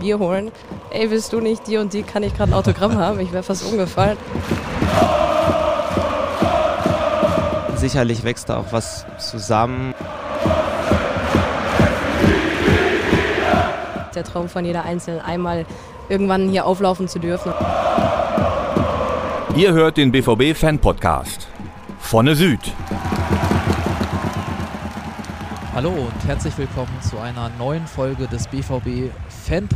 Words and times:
Bier 0.00 0.18
holen. 0.18 0.50
Ey, 0.90 1.10
willst 1.10 1.32
du 1.32 1.40
nicht 1.40 1.66
die 1.68 1.76
und 1.76 1.92
die, 1.92 2.02
kann 2.02 2.24
ich 2.24 2.34
gerade 2.34 2.50
ein 2.50 2.54
Autogramm 2.54 2.98
haben? 2.98 3.20
Ich 3.20 3.32
wäre 3.32 3.44
fast 3.44 3.64
umgefallen. 3.64 4.18
Sicherlich 7.76 8.24
wächst 8.24 8.48
da 8.48 8.58
auch 8.58 8.72
was 8.72 9.06
zusammen. 9.18 9.94
Der 14.14 14.24
Traum 14.24 14.48
von 14.48 14.64
jeder 14.64 14.84
Einzelnen, 14.84 15.20
einmal 15.20 15.64
irgendwann 16.08 16.48
hier 16.48 16.66
auflaufen 16.66 17.06
zu 17.06 17.20
dürfen. 17.20 17.52
Ihr 19.54 19.72
hört 19.72 19.96
den 19.96 20.10
BVB 20.10 20.56
Fan 20.56 20.78
Podcast. 20.78 21.48
Vonne 22.00 22.34
Süd. 22.34 22.60
Hallo 25.72 25.90
und 25.90 26.26
herzlich 26.26 26.58
willkommen 26.58 26.90
zu 27.00 27.18
einer 27.18 27.48
neuen 27.58 27.86
Folge 27.86 28.26
des 28.26 28.48
BVB 28.48 29.10
Fan 29.50 29.66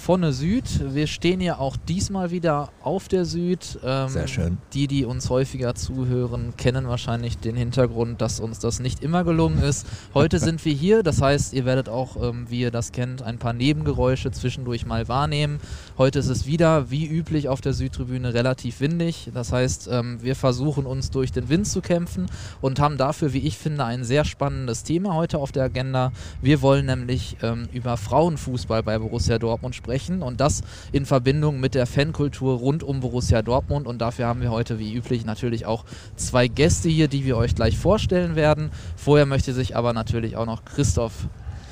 Podcast 0.00 0.10
Vonne 0.10 0.32
Süd. 0.32 0.94
Wir 0.94 1.06
stehen 1.06 1.40
ja 1.40 1.58
auch 1.58 1.76
diesmal 1.76 2.30
wieder 2.30 2.70
auf 2.82 3.06
der 3.06 3.24
Süd. 3.24 3.78
Ähm, 3.84 4.08
Sehr 4.08 4.26
schön. 4.26 4.58
Die, 4.72 4.88
die 4.88 5.04
uns 5.04 5.30
häufiger 5.30 5.74
zuhören, 5.74 6.54
kennen 6.56 6.88
wahrscheinlich 6.88 7.38
den 7.38 7.54
Hintergrund, 7.54 8.20
dass 8.20 8.40
uns 8.40 8.58
das 8.58 8.80
nicht 8.80 9.04
immer 9.04 9.22
gelungen 9.22 9.62
ist. 9.62 9.86
Heute 10.12 10.38
sind 10.40 10.64
wir 10.64 10.72
hier, 10.72 11.02
das 11.02 11.22
heißt, 11.22 11.52
ihr 11.52 11.64
werdet 11.64 11.88
auch, 11.88 12.16
ähm, 12.20 12.46
wie 12.48 12.60
ihr 12.60 12.70
das 12.70 12.92
kennt, 12.92 13.22
ein 13.22 13.38
paar 13.38 13.52
Nebengeräusche 13.52 14.32
zwischendurch 14.32 14.84
mal 14.84 15.06
wahrnehmen. 15.06 15.60
Heute 15.96 16.18
ist 16.18 16.28
es 16.28 16.44
wieder, 16.44 16.90
wie 16.90 17.06
üblich, 17.06 17.48
auf 17.48 17.60
der 17.60 17.72
Südtribüne 17.72 18.34
relativ 18.34 18.80
windig. 18.80 19.30
Das 19.32 19.52
heißt, 19.52 19.88
ähm, 19.92 20.22
wir 20.22 20.34
versuchen 20.34 20.86
uns 20.86 21.10
durch 21.10 21.30
den 21.30 21.48
Wind 21.48 21.68
zu 21.68 21.80
kämpfen 21.82 22.26
und 22.60 22.80
haben 22.80 22.96
dafür, 22.96 23.32
wie 23.32 23.46
ich 23.46 23.58
finde, 23.58 23.84
ein 23.84 24.02
sehr 24.02 24.24
spannendes 24.24 24.82
Thema 24.82 25.14
heute 25.14 25.38
auf 25.38 25.52
der 25.52 25.64
Agenda. 25.64 26.10
Wir 26.42 26.62
wollen 26.62 26.86
nämlich 26.86 27.36
ähm, 27.42 27.68
über 27.72 27.96
Frauenfußball 27.96 28.82
bei 28.82 28.98
Borussia 28.98 29.38
Dortmund 29.38 29.76
sprechen 29.76 29.89
sprechen 29.90 30.22
und 30.22 30.40
das 30.40 30.62
in 30.92 31.04
Verbindung 31.04 31.58
mit 31.58 31.74
der 31.74 31.84
Fankultur 31.84 32.58
rund 32.58 32.84
um 32.84 33.00
Borussia 33.00 33.42
Dortmund. 33.42 33.88
Und 33.88 33.98
dafür 33.98 34.26
haben 34.26 34.40
wir 34.40 34.52
heute 34.52 34.78
wie 34.78 34.94
üblich 34.94 35.24
natürlich 35.24 35.66
auch 35.66 35.84
zwei 36.14 36.46
Gäste 36.46 36.88
hier, 36.88 37.08
die 37.08 37.24
wir 37.24 37.36
euch 37.36 37.56
gleich 37.56 37.76
vorstellen 37.76 38.36
werden. 38.36 38.70
Vorher 38.94 39.26
möchte 39.26 39.52
sich 39.52 39.74
aber 39.74 39.92
natürlich 39.92 40.36
auch 40.36 40.46
noch 40.46 40.64
Christoph 40.64 41.26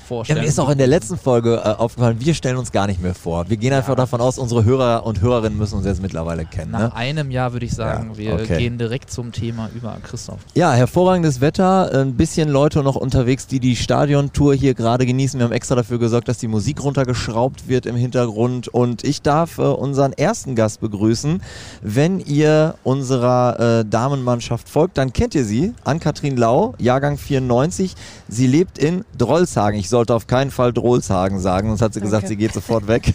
vorstellen. 0.09 0.39
Ja, 0.39 0.43
mir 0.43 0.49
ist 0.49 0.59
auch 0.59 0.71
in 0.71 0.79
der 0.79 0.87
letzten 0.87 1.19
Folge 1.19 1.63
äh, 1.65 1.69
aufgefallen, 1.69 2.17
wir 2.19 2.35
stellen 2.35 2.57
uns 2.57 2.73
gar 2.73 2.87
nicht 2.87 3.03
mehr 3.03 3.15
vor. 3.15 3.49
Wir 3.49 3.57
gehen 3.57 3.73
einfach 3.73 3.95
davon 3.95 4.21
aus, 4.21 4.39
unsere 4.39 4.65
Hörer 4.65 5.05
und 5.07 5.21
Hörerinnen 5.21 5.57
müssen 5.57 5.77
uns 5.77 5.87
jetzt 5.87 6.03
mittlerweile 6.03 6.45
kennen. 6.45 6.73
Nach 6.73 6.81
ne? 6.81 6.97
einem 6.97 7.31
Jahr 7.31 7.53
würde 7.53 7.67
ich 7.67 7.73
sagen, 7.73 8.11
ja, 8.13 8.19
wir 8.19 8.35
okay. 8.35 8.59
gehen 8.59 8.79
direkt 8.79 9.11
zum 9.11 9.33
Thema 9.33 9.71
über 9.75 9.97
Christoph. 10.03 10.39
Ja, 10.55 10.73
hervorragendes 10.73 11.41
Wetter, 11.41 11.93
ein 11.93 12.15
bisschen 12.15 12.49
Leute 12.49 12.83
noch 12.83 12.97
unterwegs, 12.97 13.47
die 13.47 13.61
die 13.61 13.77
Stadiontour 13.77 14.55
hier 14.55 14.75
gerade 14.75 15.07
genießen. 15.07 15.39
Wir 15.39 15.45
haben 15.45 15.53
extra 15.53 15.75
dafür 15.75 15.99
gesorgt, 15.99 16.29
dass 16.29 16.39
die 16.39 16.49
Musik 16.49 16.83
runtergeschraubt 16.83 17.69
wird 17.69 17.87
im 17.87 17.97
Hintergrund 17.97 18.69
und 18.69 19.05
ich 19.05 19.23
darf 19.23 19.59
äh, 19.59 19.63
unseren 19.63 20.13
ersten 20.13 20.55
Gast 20.55 20.81
begrüßen. 20.81 21.43
Wenn 21.83 22.21
ihr 22.21 22.75
unserer 22.83 23.81
äh, 23.81 23.85
Damenmannschaft 23.85 24.69
folgt, 24.69 24.99
dann 24.99 25.13
kennt 25.13 25.35
ihr 25.35 25.45
sie, 25.45 25.75
Ann-Kathrin 25.85 26.37
Lau, 26.37 26.75
Jahrgang 26.79 27.19
94. 27.19 27.95
Sie 28.29 28.47
lebt 28.47 28.79
in 28.79 29.05
Drollshagen. 29.17 29.79
Ich 29.79 29.89
sollte 29.99 30.15
auf 30.15 30.29
keinen 30.29 30.53
Fall 30.53 30.73
Drollshagen 30.73 31.41
sagen, 31.41 31.71
sonst 31.71 31.83
hat 31.83 31.95
sie 31.95 32.01
gesagt, 32.01 32.29
sie 32.29 32.37
geht 32.37 32.53
sofort 32.53 32.87
weg. 32.87 33.15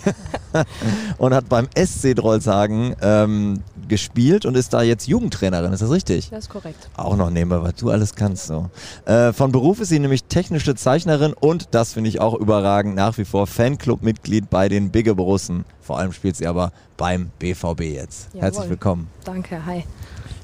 und 1.17 1.33
hat 1.33 1.47
beim 1.47 1.69
SC 1.77 2.13
Drollshagen 2.13 2.93
ähm, 3.01 3.61
gespielt 3.87 4.45
und 4.45 4.57
ist 4.57 4.73
da 4.73 4.81
jetzt 4.81 5.07
Jugendtrainerin. 5.07 5.71
Ist 5.71 5.81
das 5.81 5.91
richtig? 5.91 6.29
Das 6.29 6.45
ist 6.45 6.49
korrekt. 6.49 6.89
Auch 6.97 7.15
noch 7.15 7.29
nebenbei, 7.29 7.61
was 7.61 7.75
du 7.75 7.89
alles 7.89 8.15
kannst. 8.15 8.47
So. 8.47 8.69
Äh, 9.05 9.31
von 9.31 9.53
Beruf 9.53 9.79
ist 9.79 9.89
sie 9.89 9.99
nämlich 9.99 10.25
technische 10.25 10.75
Zeichnerin 10.75 11.31
und, 11.31 11.69
das 11.71 11.93
finde 11.93 12.09
ich 12.09 12.19
auch 12.19 12.33
überragend, 12.33 12.95
nach 12.95 13.17
wie 13.17 13.23
vor 13.23 13.47
Fanclub-Mitglied 13.47 14.49
bei 14.49 14.67
den 14.67 14.89
Bigge 14.89 15.15
Borussen. 15.15 15.63
Vor 15.79 15.99
allem 15.99 16.11
spielt 16.11 16.35
sie 16.35 16.47
aber 16.47 16.73
beim 16.97 17.31
BVB 17.39 17.81
jetzt. 17.81 18.27
Jawohl. 18.33 18.41
Herzlich 18.41 18.69
willkommen. 18.69 19.07
Danke, 19.23 19.65
hi. 19.65 19.85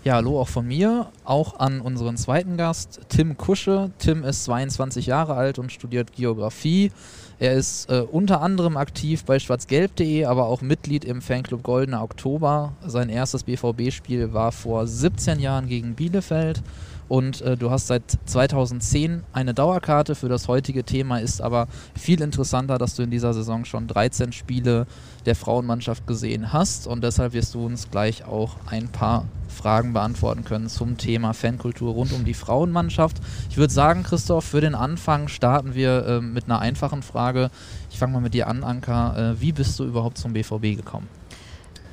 Ja, 0.06 0.14
hallo 0.14 0.40
auch 0.40 0.48
von 0.48 0.66
mir, 0.66 1.08
auch 1.26 1.60
an 1.60 1.82
unseren 1.82 2.16
zweiten 2.16 2.56
Gast, 2.56 3.02
Tim 3.10 3.36
Kusche. 3.36 3.92
Tim 4.00 4.24
ist 4.24 4.46
22 4.46 5.08
Jahre 5.08 5.34
alt 5.34 5.60
und 5.60 5.74
studiert 5.74 6.14
Geografie. 6.14 6.94
Er 7.38 7.56
ist 7.56 7.90
äh, 7.90 8.06
unter 8.10 8.42
anderem 8.42 8.78
aktiv 8.78 9.26
bei 9.26 9.40
schwarzgelb.de, 9.40 10.24
aber 10.24 10.46
auch 10.46 10.62
Mitglied 10.62 11.04
im 11.04 11.22
Fanclub 11.22 11.64
Goldener 11.64 12.02
Oktober. 12.02 12.72
Sein 12.86 13.10
erstes 13.10 13.44
BVB-Spiel 13.44 14.32
war 14.32 14.54
vor 14.54 14.88
17 14.88 15.38
Jahren 15.42 15.68
gegen 15.68 15.96
Bielefeld 15.96 16.64
und 17.10 17.42
äh, 17.42 17.58
du 17.58 17.72
hast 17.72 17.88
seit 17.88 18.04
2010 18.26 19.24
eine 19.34 19.54
Dauerkarte 19.54 20.16
für 20.16 20.30
das 20.30 20.48
heutige 20.48 20.84
Thema, 20.84 21.18
ist 21.18 21.42
aber 21.42 21.68
viel 21.98 22.22
interessanter, 22.22 22.78
dass 22.78 22.96
du 22.96 23.04
in 23.04 23.12
dieser 23.12 23.34
Saison 23.34 23.66
schon 23.66 23.88
13 23.88 24.32
Spiele 24.32 24.88
der 25.26 25.36
Frauenmannschaft 25.36 26.08
gesehen 26.08 26.54
hast 26.54 26.88
und 26.88 27.04
deshalb 27.04 27.34
wirst 27.34 27.56
du 27.56 27.66
uns 27.66 27.92
gleich 27.92 28.24
auch 28.26 28.56
ein 28.68 28.88
paar 28.88 29.26
Fragen 29.50 29.94
beantworten 29.94 30.46
können 30.46 30.70
zum 30.70 30.98
Thema 30.98 31.34
Fankultur 31.34 31.94
rund 31.94 32.14
um 32.14 32.24
die 32.24 32.34
Frauenmannschaft. 32.34 33.18
Ich 33.50 33.58
würde 33.58 33.74
sagen, 33.74 34.04
Christoph, 34.04 34.46
für 34.46 34.62
den 34.62 34.76
Anfang 34.76 35.28
starten 35.28 35.74
wir 35.74 36.06
äh, 36.06 36.22
mit 36.22 36.46
einer 36.46 36.60
einfachen 36.60 37.02
Frage. 37.02 37.50
Ich 37.90 37.98
fange 37.98 38.14
mal 38.14 38.22
mit 38.22 38.34
dir 38.34 38.48
an, 38.48 38.64
Anka. 38.64 39.32
Äh, 39.32 39.42
wie 39.42 39.52
bist 39.52 39.78
du 39.80 39.86
überhaupt 39.86 40.18
zum 40.18 40.34
BVB 40.34 40.78
gekommen? 40.78 41.19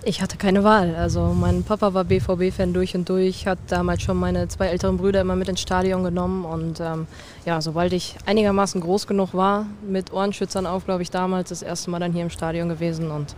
Ich 0.09 0.23
hatte 0.23 0.37
keine 0.37 0.63
Wahl. 0.63 0.95
Also 0.95 1.35
mein 1.37 1.65
Papa 1.65 1.93
war 1.93 2.05
BVB-Fan 2.05 2.73
durch 2.73 2.95
und 2.95 3.09
durch, 3.09 3.49
hat 3.49 3.59
damals 3.67 4.03
schon 4.03 4.17
meine 4.17 4.47
zwei 4.47 4.67
älteren 4.67 4.99
Brüder 4.99 5.21
immer 5.21 5.35
mit 5.35 5.49
ins 5.49 5.61
Stadion 5.61 6.05
genommen. 6.05 6.45
Und 6.45 6.79
ähm, 6.79 7.09
ja, 7.45 7.61
sobald 7.61 7.93
ich 7.93 8.15
einigermaßen 8.25 8.81
groß 8.81 9.09
genug 9.09 9.35
war, 9.35 9.67
mit 9.85 10.13
Ohrenschützern 10.13 10.65
auf, 10.65 10.85
glaube 10.85 11.03
ich, 11.03 11.11
damals 11.11 11.49
das 11.49 11.61
erste 11.61 11.91
Mal 11.91 11.99
dann 11.99 12.13
hier 12.13 12.23
im 12.23 12.31
Stadion 12.31 12.69
gewesen. 12.69 13.11
Und 13.11 13.35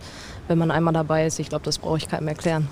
wenn 0.47 0.59
man 0.59 0.69
einmal 0.69 0.93
dabei 0.93 1.25
ist, 1.25 1.39
ich 1.39 1.49
glaube, 1.49 1.65
das 1.65 1.79
brauche 1.79 1.97
ich 1.97 2.07
keinem 2.07 2.27
erklären. 2.27 2.67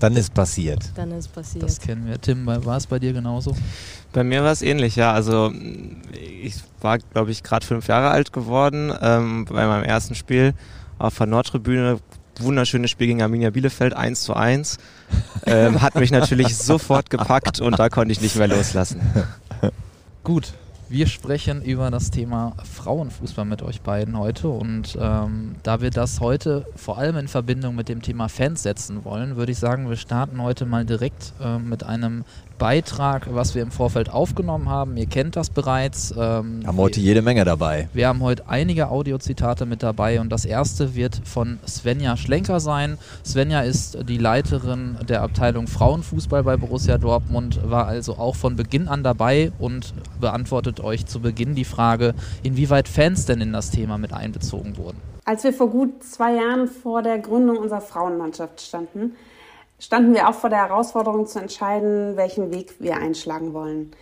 Dann 0.00 0.16
ist 0.16 0.34
passiert. 0.34 0.82
Dann 0.96 1.12
ist 1.12 1.32
passiert. 1.32 1.62
Das 1.62 1.78
kennen 1.78 2.08
wir. 2.08 2.20
Tim, 2.20 2.44
war 2.44 2.76
es 2.76 2.88
bei 2.88 2.98
dir 2.98 3.12
genauso? 3.12 3.54
Bei 4.12 4.24
mir 4.24 4.42
war 4.42 4.50
es 4.50 4.62
ähnlich, 4.62 4.96
ja. 4.96 5.12
Also 5.12 5.52
ich 6.12 6.56
war, 6.80 6.98
glaube 6.98 7.30
ich, 7.30 7.44
gerade 7.44 7.64
fünf 7.64 7.86
Jahre 7.86 8.08
alt 8.08 8.32
geworden 8.32 8.92
ähm, 9.00 9.44
bei 9.44 9.64
meinem 9.64 9.84
ersten 9.84 10.16
Spiel 10.16 10.54
auf 10.98 11.16
der 11.18 11.28
Nordtribüne 11.28 12.00
wunderschönes 12.40 12.90
Spiel 12.90 13.08
gegen 13.08 13.22
Arminia 13.22 13.50
Bielefeld, 13.50 13.94
1 13.94 14.22
zu 14.22 14.34
1. 14.34 14.78
Ähm, 15.46 15.82
hat 15.82 15.94
mich 15.94 16.10
natürlich 16.10 16.56
sofort 16.56 17.10
gepackt 17.10 17.60
und 17.60 17.78
da 17.78 17.88
konnte 17.88 18.12
ich 18.12 18.20
nicht 18.20 18.36
mehr 18.36 18.48
loslassen. 18.48 19.00
Gut, 20.24 20.52
wir 20.88 21.06
sprechen 21.06 21.62
über 21.62 21.90
das 21.90 22.10
Thema 22.10 22.54
Frauenfußball 22.62 23.44
mit 23.44 23.62
euch 23.62 23.80
beiden 23.80 24.18
heute 24.18 24.48
und 24.48 24.96
ähm, 25.00 25.56
da 25.62 25.80
wir 25.80 25.90
das 25.90 26.20
heute 26.20 26.66
vor 26.76 26.98
allem 26.98 27.16
in 27.16 27.26
Verbindung 27.26 27.74
mit 27.74 27.88
dem 27.88 28.02
Thema 28.02 28.28
Fans 28.28 28.62
setzen 28.62 29.04
wollen, 29.04 29.36
würde 29.36 29.52
ich 29.52 29.58
sagen, 29.58 29.88
wir 29.88 29.96
starten 29.96 30.42
heute 30.42 30.66
mal 30.66 30.84
direkt 30.84 31.32
äh, 31.42 31.58
mit 31.58 31.84
einem 31.84 32.24
Beitrag, 32.64 33.26
was 33.30 33.54
wir 33.54 33.60
im 33.60 33.70
Vorfeld 33.70 34.08
aufgenommen 34.08 34.70
haben. 34.70 34.96
Ihr 34.96 35.04
kennt 35.04 35.36
das 35.36 35.50
bereits. 35.50 36.14
Ähm, 36.16 36.62
haben 36.66 36.78
heute 36.78 36.98
jede 36.98 37.20
Menge 37.20 37.44
dabei. 37.44 37.90
Wir 37.92 38.08
haben 38.08 38.22
heute 38.22 38.48
einige 38.48 38.88
Audiozitate 38.88 39.66
mit 39.66 39.82
dabei 39.82 40.18
und 40.18 40.30
das 40.30 40.46
erste 40.46 40.94
wird 40.94 41.20
von 41.24 41.58
Svenja 41.68 42.16
Schlenker 42.16 42.60
sein. 42.60 42.96
Svenja 43.22 43.60
ist 43.60 44.08
die 44.08 44.16
Leiterin 44.16 44.96
der 45.06 45.20
Abteilung 45.20 45.66
Frauenfußball 45.66 46.42
bei 46.42 46.56
Borussia 46.56 46.96
Dortmund, 46.96 47.60
war 47.70 47.86
also 47.86 48.14
auch 48.14 48.34
von 48.34 48.56
Beginn 48.56 48.88
an 48.88 49.02
dabei 49.02 49.52
und 49.58 49.92
beantwortet 50.18 50.80
euch 50.80 51.04
zu 51.04 51.20
Beginn 51.20 51.54
die 51.54 51.66
Frage, 51.66 52.14
inwieweit 52.42 52.88
Fans 52.88 53.26
denn 53.26 53.42
in 53.42 53.52
das 53.52 53.72
Thema 53.72 53.98
mit 53.98 54.14
einbezogen 54.14 54.78
wurden. 54.78 54.96
Als 55.26 55.44
wir 55.44 55.52
vor 55.52 55.68
gut 55.68 56.02
zwei 56.02 56.36
Jahren 56.36 56.66
vor 56.68 57.02
der 57.02 57.18
Gründung 57.18 57.58
unserer 57.58 57.82
Frauenmannschaft 57.82 58.62
standen, 58.62 59.12
standen 59.78 60.14
wir 60.14 60.28
auch 60.28 60.34
vor 60.34 60.50
der 60.50 60.60
Herausforderung 60.60 61.26
zu 61.26 61.38
entscheiden, 61.38 62.16
welchen 62.16 62.52
Weg 62.52 62.74
wir 62.80 62.96
einschlagen 62.96 63.52
wollen. 63.52 63.92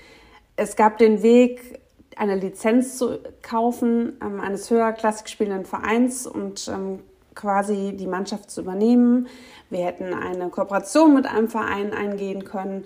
Es 0.57 0.77
gab 0.77 0.99
den 0.99 1.23
Weg, 1.23 1.81
eine 2.17 2.37
Lizenz 2.37 2.99
zu 2.99 3.19
kaufen 3.43 4.19
ähm, 4.23 4.41
eines 4.41 4.71
höherklassig 4.71 5.29
spielenden 5.29 5.65
Vereins 5.65 6.27
und 6.27 6.69
ähm, 6.69 7.01
quasi 7.35 7.95
die 7.97 8.07
Mannschaft 8.07 8.51
zu 8.51 8.61
übernehmen. 8.61 9.29
Wir 9.71 9.87
hätten 9.87 10.13
eine 10.13 10.51
Kooperation 10.51 11.15
mit 11.15 11.27
einem 11.27 11.49
Verein 11.49 11.95
eingehen 11.95 12.45
können 12.45 12.85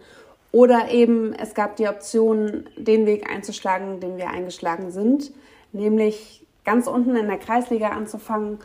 oder 0.52 0.90
eben 0.90 1.34
es 1.34 1.54
gab 1.54 1.76
die 1.76 1.88
Option, 1.88 2.64
den 2.76 3.06
Weg 3.06 3.30
einzuschlagen, 3.30 4.00
den 4.00 4.16
wir 4.16 4.30
eingeschlagen 4.30 4.90
sind, 4.90 5.32
nämlich 5.72 6.46
ganz 6.64 6.86
unten 6.86 7.16
in 7.16 7.26
der 7.26 7.38
Kreisliga 7.38 7.90
anzufangen 7.90 8.58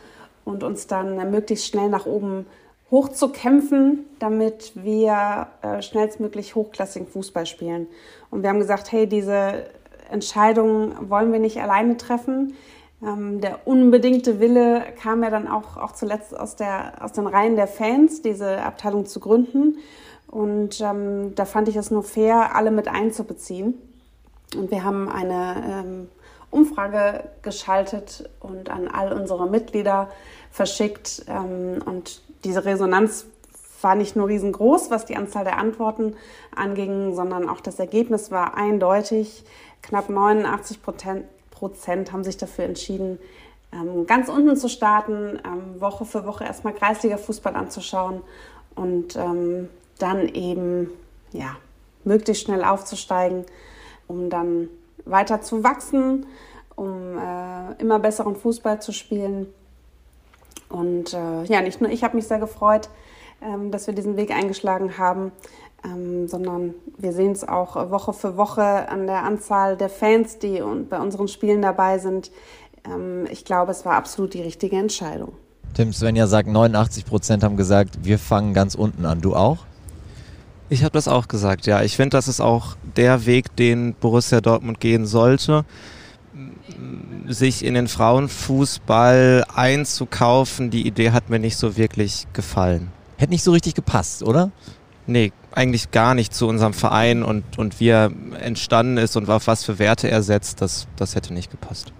und 0.44 0.62
uns 0.62 0.86
dann 0.86 1.30
möglichst 1.30 1.66
schnell 1.66 1.88
nach 1.88 2.06
oben 2.06 2.46
hochzukämpfen, 2.92 4.04
damit 4.20 4.72
wir 4.76 5.48
äh, 5.62 5.82
schnellstmöglich 5.82 6.54
hochklassigen 6.54 7.08
Fußball 7.08 7.46
spielen. 7.46 7.88
Und 8.30 8.42
wir 8.42 8.50
haben 8.50 8.60
gesagt, 8.60 8.92
hey, 8.92 9.08
diese 9.08 9.64
Entscheidung 10.10 11.10
wollen 11.10 11.32
wir 11.32 11.40
nicht 11.40 11.60
alleine 11.60 11.96
treffen. 11.96 12.54
Ähm, 13.02 13.40
der 13.40 13.66
unbedingte 13.66 14.38
Wille 14.38 14.84
kam 15.00 15.24
ja 15.24 15.30
dann 15.30 15.48
auch, 15.48 15.78
auch 15.78 15.92
zuletzt 15.92 16.38
aus, 16.38 16.54
der, 16.54 16.92
aus 17.00 17.12
den 17.12 17.26
Reihen 17.26 17.56
der 17.56 17.66
Fans, 17.66 18.20
diese 18.20 18.62
Abteilung 18.62 19.06
zu 19.06 19.20
gründen. 19.20 19.78
Und 20.28 20.80
ähm, 20.82 21.34
da 21.34 21.46
fand 21.46 21.68
ich 21.68 21.76
es 21.76 21.90
nur 21.90 22.02
fair, 22.02 22.54
alle 22.54 22.70
mit 22.70 22.88
einzubeziehen. 22.88 23.74
Und 24.54 24.70
wir 24.70 24.84
haben 24.84 25.08
eine 25.08 25.64
ähm, 25.66 26.08
Umfrage 26.50 27.24
geschaltet 27.40 28.28
und 28.40 28.68
an 28.68 28.86
all 28.86 29.14
unsere 29.14 29.48
Mitglieder 29.48 30.10
verschickt. 30.50 31.24
Ähm, 31.26 31.82
und 31.86 32.20
diese 32.44 32.64
Resonanz 32.64 33.26
war 33.80 33.94
nicht 33.94 34.16
nur 34.16 34.28
riesengroß, 34.28 34.90
was 34.90 35.06
die 35.06 35.16
Anzahl 35.16 35.44
der 35.44 35.58
Antworten 35.58 36.14
anging, 36.54 37.14
sondern 37.14 37.48
auch 37.48 37.60
das 37.60 37.78
Ergebnis 37.78 38.30
war 38.30 38.56
eindeutig. 38.56 39.44
Knapp 39.82 40.08
89 40.08 40.78
Prozent 41.50 42.12
haben 42.12 42.24
sich 42.24 42.36
dafür 42.36 42.64
entschieden, 42.64 43.18
ähm, 43.72 44.06
ganz 44.06 44.28
unten 44.28 44.56
zu 44.56 44.68
starten, 44.68 45.40
ähm, 45.44 45.80
Woche 45.80 46.04
für 46.04 46.24
Woche 46.26 46.44
erstmal 46.44 46.74
Kreisliga-Fußball 46.74 47.56
anzuschauen 47.56 48.22
und 48.74 49.16
ähm, 49.16 49.68
dann 49.98 50.28
eben 50.28 50.90
ja, 51.32 51.56
möglichst 52.04 52.44
schnell 52.44 52.64
aufzusteigen, 52.64 53.44
um 54.08 54.30
dann 54.30 54.68
weiter 55.04 55.40
zu 55.40 55.64
wachsen, 55.64 56.26
um 56.76 57.18
äh, 57.18 57.80
immer 57.80 57.98
besseren 57.98 58.36
Fußball 58.36 58.80
zu 58.80 58.92
spielen. 58.92 59.46
Und 60.72 61.12
äh, 61.12 61.44
ja, 61.44 61.60
nicht 61.60 61.80
nur 61.80 61.90
ich 61.90 62.02
habe 62.02 62.16
mich 62.16 62.26
sehr 62.26 62.38
gefreut, 62.38 62.88
ähm, 63.42 63.70
dass 63.70 63.86
wir 63.86 63.94
diesen 63.94 64.16
Weg 64.16 64.30
eingeschlagen 64.30 64.96
haben, 64.96 65.32
ähm, 65.84 66.28
sondern 66.28 66.74
wir 66.96 67.12
sehen 67.12 67.32
es 67.32 67.46
auch 67.46 67.76
Woche 67.90 68.12
für 68.14 68.36
Woche 68.36 68.88
an 68.88 69.06
der 69.06 69.24
Anzahl 69.24 69.76
der 69.76 69.90
Fans, 69.90 70.38
die 70.38 70.62
bei 70.88 70.98
unseren 70.98 71.28
Spielen 71.28 71.60
dabei 71.60 71.98
sind. 71.98 72.30
Ähm, 72.86 73.26
ich 73.30 73.44
glaube, 73.44 73.70
es 73.70 73.84
war 73.84 73.94
absolut 73.94 74.32
die 74.32 74.40
richtige 74.40 74.76
Entscheidung. 74.76 75.34
Tim 75.74 75.92
Svenja 75.92 76.26
sagt, 76.26 76.48
89 76.48 77.04
Prozent 77.04 77.42
haben 77.44 77.56
gesagt, 77.56 77.98
wir 78.02 78.18
fangen 78.18 78.54
ganz 78.54 78.74
unten 78.74 79.04
an. 79.04 79.20
Du 79.20 79.34
auch? 79.34 79.58
Ich 80.70 80.84
habe 80.84 80.92
das 80.92 81.06
auch 81.06 81.28
gesagt, 81.28 81.66
ja. 81.66 81.82
Ich 81.82 81.96
finde, 81.96 82.16
das 82.16 82.28
ist 82.28 82.40
auch 82.40 82.76
der 82.96 83.26
Weg, 83.26 83.54
den 83.56 83.94
Borussia 83.94 84.40
Dortmund 84.40 84.80
gehen 84.80 85.04
sollte 85.04 85.66
sich 87.28 87.64
in 87.64 87.74
den 87.74 87.88
Frauenfußball 87.88 89.44
einzukaufen, 89.54 90.70
die 90.70 90.86
Idee 90.86 91.10
hat 91.10 91.30
mir 91.30 91.38
nicht 91.38 91.56
so 91.56 91.76
wirklich 91.76 92.26
gefallen. 92.32 92.90
Hätte 93.16 93.32
nicht 93.32 93.44
so 93.44 93.52
richtig 93.52 93.74
gepasst, 93.74 94.22
oder? 94.22 94.50
Nee, 95.06 95.32
eigentlich 95.52 95.90
gar 95.90 96.14
nicht 96.14 96.34
zu 96.34 96.46
unserem 96.46 96.72
Verein 96.72 97.22
und, 97.22 97.58
und 97.58 97.80
wie 97.80 97.88
er 97.88 98.10
entstanden 98.40 98.98
ist 98.98 99.16
und 99.16 99.28
auf 99.28 99.46
was 99.46 99.64
für 99.64 99.78
Werte 99.78 100.10
er 100.10 100.22
setzt, 100.22 100.60
das, 100.60 100.86
das 100.96 101.14
hätte 101.14 101.34
nicht 101.34 101.50
gepasst. 101.50 101.92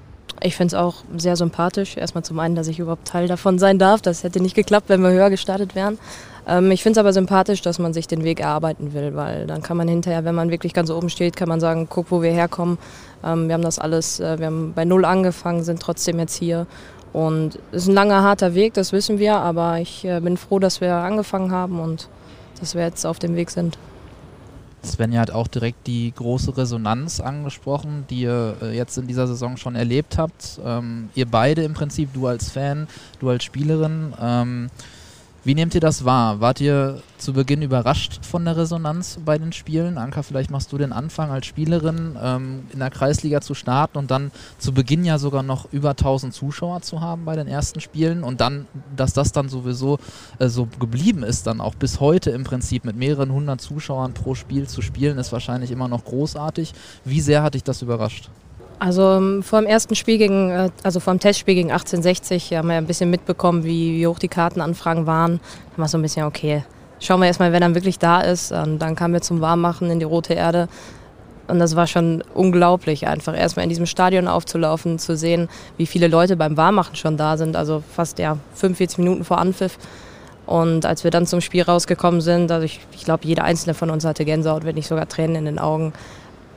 Ich 0.45 0.57
finde 0.57 0.75
es 0.75 0.81
auch 0.83 1.05
sehr 1.17 1.37
sympathisch. 1.37 1.97
Erstmal 1.97 2.25
zum 2.25 2.41
einen, 2.41 2.57
dass 2.57 2.67
ich 2.67 2.81
überhaupt 2.81 3.07
Teil 3.07 3.29
davon 3.29 3.61
sein 3.61 3.79
darf. 3.79 4.03
Das 4.03 4.25
hätte 4.25 4.41
nicht 4.41 4.57
geklappt, 4.57 4.89
wenn 4.89 5.01
wir 5.01 5.11
höher 5.11 5.31
gestartet 5.31 5.77
wären. 5.77 5.99
Ähm, 6.47 6.71
ich 6.73 6.83
finde 6.83 6.99
es 6.99 6.99
aber 6.99 7.13
sympathisch, 7.13 7.63
dass 7.63 7.79
man 7.79 7.93
sich 7.93 8.09
den 8.09 8.25
Weg 8.25 8.41
erarbeiten 8.41 8.93
will, 8.93 9.15
weil 9.15 9.47
dann 9.47 9.63
kann 9.63 9.77
man 9.77 9.87
hinterher, 9.87 10.25
wenn 10.25 10.35
man 10.35 10.51
wirklich 10.51 10.75
ganz 10.75 10.91
oben 10.91 11.11
steht, 11.11 11.37
kann 11.37 11.49
man 11.49 11.61
sagen, 11.61 11.87
guck, 11.89 12.11
wo 12.11 12.23
wir 12.23 12.33
herkommen. 12.33 12.79
Ähm, 13.25 13.49
wir 13.49 13.55
haben 13.55 13.63
das 13.63 13.79
alles, 13.79 14.21
äh, 14.21 14.39
wir 14.39 14.47
haben 14.47 14.73
bei 14.75 14.85
Null 14.85 15.05
angefangen, 15.05 15.63
sind 15.63 15.81
trotzdem 15.81 16.19
jetzt 16.19 16.37
hier. 16.37 16.67
Und 17.13 17.59
es 17.73 17.83
ist 17.83 17.89
ein 17.89 17.95
langer, 17.95 18.23
harter 18.23 18.55
Weg, 18.55 18.75
das 18.75 18.93
wissen 18.93 19.19
wir, 19.19 19.37
aber 19.37 19.79
ich 19.79 20.05
äh, 20.05 20.21
bin 20.21 20.37
froh, 20.37 20.59
dass 20.59 20.81
wir 20.81 20.95
angefangen 20.95 21.51
haben 21.51 21.79
und 21.81 22.09
dass 22.59 22.75
wir 22.75 22.83
jetzt 22.83 23.05
auf 23.05 23.19
dem 23.19 23.37
Weg 23.37 23.51
sind. 23.51 23.77
Svenja 24.85 25.21
hat 25.21 25.31
auch 25.31 25.47
direkt 25.47 25.87
die 25.87 26.13
große 26.15 26.57
Resonanz 26.57 27.21
angesprochen, 27.21 28.05
die 28.11 28.23
ihr 28.23 28.57
äh, 28.63 28.77
jetzt 28.77 28.99
in 28.99 29.07
dieser 29.07 29.27
Saison 29.27 29.57
schon 29.57 29.77
erlebt 29.77 30.19
habt. 30.19 30.61
Ähm, 30.65 31.11
ihr 31.15 31.27
beide 31.27 31.63
im 31.63 31.75
Prinzip, 31.75 32.13
du 32.15 32.27
als 32.27 32.51
Fan, 32.51 32.89
du 33.21 33.29
als 33.29 33.45
Spielerin. 33.45 34.13
Ähm, 34.21 34.71
wie 35.45 35.57
nehmt 35.57 35.75
ihr 35.75 35.81
das 35.81 36.05
wahr? 36.05 36.41
Wart 36.41 36.61
ihr 36.61 37.03
zu 37.19 37.33
Beginn 37.33 37.63
überrascht 37.63 38.25
von 38.25 38.45
der 38.45 38.57
Resonanz 38.57 39.19
bei 39.25 39.39
den 39.39 39.53
Spielen? 39.53 39.99
Anka, 39.99 40.23
vielleicht 40.23 40.53
machst 40.53 40.73
du 40.73 40.79
den 40.79 40.93
Anfang 40.93 41.33
als 41.33 41.47
Spielerin 41.47 42.17
ähm, 42.23 42.65
in 42.73 42.79
der 42.79 42.91
Kreisliga 42.91 43.41
zu 43.41 43.55
starten 43.55 43.99
und 43.99 44.13
dann 44.13 44.31
zu 44.59 44.73
Beginn 44.73 45.05
ja 45.05 45.19
sogar 45.19 45.43
noch 45.43 45.73
über 45.73 45.91
1000 45.91 46.33
Zuschauer 46.33 46.83
zu 46.83 47.01
haben 47.01 47.25
bei 47.25 47.35
den 47.35 47.49
ersten 47.49 47.81
Spielen 47.81 48.23
und 48.23 48.41
dann, 48.41 48.67
dass 48.95 49.15
das 49.15 49.33
dann 49.33 49.49
sowieso 49.49 49.99
äh, 50.39 50.49
so 50.49 50.69
geblieben 50.79 51.25
ist, 51.25 51.49
dann 51.49 51.61
auch 51.61 51.75
bis 51.75 51.99
heute 51.99 52.31
im 52.31 52.45
Prinzip 52.45 52.85
mit 52.85 52.97
mehreren 52.97 53.33
hundert 53.33 53.61
Zuschauern 53.61 54.15
pro 54.15 54.37
Spiel 54.37 54.69
zu 54.69 54.81
spielen, 54.81 55.19
ist 55.19 55.33
wahrscheinlich 55.33 55.73
immer 55.73 55.89
noch 55.89 56.05
großartig. 56.05 56.73
Wie 57.05 57.21
sehr 57.21 57.43
hat 57.43 57.55
dich 57.55 57.65
das 57.65 57.83
überrascht? 57.83 58.31
Also 58.79 59.13
ähm, 59.13 59.43
vor 59.43 59.61
dem 59.61 59.69
ersten 59.69 59.95
Spiel 59.95 60.19
gegen, 60.19 60.51
äh, 60.51 60.71
also 60.83 61.01
vor 61.01 61.15
dem 61.15 61.21
Testspiel 61.21 61.55
gegen 61.55 61.71
1860 61.71 62.55
haben 62.55 62.69
wir 62.69 62.77
ein 62.77 62.87
bisschen 62.87 63.11
mitbekommen, 63.11 63.65
wie, 63.65 63.97
wie 63.97 64.07
hoch 64.07 64.19
die 64.19 64.29
Kartenanfragen 64.29 65.07
waren. 65.07 65.41
Da 65.77 65.83
war 65.83 65.89
so 65.89 65.99
ein 65.99 66.03
bisschen, 66.03 66.27
okay, 66.27 66.65
schauen 67.01 67.21
wir 67.21 67.27
erstmal, 67.27 67.53
wer 67.53 67.61
dann 67.61 67.75
wirklich 67.75 67.99
da 67.99 68.21
ist. 68.21 68.53
Und 68.53 68.79
dann 68.81 68.97
kamen 68.97 69.15
wir 69.15 69.21
zum 69.21 69.41
Warmmachen 69.41 69.91
in 69.91 69.99
die 69.99 70.05
Rote 70.05 70.35
Erde. 70.35 70.69
Und 71.49 71.59
das 71.59 71.77
war 71.77 71.87
schon 71.87 72.23
unglaublich, 72.35 73.07
einfach 73.07 73.37
erstmal 73.37 73.65
in 73.65 73.69
diesem 73.69 73.87
Stadion 73.87 74.29
aufzulaufen, 74.29 74.99
zu 74.99 75.17
sehen, 75.17 75.49
wie 75.77 75.87
viele 75.87 76.09
Leute 76.09 76.37
beim 76.37 76.57
Warmmachen 76.57 76.97
schon 76.97 77.17
da 77.17 77.37
sind. 77.37 77.57
Also 77.57 77.83
fast 77.95 78.19
ja 78.19 78.39
45 78.55 78.99
Minuten 78.99 79.25
vor 79.25 79.39
Anpfiff. 79.39 79.79
Und 80.47 80.87
als 80.87 81.05
wir 81.05 81.11
dann 81.11 81.27
zum 81.27 81.41
Spiel 81.41 81.63
rausgekommen 81.63 82.21
sind, 82.21 82.51
also 82.51 82.65
ich, 82.65 82.81
ich 82.93 83.05
glaube, 83.05 83.27
jeder 83.27 83.45
einzelne 83.45 83.75
von 83.75 83.91
uns 83.91 84.05
hatte 84.05 84.25
Gänsehaut, 84.25 84.65
wenn 84.65 84.75
nicht 84.75 84.89
sogar 84.89 85.09
Tränen 85.09 85.37
in 85.37 85.45
den 85.45 85.59
Augen 85.59 85.93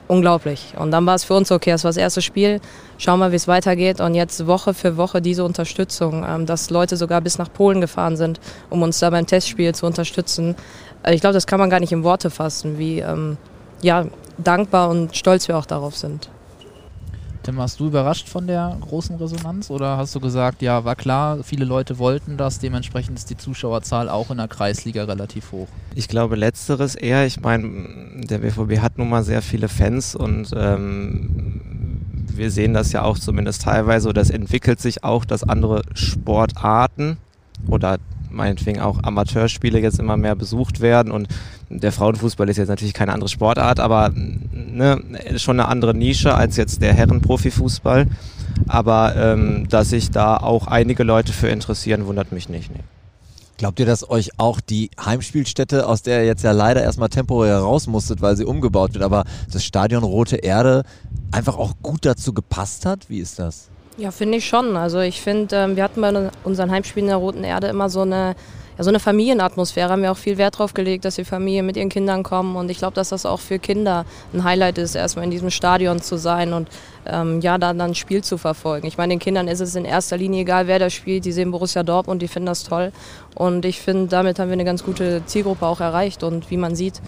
unglaublich. 0.08 0.74
Und 0.78 0.90
dann 0.90 1.06
war 1.06 1.14
es 1.14 1.24
für 1.24 1.34
uns 1.34 1.50
okay, 1.50 1.70
das 1.70 1.84
war 1.84 1.90
das 1.90 1.96
erste 1.96 2.22
Spiel. 2.22 2.60
Schauen 2.98 3.18
wir, 3.18 3.32
wie 3.32 3.36
es 3.36 3.48
weitergeht. 3.48 4.00
Und 4.00 4.14
jetzt 4.14 4.46
Woche 4.46 4.74
für 4.74 4.96
Woche 4.96 5.20
diese 5.20 5.44
Unterstützung, 5.44 6.24
ähm, 6.26 6.46
dass 6.46 6.70
Leute 6.70 6.96
sogar 6.96 7.20
bis 7.20 7.38
nach 7.38 7.52
Polen 7.52 7.80
gefahren 7.80 8.16
sind, 8.16 8.40
um 8.70 8.82
uns 8.82 8.98
da 8.98 9.10
beim 9.10 9.26
Testspiel 9.26 9.74
zu 9.74 9.86
unterstützen. 9.86 10.56
Also 11.02 11.14
ich 11.14 11.20
glaube, 11.20 11.34
das 11.34 11.46
kann 11.46 11.60
man 11.60 11.70
gar 11.70 11.80
nicht 11.80 11.92
in 11.92 12.04
Worte 12.04 12.30
fassen, 12.30 12.78
wie 12.78 13.00
ähm, 13.00 13.36
ja, 13.82 14.06
dankbar 14.38 14.90
und 14.90 15.16
stolz 15.16 15.48
wir 15.48 15.56
auch 15.56 15.66
darauf 15.66 15.96
sind. 15.96 16.30
Tim, 17.46 17.58
warst 17.58 17.78
du 17.78 17.86
überrascht 17.86 18.28
von 18.28 18.48
der 18.48 18.76
großen 18.80 19.14
Resonanz 19.14 19.70
oder 19.70 19.98
hast 19.98 20.12
du 20.16 20.18
gesagt, 20.18 20.62
ja, 20.62 20.84
war 20.84 20.96
klar, 20.96 21.44
viele 21.44 21.64
Leute 21.64 22.00
wollten 22.00 22.36
das, 22.36 22.58
dementsprechend 22.58 23.16
ist 23.16 23.30
die 23.30 23.36
Zuschauerzahl 23.36 24.08
auch 24.08 24.32
in 24.32 24.38
der 24.38 24.48
Kreisliga 24.48 25.04
relativ 25.04 25.52
hoch? 25.52 25.68
Ich 25.94 26.08
glaube 26.08 26.34
letzteres 26.34 26.96
eher. 26.96 27.24
Ich 27.24 27.40
meine, 27.40 28.24
der 28.24 28.38
BVB 28.38 28.80
hat 28.80 28.98
nun 28.98 29.08
mal 29.08 29.22
sehr 29.22 29.42
viele 29.42 29.68
Fans 29.68 30.16
und 30.16 30.50
ähm, 30.56 31.60
wir 32.26 32.50
sehen 32.50 32.74
das 32.74 32.90
ja 32.90 33.02
auch 33.02 33.16
zumindest 33.16 33.62
teilweise 33.62 34.08
oder 34.08 34.22
es 34.22 34.30
entwickelt 34.30 34.80
sich 34.80 35.04
auch, 35.04 35.24
dass 35.24 35.44
andere 35.44 35.82
Sportarten 35.94 37.16
oder 37.68 37.98
meinetwegen 38.36 38.80
auch 38.80 39.02
Amateurspiele 39.02 39.80
jetzt 39.80 39.98
immer 39.98 40.16
mehr 40.16 40.36
besucht 40.36 40.80
werden 40.80 41.10
und 41.10 41.28
der 41.68 41.90
Frauenfußball 41.90 42.48
ist 42.48 42.58
jetzt 42.58 42.68
natürlich 42.68 42.94
keine 42.94 43.12
andere 43.12 43.28
Sportart, 43.28 43.80
aber 43.80 44.12
ne, 44.14 45.00
schon 45.36 45.58
eine 45.58 45.68
andere 45.68 45.94
Nische 45.94 46.34
als 46.34 46.56
jetzt 46.56 46.80
der 46.82 46.94
Herren-Profifußball. 46.94 48.06
Aber 48.68 49.16
ähm, 49.16 49.68
dass 49.68 49.90
sich 49.90 50.10
da 50.10 50.36
auch 50.36 50.66
einige 50.66 51.02
Leute 51.02 51.32
für 51.32 51.48
interessieren, 51.48 52.06
wundert 52.06 52.32
mich 52.32 52.48
nicht. 52.48 52.70
Nee. 52.70 52.80
Glaubt 53.58 53.80
ihr, 53.80 53.86
dass 53.86 54.08
euch 54.08 54.38
auch 54.38 54.60
die 54.60 54.90
Heimspielstätte, 55.02 55.86
aus 55.86 56.02
der 56.02 56.20
ihr 56.20 56.26
jetzt 56.26 56.44
ja 56.44 56.52
leider 56.52 56.82
erstmal 56.82 57.08
temporär 57.08 57.58
raus 57.58 57.86
musstet, 57.86 58.20
weil 58.20 58.36
sie 58.36 58.44
umgebaut 58.44 58.92
wird, 58.92 59.02
aber 59.02 59.24
das 59.50 59.64
Stadion 59.64 60.04
Rote 60.04 60.36
Erde 60.36 60.82
einfach 61.32 61.56
auch 61.56 61.74
gut 61.82 62.04
dazu 62.04 62.34
gepasst 62.34 62.84
hat? 62.84 63.08
Wie 63.08 63.18
ist 63.18 63.38
das? 63.38 63.68
Ja, 63.98 64.10
finde 64.10 64.38
ich 64.38 64.46
schon. 64.46 64.76
Also 64.76 65.00
ich 65.00 65.22
finde, 65.22 65.56
ähm, 65.56 65.76
wir 65.76 65.82
hatten 65.82 66.00
bei 66.00 66.30
unseren 66.44 66.70
Heimspielen 66.70 67.06
in 67.06 67.10
der 67.10 67.16
Roten 67.16 67.44
Erde 67.44 67.68
immer 67.68 67.88
so 67.88 68.02
eine, 68.02 68.36
ja, 68.76 68.84
so 68.84 68.90
eine 68.90 69.00
Familienatmosphäre. 69.00 69.88
Haben 69.88 70.02
wir 70.02 70.12
auch 70.12 70.18
viel 70.18 70.36
Wert 70.36 70.58
drauf 70.58 70.74
gelegt, 70.74 71.06
dass 71.06 71.14
die 71.14 71.24
Familie 71.24 71.62
mit 71.62 71.78
ihren 71.78 71.88
Kindern 71.88 72.22
kommen. 72.22 72.56
Und 72.56 72.70
ich 72.70 72.76
glaube, 72.76 72.94
dass 72.94 73.08
das 73.08 73.24
auch 73.24 73.40
für 73.40 73.58
Kinder 73.58 74.04
ein 74.34 74.44
Highlight 74.44 74.76
ist, 74.76 74.96
erstmal 74.96 75.24
in 75.24 75.30
diesem 75.30 75.50
Stadion 75.50 76.02
zu 76.02 76.18
sein 76.18 76.52
und 76.52 76.68
ähm, 77.06 77.40
ja, 77.40 77.56
dann 77.56 77.80
ein 77.80 77.94
Spiel 77.94 78.22
zu 78.22 78.36
verfolgen. 78.36 78.86
Ich 78.86 78.98
meine, 78.98 79.14
den 79.14 79.18
Kindern 79.18 79.48
ist 79.48 79.60
es 79.60 79.74
in 79.74 79.86
erster 79.86 80.18
Linie 80.18 80.42
egal, 80.42 80.66
wer 80.66 80.78
das 80.78 80.92
spielt. 80.92 81.24
Die 81.24 81.32
sehen 81.32 81.50
Borussia 81.50 81.82
Dortmund, 81.82 82.20
die 82.20 82.28
finden 82.28 82.46
das 82.46 82.64
toll. 82.64 82.92
Und 83.34 83.64
ich 83.64 83.80
finde, 83.80 84.08
damit 84.08 84.38
haben 84.38 84.48
wir 84.48 84.54
eine 84.54 84.66
ganz 84.66 84.84
gute 84.84 85.24
Zielgruppe 85.24 85.64
auch 85.64 85.80
erreicht. 85.80 86.22
Und 86.22 86.50
wie 86.50 86.58
man 86.58 86.76
sieht, 86.76 87.00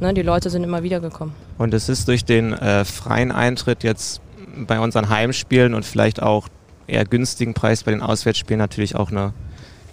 ne, 0.00 0.12
die 0.12 0.22
Leute 0.22 0.50
sind 0.50 0.62
immer 0.62 0.82
wieder 0.82 1.00
gekommen. 1.00 1.34
Und 1.56 1.72
es 1.72 1.88
ist 1.88 2.06
durch 2.06 2.26
den 2.26 2.52
äh, 2.52 2.84
freien 2.84 3.32
Eintritt 3.32 3.82
jetzt 3.82 4.20
bei 4.66 4.80
unseren 4.80 5.08
Heimspielen 5.08 5.74
und 5.74 5.84
vielleicht 5.84 6.22
auch 6.22 6.48
eher 6.86 7.04
günstigen 7.04 7.54
Preis 7.54 7.84
bei 7.84 7.90
den 7.90 8.02
Auswärtsspielen 8.02 8.58
natürlich 8.58 8.96
auch 8.96 9.10
eine 9.10 9.32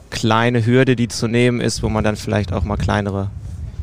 kleine 0.09 0.65
Hürde, 0.65 0.95
die 0.95 1.07
zu 1.07 1.27
nehmen 1.27 1.59
ist, 1.59 1.83
wo 1.83 1.89
man 1.89 2.03
dann 2.03 2.15
vielleicht 2.15 2.53
auch 2.53 2.63
mal 2.63 2.77
kleinere 2.77 3.29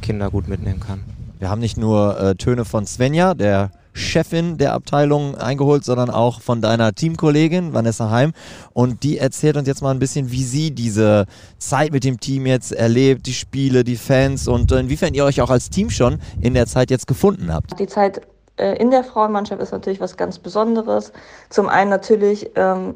Kinder 0.01 0.31
gut 0.31 0.49
mitnehmen 0.49 0.81
kann. 0.81 1.05
Wir 1.39 1.51
haben 1.51 1.61
nicht 1.61 1.77
nur 1.77 2.19
äh, 2.21 2.35
Töne 2.37 2.65
von 2.65 2.87
Svenja, 2.87 3.35
der 3.35 3.71
Chefin 3.93 4.57
der 4.59 4.73
Abteilung 4.73 5.37
eingeholt, 5.37 5.85
sondern 5.85 6.09
auch 6.09 6.41
von 6.41 6.61
deiner 6.61 6.95
Teamkollegin 6.95 7.75
Vanessa 7.75 8.11
Heim. 8.11 8.33
Und 8.73 9.03
die 9.03 9.19
erzählt 9.19 9.57
uns 9.57 9.69
jetzt 9.69 9.83
mal 9.83 9.91
ein 9.91 9.99
bisschen, 9.99 10.31
wie 10.31 10.45
sie 10.45 10.71
diese 10.71 11.27
Zeit 11.59 11.93
mit 11.93 12.05
dem 12.05 12.19
Team 12.19 12.47
jetzt 12.47 12.73
erlebt, 12.73 13.27
die 13.27 13.35
Spiele, 13.35 13.85
die 13.85 13.97
Fans 13.97 14.49
und 14.49 14.73
inwiefern 14.73 15.15
ihr 15.15 15.25
euch 15.25 15.41
auch 15.43 15.51
als 15.51 15.69
Team 15.69 15.91
schon 15.91 16.19
in 16.41 16.55
der 16.55 16.67
Zeit 16.67 16.91
jetzt 16.91 17.07
gefunden 17.07 17.53
habt. 17.53 17.79
Die 17.79 17.87
Zeit 17.87 18.23
äh, 18.63 18.77
in 18.77 18.91
der 18.91 19.05
Frauenmannschaft 19.05 19.61
ist 19.61 19.73
natürlich 19.73 20.01
was 20.01 20.17
ganz 20.17 20.39
Besonderes. 20.39 21.13
Zum 21.51 21.69
einen 21.69 21.91
natürlich 21.91 22.51
ähm, 22.57 22.95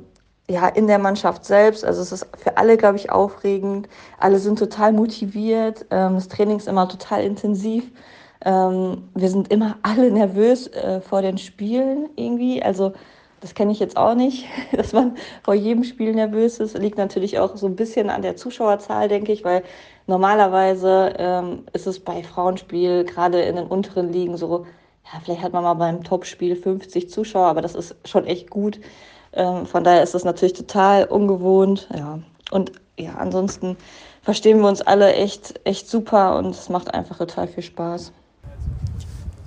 ja, 0.49 0.69
in 0.69 0.87
der 0.87 0.99
Mannschaft 0.99 1.45
selbst. 1.45 1.85
Also 1.85 2.03
es 2.03 2.13
ist 2.13 2.27
für 2.39 2.57
alle, 2.57 2.77
glaube 2.77 2.97
ich, 2.97 3.11
aufregend. 3.11 3.89
Alle 4.19 4.39
sind 4.39 4.59
total 4.59 4.93
motiviert. 4.93 5.87
Ähm, 5.91 6.15
das 6.15 6.29
Training 6.29 6.59
ist 6.59 6.69
immer 6.69 6.89
total 6.89 7.25
intensiv. 7.25 7.91
Ähm, 8.45 9.09
wir 9.15 9.31
sind 9.31 9.51
immer 9.53 9.77
alle 9.83 10.11
nervös 10.11 10.69
äh, 10.69 11.01
vor 11.01 11.23
den 11.23 11.39
Spielen 11.39 12.09
irgendwie. 12.17 12.63
Also 12.63 12.93
Das 13.41 13.55
kenne 13.55 13.73
ich 13.73 13.81
jetzt 13.81 13.97
auch 13.97 14.15
nicht, 14.15 14.47
dass 14.73 14.93
man 14.93 15.17
vor 15.45 15.55
jedem 15.55 15.85
Spiel 15.85 16.15
nervös 16.15 16.59
ist. 16.61 16.77
Liegt 16.79 16.99
natürlich 16.99 17.39
auch 17.39 17.57
so 17.57 17.67
ein 17.67 17.77
bisschen 17.77 18.11
an 18.11 18.23
der 18.23 18.37
Zuschauerzahl, 18.37 19.09
denke 19.09 19.33
ich, 19.33 19.45
weil 19.45 19.63
normalerweise 20.07 21.15
ähm, 21.19 21.65
ist 21.73 21.87
es 21.87 22.01
bei 22.01 22.23
Frauenspiel 22.23 23.05
gerade 23.05 23.43
in 23.43 23.57
den 23.57 23.67
unteren 23.67 24.13
Ligen 24.13 24.37
so, 24.37 24.67
ja, 25.13 25.21
vielleicht 25.23 25.43
hat 25.43 25.53
man 25.53 25.63
mal 25.63 25.75
beim 25.75 26.03
Topspiel 26.03 26.57
50 26.57 27.11
Zuschauer, 27.11 27.47
aber 27.47 27.63
das 27.63 27.75
ist 27.75 27.95
schon 28.05 28.25
echt 28.25 28.51
gut. 28.51 28.81
Ähm, 29.33 29.67
von 29.67 29.85
daher 29.85 30.03
ist 30.03 30.15
das 30.15 30.25
natürlich 30.25 30.55
total 30.55 31.05
ungewohnt. 31.05 31.89
Ja. 31.97 32.19
Und 32.51 32.73
ja, 32.99 33.15
ansonsten 33.15 33.77
verstehen 34.23 34.61
wir 34.61 34.69
uns 34.69 34.83
alle 34.83 35.13
echt, 35.13 35.61
echt 35.65 35.89
super 35.89 36.37
und 36.39 36.51
es 36.51 36.69
macht 36.69 36.93
einfach 36.93 37.19
total 37.19 37.47
viel 37.47 37.63
Spaß. 37.63 38.13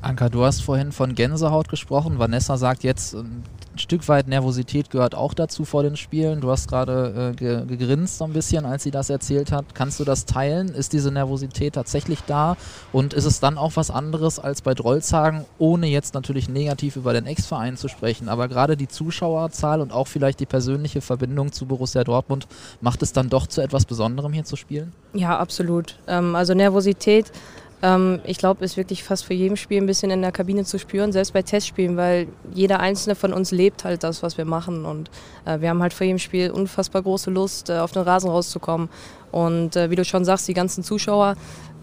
Anka, 0.02 0.30
du 0.30 0.46
hast 0.46 0.62
vorhin 0.62 0.94
von 0.94 1.14
Gänsehaut 1.14 1.68
gesprochen. 1.68 2.20
Vanessa 2.20 2.56
sagt 2.56 2.84
jetzt, 2.84 3.16
ein 3.16 3.44
Stück 3.76 4.08
weit 4.08 4.30
Nervosität 4.30 4.90
gehört 4.90 5.14
auch 5.14 5.34
dazu 5.34 5.66
vor 5.66 5.84
den 5.84 5.98
Spielen. 5.98 6.40
Du 6.40 6.50
hast 6.50 6.70
gerade 6.70 7.34
äh, 7.38 7.66
gegrinst 7.66 8.18
so 8.18 8.24
ein 8.24 8.32
bisschen, 8.32 8.66
als 8.66 8.84
sie 8.84 8.92
das 8.92 9.10
erzählt 9.10 9.52
hat. 9.52 9.76
Kannst 9.76 10.00
du 10.00 10.06
das 10.06 10.24
teilen? 10.26 10.70
Ist 10.70 10.94
diese 10.94 11.12
Nervosität 11.12 11.76
tatsächlich 11.76 12.20
da? 12.28 12.56
Und 12.94 13.14
ist 13.14 13.26
es 13.26 13.42
dann 13.42 13.58
auch 13.58 13.74
was 13.76 13.92
anderes 13.92 14.40
als 14.40 14.62
bei 14.62 14.74
Drollzagen, 14.74 15.44
ohne 15.58 15.88
jetzt 15.88 16.14
natürlich 16.14 16.48
negativ 16.48 16.96
über 16.96 17.12
den 17.12 17.26
Ex-Verein 17.26 17.76
zu 17.76 17.90
sprechen? 17.90 18.30
Aber 18.30 18.48
gerade 18.48 18.78
die 18.78 18.88
Zuschauerzahl 18.88 19.82
und 19.82 19.92
auch 19.92 20.08
vielleicht 20.08 20.40
die 20.40 20.46
persönliche 20.46 21.02
Verbindung 21.02 21.52
zu 21.52 21.66
Borussia 21.66 22.06
Dortmund 22.06 22.48
macht 22.80 23.02
es 23.02 23.12
dann 23.12 23.30
doch 23.30 23.48
zu 23.48 23.60
etwas 23.60 23.84
Besonderem 23.84 24.32
hier 24.32 24.46
zu 24.46 24.56
spielen? 24.56 24.94
Ja, 25.14 25.38
absolut. 25.38 25.98
Ähm, 26.08 26.36
also 26.36 26.54
Nervosität 26.54 27.34
ähm, 27.82 28.20
ich 28.26 28.38
glaube, 28.38 28.66
ist 28.66 28.78
wirklich 28.78 29.04
fast 29.04 29.26
für 29.26 29.34
jedem 29.34 29.56
Spiel 29.56 29.82
ein 29.82 29.86
bisschen 29.86 30.12
in 30.12 30.22
der 30.22 30.32
Kabine 30.32 30.66
zu 30.66 30.78
spüren, 30.80 31.12
selbst 31.12 31.34
bei 31.34 31.42
Testspielen, 31.42 31.96
weil 31.96 32.28
jeder 32.54 32.80
einzelne 32.80 33.16
von 33.16 33.32
uns 33.32 33.52
lebt 33.52 33.84
halt 33.84 34.04
das, 34.04 34.22
was 34.22 34.38
wir 34.38 34.46
machen. 34.46 34.86
Und 34.86 35.10
äh, 35.46 35.62
wir 35.62 35.70
haben 35.70 35.82
halt 35.82 35.94
vor 35.94 36.06
jedem 36.06 36.20
Spiel 36.20 36.52
unfassbar 36.52 37.02
große 37.02 37.32
Lust, 37.32 37.70
äh, 37.70 37.78
auf 37.78 37.92
den 37.92 38.04
Rasen 38.04 38.30
rauszukommen. 38.30 38.90
Und 39.32 39.76
äh, 39.76 39.90
wie 39.90 39.96
du 39.96 40.04
schon 40.04 40.26
sagst, 40.26 40.48
die 40.48 40.54
ganzen 40.54 40.84
Zuschauer 40.84 41.36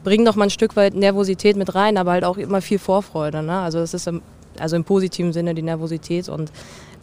bringen 0.04 0.24
noch 0.24 0.36
mal 0.36 0.44
ein 0.44 0.50
Stück 0.50 0.76
weit 0.76 0.94
Nervosität 0.94 1.56
mit 1.56 1.74
rein, 1.74 1.96
aber 1.96 2.12
halt 2.12 2.24
auch 2.24 2.36
immer 2.36 2.60
viel 2.60 2.78
Vorfreude. 2.78 3.42
Ne? 3.42 3.58
Also 3.58 3.78
das 3.78 3.94
ist 3.94 4.06
im, 4.06 4.22
also 4.58 4.76
im 4.76 4.84
positiven 4.84 5.32
Sinne 5.32 5.54
die 5.54 5.62
Nervosität 5.62 6.28
und 6.28 6.52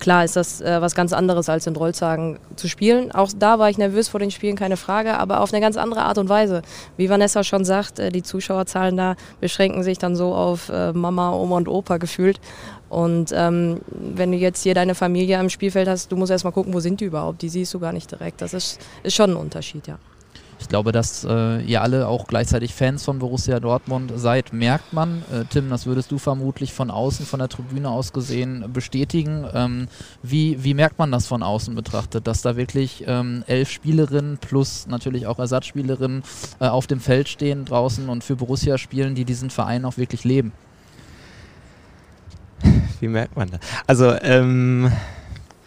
Klar 0.04 0.26
ist 0.26 0.36
das 0.36 0.60
äh, 0.60 0.82
was 0.82 0.96
ganz 0.96 1.14
anderes 1.14 1.48
als 1.48 1.66
in 1.66 1.78
Rollzagen 1.78 2.38
zu 2.58 2.68
spielen. 2.68 3.14
Auch 3.14 3.30
da 3.34 3.58
war 3.58 3.70
ich 3.70 3.78
nervös 3.78 4.10
vor 4.10 4.20
den 4.20 4.32
Spielen, 4.32 4.58
keine 4.58 4.76
Frage, 4.76 5.18
aber 5.18 5.40
auf 5.40 5.54
eine 5.54 5.62
ganz 5.62 5.78
andere 5.78 6.02
Art 6.02 6.18
und 6.18 6.28
Weise. 6.28 6.62
Wie 6.98 7.10
Vanessa 7.10 7.46
schon 7.46 7.64
sagt, 7.64 8.00
äh, 8.00 8.10
die 8.10 8.22
Zuschauerzahlen 8.22 8.98
da 8.98 9.16
beschränken 9.40 9.82
sich 9.82 10.00
dann 10.00 10.18
so 10.18 10.36
auf 10.36 10.68
äh, 10.68 10.92
Mama, 10.92 11.32
Oma 11.32 11.56
und 11.56 11.70
Opa 11.70 12.00
gefühlt. 12.00 12.42
Und 12.90 13.32
ähm, 13.34 13.80
wenn 13.88 14.34
du 14.34 14.38
jetzt 14.38 14.62
hier 14.64 14.74
deine 14.74 14.94
Familie 14.94 15.40
am 15.40 15.50
Spielfeld 15.50 15.88
hast, 15.88 16.12
du 16.12 16.18
musst 16.18 16.34
erst 16.34 16.44
mal 16.44 16.52
gucken, 16.52 16.74
wo 16.74 16.82
sind 16.82 17.00
die 17.00 17.06
überhaupt. 17.06 17.42
Die 17.42 17.48
siehst 17.48 17.74
du 17.74 17.80
gar 17.80 17.94
nicht 17.94 18.12
direkt. 18.12 18.42
Das 18.42 18.54
ist, 18.54 18.82
ist 19.04 19.16
schon 19.16 19.30
ein 19.30 19.38
Unterschied, 19.38 19.88
ja. 19.88 20.00
Ich 20.64 20.70
glaube, 20.70 20.94
dass 20.94 21.26
äh, 21.30 21.62
ihr 21.64 21.82
alle 21.82 22.08
auch 22.08 22.26
gleichzeitig 22.26 22.74
Fans 22.74 23.04
von 23.04 23.20
Borussia 23.20 23.60
Dortmund 23.60 24.14
seid, 24.16 24.54
merkt 24.54 24.94
man. 24.94 25.22
Äh, 25.30 25.44
Tim, 25.50 25.70
das 25.70 25.86
würdest 25.86 26.10
du 26.10 26.18
vermutlich 26.18 26.72
von 26.72 26.90
außen, 26.90 27.26
von 27.26 27.40
der 27.40 27.50
Tribüne 27.50 27.90
aus 27.90 28.14
gesehen 28.14 28.72
bestätigen. 28.72 29.46
Ähm, 29.54 29.90
wie, 30.24 30.64
wie 30.64 30.74
merkt 30.74 30.98
man 31.00 31.12
das 31.12 31.28
von 31.28 31.44
außen 31.44 31.76
betrachtet, 31.76 32.28
dass 32.28 32.44
da 32.44 32.56
wirklich 32.56 33.04
ähm, 33.08 33.44
elf 33.46 33.70
Spielerinnen 33.70 34.38
plus 34.38 34.88
natürlich 34.88 35.28
auch 35.28 35.38
Ersatzspielerinnen 35.38 36.24
äh, 36.62 36.68
auf 36.68 36.88
dem 36.88 37.02
Feld 37.02 37.28
stehen 37.28 37.66
draußen 37.66 38.08
und 38.08 38.24
für 38.24 38.38
Borussia 38.38 38.78
spielen, 38.78 39.16
die 39.16 39.26
diesen 39.26 39.50
Verein 39.50 39.84
auch 39.84 39.98
wirklich 39.98 40.24
leben? 40.24 40.54
Wie 43.02 43.10
merkt 43.10 43.36
man 43.36 43.52
das? 43.52 43.60
Also, 43.86 44.16
ähm, 44.22 44.90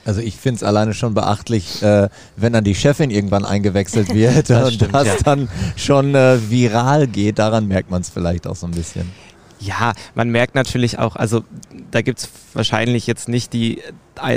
also 0.06 0.20
ich 0.20 0.36
finde 0.36 0.56
es 0.56 0.62
alleine 0.62 0.94
schon 0.94 1.14
beachtlich, 1.14 1.82
äh, 1.82 2.08
wenn 2.36 2.52
dann 2.52 2.64
die 2.64 2.74
Chefin 2.74 3.10
irgendwann 3.10 3.44
eingewechselt 3.44 4.14
wird 4.14 4.48
das 4.48 4.68
und 4.68 4.74
stimmt, 4.74 4.94
das 4.94 5.06
ja. 5.06 5.14
dann 5.24 5.48
schon 5.76 6.14
äh, 6.14 6.38
viral 6.48 7.08
geht. 7.08 7.38
Daran 7.38 7.66
merkt 7.66 7.90
man 7.90 8.02
es 8.02 8.10
vielleicht 8.10 8.46
auch 8.46 8.56
so 8.56 8.66
ein 8.66 8.70
bisschen. 8.70 9.10
Ja, 9.58 9.94
man 10.14 10.30
merkt 10.30 10.54
natürlich 10.54 10.98
auch, 10.98 11.16
also 11.16 11.42
da 11.90 12.02
gibt 12.02 12.20
es 12.20 12.28
wahrscheinlich 12.52 13.06
jetzt 13.06 13.28
nicht 13.28 13.52
die 13.52 13.82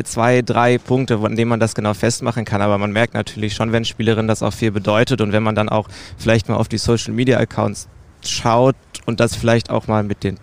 zwei, 0.05 0.41
drei 0.41 0.77
Punkte, 0.77 1.19
an 1.23 1.35
denen 1.35 1.49
man 1.49 1.59
das 1.59 1.75
genau 1.75 1.93
festmachen 1.93 2.45
kann, 2.45 2.61
aber 2.61 2.77
man 2.77 2.91
merkt 2.91 3.13
natürlich 3.13 3.53
schon, 3.53 3.71
wenn 3.71 3.85
Spielerin 3.85 4.27
das 4.27 4.41
auch 4.41 4.53
viel 4.53 4.71
bedeutet 4.71 5.21
und 5.21 5.33
wenn 5.33 5.43
man 5.43 5.55
dann 5.55 5.69
auch 5.69 5.87
vielleicht 6.17 6.49
mal 6.49 6.55
auf 6.55 6.67
die 6.67 6.77
Social 6.77 7.13
Media 7.13 7.37
Accounts 7.37 7.89
schaut 8.25 8.75
und 9.05 9.19
das 9.19 9.35
vielleicht 9.35 9.69
auch 9.69 9.87
mal 9.87 10.03
mit 10.03 10.23
den 10.23 10.39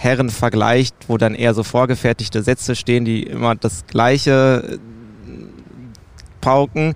Herren 0.00 0.30
vergleicht, 0.30 0.94
wo 1.08 1.18
dann 1.18 1.34
eher 1.34 1.54
so 1.54 1.64
vorgefertigte 1.64 2.44
Sätze 2.44 2.76
stehen, 2.76 3.04
die 3.04 3.24
immer 3.24 3.56
das 3.56 3.84
gleiche 3.88 4.78
äh, 4.78 4.78
pauken 6.40 6.94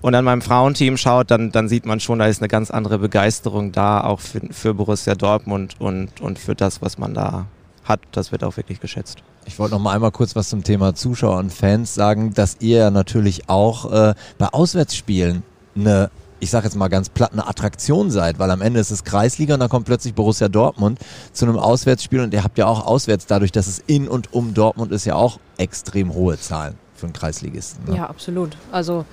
und 0.00 0.14
dann 0.14 0.24
beim 0.24 0.40
Frauenteam 0.40 0.96
schaut, 0.96 1.30
dann, 1.30 1.52
dann 1.52 1.68
sieht 1.68 1.84
man 1.84 2.00
schon, 2.00 2.20
da 2.20 2.26
ist 2.26 2.40
eine 2.40 2.48
ganz 2.48 2.70
andere 2.70 2.98
Begeisterung 2.98 3.72
da, 3.72 4.02
auch 4.02 4.20
für, 4.20 4.40
für 4.50 4.72
Borussia 4.72 5.14
Dortmund 5.14 5.76
und, 5.78 6.22
und 6.22 6.38
für 6.38 6.54
das, 6.54 6.80
was 6.80 6.96
man 6.96 7.12
da 7.12 7.44
hat. 7.84 8.00
Das 8.12 8.32
wird 8.32 8.42
auch 8.42 8.56
wirklich 8.56 8.80
geschätzt. 8.80 9.22
Ich 9.44 9.58
wollte 9.58 9.74
noch 9.74 9.82
mal 9.82 9.94
einmal 9.94 10.10
kurz 10.10 10.34
was 10.34 10.48
zum 10.48 10.64
Thema 10.64 10.94
Zuschauer 10.94 11.36
und 11.36 11.52
Fans 11.52 11.94
sagen, 11.94 12.32
dass 12.32 12.56
ihr 12.60 12.78
ja 12.78 12.90
natürlich 12.90 13.50
auch 13.50 13.92
äh, 13.92 14.14
bei 14.38 14.48
Auswärtsspielen 14.48 15.42
eine 15.76 16.10
ich 16.44 16.50
sage 16.50 16.66
jetzt 16.66 16.76
mal 16.76 16.88
ganz 16.88 17.08
platt, 17.08 17.32
eine 17.32 17.48
Attraktion 17.48 18.10
seid, 18.10 18.38
weil 18.38 18.50
am 18.50 18.60
Ende 18.60 18.78
ist 18.78 18.90
es 18.90 19.02
Kreisliga 19.02 19.54
und 19.54 19.60
dann 19.60 19.70
kommt 19.70 19.86
plötzlich 19.86 20.14
Borussia 20.14 20.48
Dortmund 20.48 20.98
zu 21.32 21.46
einem 21.46 21.58
Auswärtsspiel 21.58 22.20
und 22.20 22.34
ihr 22.34 22.44
habt 22.44 22.58
ja 22.58 22.66
auch 22.66 22.86
auswärts, 22.86 23.26
dadurch, 23.26 23.50
dass 23.50 23.66
es 23.66 23.82
in 23.86 24.06
und 24.06 24.32
um 24.32 24.52
Dortmund 24.52 24.92
ist, 24.92 25.06
ja 25.06 25.14
auch 25.14 25.40
extrem 25.56 26.12
hohe 26.12 26.38
Zahlen 26.38 26.74
für 26.94 27.06
einen 27.06 27.14
Kreisligisten. 27.14 27.86
Ne? 27.86 27.96
Ja, 27.96 28.06
absolut. 28.06 28.56
Also 28.70 29.06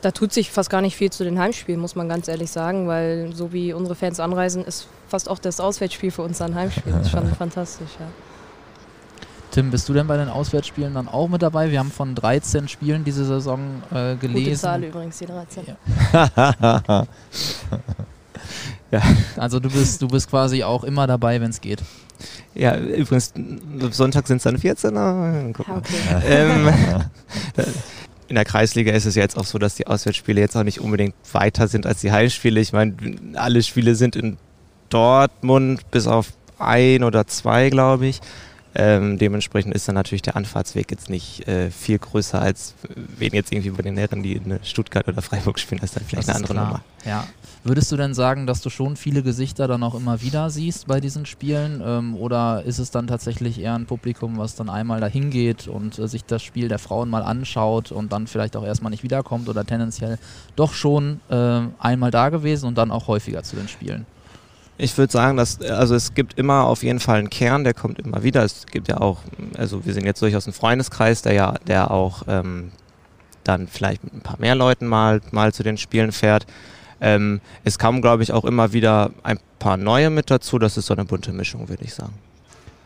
da 0.00 0.12
tut 0.12 0.32
sich 0.32 0.50
fast 0.50 0.70
gar 0.70 0.80
nicht 0.80 0.96
viel 0.96 1.10
zu 1.10 1.24
den 1.24 1.38
Heimspielen, 1.38 1.80
muss 1.80 1.94
man 1.94 2.08
ganz 2.08 2.26
ehrlich 2.26 2.50
sagen, 2.50 2.88
weil 2.88 3.34
so 3.34 3.52
wie 3.52 3.74
unsere 3.74 3.94
Fans 3.94 4.18
anreisen, 4.18 4.64
ist 4.64 4.88
fast 5.08 5.28
auch 5.28 5.38
das 5.38 5.60
Auswärtsspiel 5.60 6.10
für 6.10 6.22
uns 6.22 6.40
ein 6.40 6.54
Heimspiel. 6.54 6.92
Das 6.92 7.06
ist 7.06 7.10
schon 7.10 7.26
fantastisch, 7.38 7.90
ja. 8.00 8.06
Tim, 9.50 9.70
bist 9.70 9.88
du 9.88 9.94
denn 9.94 10.06
bei 10.06 10.16
den 10.16 10.28
Auswärtsspielen 10.28 10.94
dann 10.94 11.08
auch 11.08 11.28
mit 11.28 11.42
dabei? 11.42 11.70
Wir 11.70 11.78
haben 11.78 11.90
von 11.90 12.14
13 12.14 12.68
Spielen 12.68 13.04
diese 13.04 13.24
Saison 13.24 13.82
äh, 13.90 14.16
gelesen. 14.16 14.44
Gute 14.44 14.56
Zahl 14.56 14.84
übrigens, 14.84 15.18
die 15.18 15.26
13. 15.26 15.64
Ja. 15.66 15.76
ja. 18.90 19.02
Also 19.36 19.58
du 19.60 19.70
bist, 19.70 20.02
du 20.02 20.08
bist 20.08 20.28
quasi 20.28 20.62
auch 20.64 20.84
immer 20.84 21.06
dabei, 21.06 21.40
wenn 21.40 21.50
es 21.50 21.60
geht. 21.60 21.82
Ja, 22.54 22.76
übrigens, 22.76 23.32
Sonntag 23.90 24.26
sind 24.26 24.38
es 24.38 24.42
dann 24.42 24.58
14. 24.58 25.52
Guck 25.52 25.68
mal. 25.68 25.78
Okay. 25.78 25.94
Ähm, 26.26 26.68
in 28.28 28.34
der 28.34 28.44
Kreisliga 28.44 28.92
ist 28.92 29.06
es 29.06 29.14
jetzt 29.14 29.36
auch 29.38 29.44
so, 29.44 29.58
dass 29.58 29.76
die 29.76 29.86
Auswärtsspiele 29.86 30.40
jetzt 30.40 30.56
auch 30.56 30.62
nicht 30.62 30.80
unbedingt 30.80 31.14
weiter 31.32 31.66
sind 31.68 31.86
als 31.86 32.00
die 32.00 32.12
Heimspiele. 32.12 32.60
Ich 32.60 32.72
meine, 32.72 32.94
alle 33.34 33.62
Spiele 33.62 33.94
sind 33.94 34.16
in 34.16 34.36
Dortmund 34.90 35.90
bis 35.90 36.06
auf 36.06 36.32
ein 36.58 37.04
oder 37.04 37.26
zwei, 37.26 37.70
glaube 37.70 38.06
ich. 38.06 38.20
Ähm, 38.80 39.18
dementsprechend 39.18 39.74
ist 39.74 39.88
dann 39.88 39.96
natürlich 39.96 40.22
der 40.22 40.36
Anfahrtsweg 40.36 40.88
jetzt 40.92 41.10
nicht 41.10 41.48
äh, 41.48 41.68
viel 41.72 41.98
größer 41.98 42.40
als 42.40 42.74
wenn 43.18 43.32
jetzt 43.32 43.52
irgendwie 43.52 43.70
bei 43.70 43.82
den 43.82 43.96
Herren, 43.96 44.22
die 44.22 44.34
in 44.34 44.60
Stuttgart 44.62 45.08
oder 45.08 45.20
Freiburg 45.20 45.58
spielen, 45.58 45.80
das 45.80 45.90
ist 45.90 45.96
dann 45.96 46.04
vielleicht 46.04 46.28
das 46.28 46.36
eine 46.36 46.44
andere 46.44 46.54
klar. 46.54 46.66
Nummer. 46.66 46.84
Ja. 47.04 47.26
Würdest 47.64 47.90
du 47.90 47.96
denn 47.96 48.14
sagen, 48.14 48.46
dass 48.46 48.60
du 48.60 48.70
schon 48.70 48.96
viele 48.96 49.24
Gesichter 49.24 49.66
dann 49.66 49.82
auch 49.82 49.96
immer 49.96 50.22
wieder 50.22 50.48
siehst 50.48 50.86
bei 50.86 51.00
diesen 51.00 51.26
Spielen? 51.26 51.82
Ähm, 51.84 52.14
oder 52.14 52.62
ist 52.62 52.78
es 52.78 52.92
dann 52.92 53.08
tatsächlich 53.08 53.60
eher 53.60 53.74
ein 53.74 53.86
Publikum, 53.86 54.38
was 54.38 54.54
dann 54.54 54.70
einmal 54.70 55.00
dahin 55.00 55.30
geht 55.30 55.66
und 55.66 55.98
äh, 55.98 56.06
sich 56.06 56.24
das 56.24 56.42
Spiel 56.42 56.68
der 56.68 56.78
Frauen 56.78 57.10
mal 57.10 57.22
anschaut 57.22 57.90
und 57.90 58.12
dann 58.12 58.28
vielleicht 58.28 58.56
auch 58.56 58.64
erstmal 58.64 58.90
nicht 58.90 59.02
wiederkommt 59.02 59.48
oder 59.48 59.64
tendenziell 59.64 60.18
doch 60.54 60.72
schon 60.72 61.20
äh, 61.30 61.62
einmal 61.80 62.12
da 62.12 62.28
gewesen 62.28 62.66
und 62.66 62.78
dann 62.78 62.92
auch 62.92 63.08
häufiger 63.08 63.42
zu 63.42 63.56
den 63.56 63.66
Spielen? 63.66 64.06
Ich 64.80 64.96
würde 64.96 65.12
sagen, 65.12 65.36
dass 65.36 65.60
also 65.60 65.96
es 65.96 66.14
gibt 66.14 66.38
immer 66.38 66.64
auf 66.64 66.84
jeden 66.84 67.00
Fall 67.00 67.18
einen 67.18 67.30
Kern, 67.30 67.64
der 67.64 67.74
kommt 67.74 67.98
immer 67.98 68.22
wieder. 68.22 68.44
Es 68.44 68.64
gibt 68.66 68.86
ja 68.86 69.00
auch, 69.00 69.18
also 69.56 69.84
wir 69.84 69.92
sind 69.92 70.06
jetzt 70.06 70.22
durchaus 70.22 70.46
ein 70.46 70.52
Freundeskreis, 70.52 71.22
der 71.22 71.32
ja, 71.32 71.54
der 71.66 71.90
auch 71.90 72.22
ähm, 72.28 72.70
dann 73.42 73.66
vielleicht 73.66 74.04
mit 74.04 74.14
ein 74.14 74.20
paar 74.20 74.38
mehr 74.38 74.54
Leuten 74.54 74.86
mal, 74.86 75.20
mal 75.32 75.52
zu 75.52 75.64
den 75.64 75.78
Spielen 75.78 76.12
fährt. 76.12 76.46
Ähm, 77.00 77.40
es 77.64 77.78
kamen, 77.78 78.02
glaube 78.02 78.22
ich, 78.22 78.32
auch 78.32 78.44
immer 78.44 78.72
wieder 78.72 79.10
ein 79.24 79.40
paar 79.58 79.76
neue 79.76 80.10
mit 80.10 80.30
dazu. 80.30 80.60
Das 80.60 80.76
ist 80.76 80.86
so 80.86 80.94
eine 80.94 81.04
bunte 81.04 81.32
Mischung, 81.32 81.68
würde 81.68 81.84
ich 81.84 81.94
sagen. 81.94 82.14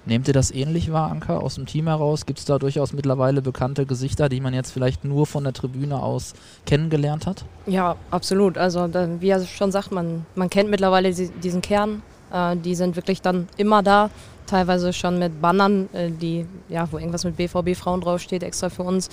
Nehmt 0.04 0.26
ihr 0.26 0.34
das 0.34 0.50
ähnlich 0.50 0.92
wahr, 0.92 1.10
Anker, 1.10 1.40
aus 1.40 1.54
dem 1.54 1.66
Team 1.66 1.86
heraus? 1.86 2.26
Gibt 2.26 2.40
es 2.40 2.44
da 2.44 2.58
durchaus 2.58 2.92
mittlerweile 2.92 3.40
bekannte 3.40 3.86
Gesichter, 3.86 4.28
die 4.28 4.40
man 4.40 4.52
jetzt 4.52 4.72
vielleicht 4.72 5.04
nur 5.04 5.26
von 5.26 5.44
der 5.44 5.52
Tribüne 5.52 6.02
aus 6.02 6.34
kennengelernt 6.66 7.26
hat? 7.26 7.44
Ja, 7.66 7.96
absolut. 8.10 8.58
Also 8.58 8.88
da, 8.88 9.08
wie 9.20 9.28
er 9.28 9.44
schon 9.44 9.70
sagt, 9.70 9.92
man, 9.92 10.26
man 10.34 10.50
kennt 10.50 10.70
mittlerweile 10.70 11.12
diesen 11.12 11.62
Kern. 11.62 12.02
Äh, 12.32 12.56
die 12.56 12.74
sind 12.74 12.96
wirklich 12.96 13.22
dann 13.22 13.48
immer 13.56 13.84
da, 13.84 14.10
teilweise 14.46 14.92
schon 14.92 15.20
mit 15.20 15.40
Bannern, 15.40 15.88
äh, 15.92 16.10
die, 16.10 16.46
ja, 16.68 16.90
wo 16.90 16.98
irgendwas 16.98 17.24
mit 17.24 17.36
BVB 17.36 17.76
Frauen 17.76 18.00
draufsteht, 18.00 18.42
extra 18.42 18.70
für 18.70 18.82
uns. 18.82 19.08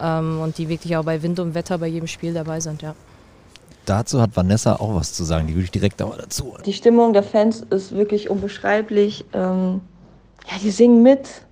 Ähm, 0.00 0.40
und 0.40 0.56
die 0.56 0.70
wirklich 0.70 0.96
auch 0.96 1.04
bei 1.04 1.22
Wind 1.22 1.38
und 1.38 1.54
Wetter 1.54 1.76
bei 1.76 1.88
jedem 1.88 2.06
Spiel 2.06 2.32
dabei 2.32 2.60
sind, 2.60 2.80
ja 2.80 2.94
dazu 3.90 4.20
hat 4.20 4.36
Vanessa 4.36 4.76
auch 4.76 4.94
was 4.94 5.12
zu 5.12 5.24
sagen. 5.24 5.48
Die 5.48 5.54
würde 5.54 5.64
ich 5.64 5.70
direkt 5.70 6.00
aber 6.00 6.16
dazu. 6.16 6.54
Die 6.64 6.72
Stimmung 6.72 7.12
der 7.12 7.22
Fans 7.22 7.64
ist 7.70 7.92
wirklich 7.92 8.30
unbeschreiblich. 8.30 9.24
Ähm, 9.32 9.80
ja, 10.46 10.58
die 10.62 10.70
singen 10.70 11.02
mit. 11.02 11.42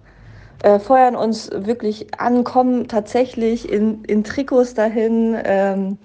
äh, 0.62 0.78
feuern 0.80 1.16
uns 1.16 1.50
wirklich 1.52 2.08
an, 2.20 2.44
kommen 2.44 2.88
tatsächlich 2.88 3.70
in, 3.70 4.04
in 4.04 4.24
Trikots 4.24 4.74
dahin 4.74 5.36
ähm, 5.44 5.98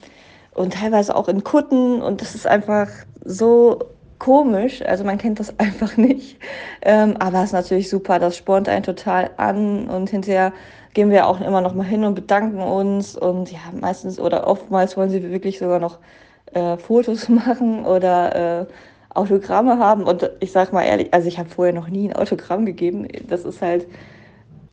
und 0.54 0.74
teilweise 0.76 1.16
auch 1.16 1.28
in 1.28 1.44
Kutten 1.44 2.02
und 2.02 2.22
das 2.22 2.36
ist 2.36 2.48
einfach 2.48 2.90
so 3.26 3.80
komisch, 4.20 4.82
also 4.84 5.04
man 5.04 5.18
kennt 5.18 5.40
das 5.40 5.60
einfach 5.60 5.98
nicht, 5.98 6.40
ähm, 6.84 7.18
aber 7.20 7.40
es 7.40 7.46
ist 7.46 7.54
natürlich 7.54 7.90
super, 7.90 8.20
das 8.20 8.38
spornt 8.38 8.70
einen 8.70 8.84
total 8.84 9.32
an 9.38 9.90
und 9.90 10.10
hinterher 10.10 10.54
gehen 10.94 11.10
wir 11.10 11.28
auch 11.28 11.42
immer 11.42 11.62
noch 11.62 11.74
mal 11.74 11.86
hin 11.86 12.04
und 12.04 12.16
bedanken 12.16 12.62
uns 12.62 13.16
und 13.18 13.52
ja, 13.52 13.60
meistens 13.80 14.20
oder 14.20 14.48
oftmals 14.48 14.96
wollen 14.98 15.10
sie 15.10 15.24
wirklich 15.32 15.58
sogar 15.60 15.80
noch 15.80 16.00
äh, 16.54 16.78
Fotos 16.78 17.30
machen 17.30 17.86
oder 17.86 18.62
äh, 18.62 18.66
Autogramme 19.14 19.80
haben 19.80 20.04
und 20.04 20.30
ich 20.40 20.52
sag 20.52 20.74
mal 20.74 20.84
ehrlich, 20.84 21.14
also 21.14 21.28
ich 21.28 21.40
habe 21.40 21.50
vorher 21.50 21.74
noch 21.74 21.88
nie 21.88 22.10
ein 22.10 22.16
Autogramm 22.16 22.66
gegeben, 22.66 23.08
das 23.28 23.46
ist 23.46 23.62
halt 23.62 23.88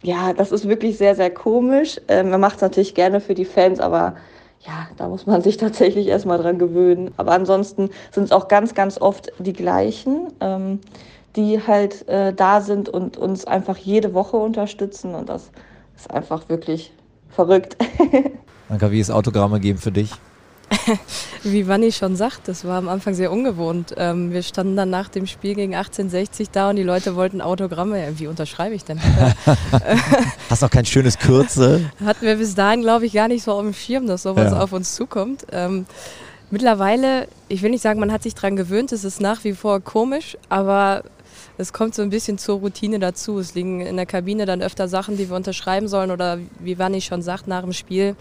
ja, 0.02 0.32
das 0.32 0.52
ist 0.52 0.68
wirklich 0.68 0.98
sehr, 0.98 1.14
sehr 1.14 1.30
komisch. 1.30 2.00
Ähm, 2.08 2.30
man 2.30 2.40
macht 2.40 2.56
es 2.56 2.62
natürlich 2.62 2.94
gerne 2.94 3.20
für 3.20 3.34
die 3.34 3.44
Fans, 3.44 3.80
aber 3.80 4.14
ja, 4.60 4.88
da 4.96 5.08
muss 5.08 5.26
man 5.26 5.42
sich 5.42 5.56
tatsächlich 5.56 6.06
erstmal 6.06 6.38
dran 6.38 6.58
gewöhnen. 6.58 7.12
Aber 7.16 7.32
ansonsten 7.32 7.90
sind 8.10 8.24
es 8.24 8.32
auch 8.32 8.48
ganz, 8.48 8.74
ganz 8.74 9.00
oft 9.00 9.32
die 9.38 9.52
gleichen, 9.52 10.28
ähm, 10.40 10.80
die 11.36 11.64
halt 11.66 12.08
äh, 12.08 12.32
da 12.32 12.60
sind 12.60 12.88
und 12.88 13.16
uns 13.16 13.44
einfach 13.44 13.76
jede 13.76 14.14
Woche 14.14 14.36
unterstützen. 14.36 15.14
Und 15.14 15.28
das 15.28 15.50
ist 15.96 16.10
einfach 16.10 16.48
wirklich 16.48 16.92
verrückt. 17.28 17.76
Anka, 18.68 18.90
wie 18.90 19.00
ist 19.00 19.10
Autogramme 19.10 19.60
geben 19.60 19.78
für 19.78 19.92
dich? 19.92 20.12
Wie 21.42 21.66
Wanni 21.66 21.92
schon 21.92 22.16
sagt, 22.16 22.48
das 22.48 22.64
war 22.64 22.78
am 22.78 22.88
Anfang 22.88 23.14
sehr 23.14 23.32
ungewohnt. 23.32 23.94
Ähm, 23.96 24.32
wir 24.32 24.42
standen 24.42 24.76
dann 24.76 24.90
nach 24.90 25.08
dem 25.08 25.26
Spiel 25.26 25.54
gegen 25.54 25.74
1860 25.74 26.50
da 26.50 26.70
und 26.70 26.76
die 26.76 26.82
Leute 26.82 27.16
wollten 27.16 27.40
Autogramme. 27.40 28.18
Wie 28.18 28.26
unterschreibe 28.26 28.74
ich 28.74 28.84
denn? 28.84 29.00
Hast 30.50 30.62
noch 30.62 30.70
kein 30.70 30.84
schönes 30.84 31.18
Kürzel? 31.18 31.90
Hatten 32.04 32.24
wir 32.24 32.36
bis 32.36 32.54
dahin, 32.54 32.82
glaube 32.82 33.06
ich, 33.06 33.12
gar 33.12 33.28
nicht 33.28 33.42
so 33.42 33.52
auf 33.52 33.62
dem 33.62 33.74
Schirm, 33.74 34.06
dass 34.06 34.22
sowas 34.22 34.52
ja. 34.52 34.60
auf 34.60 34.72
uns 34.72 34.94
zukommt. 34.94 35.46
Ähm, 35.50 35.86
mittlerweile, 36.50 37.26
ich 37.48 37.62
will 37.62 37.70
nicht 37.70 37.82
sagen, 37.82 38.00
man 38.00 38.12
hat 38.12 38.22
sich 38.22 38.34
daran 38.34 38.56
gewöhnt, 38.56 38.92
es 38.92 39.04
ist 39.04 39.20
nach 39.20 39.44
wie 39.44 39.54
vor 39.54 39.80
komisch, 39.80 40.36
aber 40.48 41.02
es 41.58 41.72
kommt 41.72 41.94
so 41.94 42.02
ein 42.02 42.10
bisschen 42.10 42.38
zur 42.38 42.58
Routine 42.58 42.98
dazu. 42.98 43.38
Es 43.38 43.54
liegen 43.54 43.80
in 43.80 43.96
der 43.96 44.06
Kabine 44.06 44.46
dann 44.46 44.62
öfter 44.62 44.88
Sachen, 44.88 45.16
die 45.16 45.28
wir 45.28 45.36
unterschreiben 45.36 45.88
sollen 45.88 46.10
oder 46.10 46.38
wie 46.58 46.78
Wanni 46.78 47.00
schon 47.00 47.22
sagt, 47.22 47.48
nach 47.48 47.62
dem 47.62 47.72
Spiel 47.72 48.16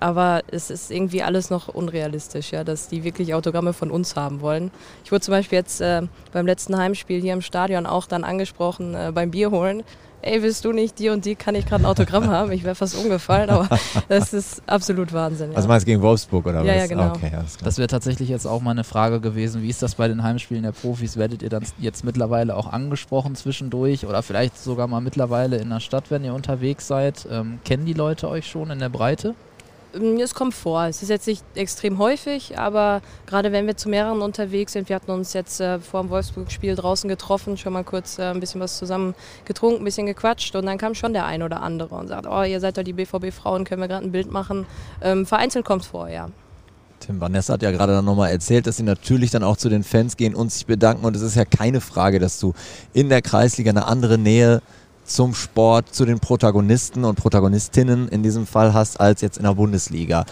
aber 0.00 0.42
es 0.50 0.70
ist 0.70 0.90
irgendwie 0.90 1.22
alles 1.22 1.50
noch 1.50 1.68
unrealistisch, 1.68 2.52
ja, 2.52 2.64
dass 2.64 2.88
die 2.88 3.04
wirklich 3.04 3.34
Autogramme 3.34 3.72
von 3.72 3.90
uns 3.90 4.16
haben 4.16 4.40
wollen. 4.40 4.70
Ich 5.04 5.12
wurde 5.12 5.22
zum 5.22 5.32
Beispiel 5.32 5.58
jetzt 5.58 5.80
äh, 5.80 6.02
beim 6.32 6.46
letzten 6.46 6.76
Heimspiel 6.76 7.20
hier 7.20 7.32
im 7.32 7.42
Stadion 7.42 7.86
auch 7.86 8.06
dann 8.06 8.24
angesprochen 8.24 8.94
äh, 8.94 9.12
beim 9.12 9.30
Bier 9.30 9.50
holen. 9.50 9.82
Ey, 10.20 10.42
willst 10.42 10.64
du 10.64 10.72
nicht 10.72 10.98
die 10.98 11.10
und 11.10 11.24
die, 11.24 11.36
kann 11.36 11.54
ich 11.54 11.64
gerade 11.64 11.84
ein 11.84 11.86
Autogramm 11.86 12.26
haben? 12.30 12.50
Ich 12.50 12.64
wäre 12.64 12.74
fast 12.74 12.96
umgefallen, 12.96 13.50
aber 13.50 13.68
das 14.08 14.32
ist 14.32 14.62
absolut 14.66 15.12
Wahnsinn. 15.12 15.52
Ja. 15.52 15.56
Also 15.56 15.68
meinst 15.68 15.86
du 15.86 15.90
gegen 15.90 16.02
Wolfsburg 16.02 16.44
oder 16.46 16.64
ja, 16.64 16.74
was? 16.74 16.80
Ja, 16.80 16.86
genau. 16.88 17.10
Okay, 17.10 17.30
das 17.62 17.78
wäre 17.78 17.86
tatsächlich 17.86 18.28
jetzt 18.28 18.46
auch 18.46 18.60
mal 18.60 18.72
eine 18.72 18.82
Frage 18.82 19.20
gewesen. 19.20 19.62
Wie 19.62 19.68
ist 19.68 19.80
das 19.80 19.94
bei 19.94 20.08
den 20.08 20.24
Heimspielen 20.24 20.64
der 20.64 20.72
Profis? 20.72 21.16
Werdet 21.16 21.42
ihr 21.42 21.50
dann 21.50 21.62
jetzt 21.78 22.04
mittlerweile 22.04 22.56
auch 22.56 22.66
angesprochen 22.66 23.36
zwischendurch 23.36 24.06
oder 24.06 24.22
vielleicht 24.22 24.58
sogar 24.58 24.88
mal 24.88 25.00
mittlerweile 25.00 25.56
in 25.58 25.70
der 25.70 25.80
Stadt, 25.80 26.10
wenn 26.10 26.24
ihr 26.24 26.34
unterwegs 26.34 26.88
seid? 26.88 27.26
Ähm, 27.30 27.60
kennen 27.64 27.86
die 27.86 27.94
Leute 27.94 28.28
euch 28.28 28.46
schon 28.46 28.70
in 28.70 28.80
der 28.80 28.88
Breite? 28.88 29.36
Es 29.92 30.34
kommt 30.34 30.54
vor. 30.54 30.84
Es 30.84 31.02
ist 31.02 31.08
jetzt 31.08 31.26
nicht 31.26 31.42
extrem 31.54 31.98
häufig, 31.98 32.58
aber 32.58 33.00
gerade 33.26 33.52
wenn 33.52 33.66
wir 33.66 33.76
zu 33.76 33.88
mehreren 33.88 34.20
unterwegs 34.20 34.74
sind, 34.74 34.88
wir 34.90 34.96
hatten 34.96 35.10
uns 35.10 35.32
jetzt 35.32 35.60
äh, 35.60 35.78
vor 35.78 36.02
dem 36.02 36.10
Wolfsburg-Spiel 36.10 36.74
draußen 36.74 37.08
getroffen, 37.08 37.56
schon 37.56 37.72
mal 37.72 37.84
kurz 37.84 38.18
äh, 38.18 38.24
ein 38.24 38.40
bisschen 38.40 38.60
was 38.60 38.76
zusammen 38.76 39.14
getrunken, 39.46 39.80
ein 39.80 39.84
bisschen 39.84 40.06
gequatscht 40.06 40.54
und 40.56 40.66
dann 40.66 40.76
kam 40.76 40.94
schon 40.94 41.14
der 41.14 41.24
ein 41.24 41.42
oder 41.42 41.62
andere 41.62 41.94
und 41.94 42.08
sagt, 42.08 42.26
oh, 42.26 42.42
ihr 42.42 42.60
seid 42.60 42.76
doch 42.76 42.82
die 42.82 42.92
BVB-Frauen, 42.92 43.64
können 43.64 43.80
wir 43.80 43.88
gerade 43.88 44.04
ein 44.04 44.12
Bild 44.12 44.30
machen. 44.30 44.66
Ähm, 45.00 45.24
vereinzelt 45.24 45.64
kommt 45.64 45.82
es 45.82 45.88
vor, 45.88 46.08
ja. 46.08 46.28
Tim 47.00 47.20
Vanessa 47.20 47.54
hat 47.54 47.62
ja 47.62 47.70
gerade 47.70 47.92
dann 47.92 48.04
nochmal 48.04 48.30
erzählt, 48.30 48.66
dass 48.66 48.76
sie 48.76 48.82
natürlich 48.82 49.30
dann 49.30 49.42
auch 49.42 49.56
zu 49.56 49.68
den 49.68 49.84
Fans 49.84 50.16
gehen 50.16 50.34
und 50.34 50.52
sich 50.52 50.66
bedanken. 50.66 51.04
Und 51.04 51.16
es 51.16 51.22
ist 51.22 51.36
ja 51.36 51.44
keine 51.44 51.80
Frage, 51.80 52.18
dass 52.18 52.40
du 52.40 52.54
in 52.92 53.08
der 53.08 53.22
Kreisliga 53.22 53.70
eine 53.70 53.86
andere 53.86 54.18
Nähe 54.18 54.62
zum 55.08 55.34
Sport, 55.34 55.94
zu 55.94 56.04
den 56.04 56.20
Protagonisten 56.20 57.04
und 57.04 57.16
Protagonistinnen 57.16 58.08
in 58.08 58.22
diesem 58.22 58.46
Fall 58.46 58.74
hast, 58.74 59.00
als 59.00 59.20
jetzt 59.20 59.38
in 59.38 59.44
der 59.44 59.54
Bundesliga. 59.54 60.24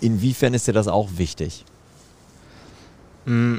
Inwiefern 0.00 0.54
ist 0.54 0.66
dir 0.66 0.72
das 0.72 0.88
auch 0.88 1.10
wichtig? 1.16 1.64
Mm, 3.24 3.58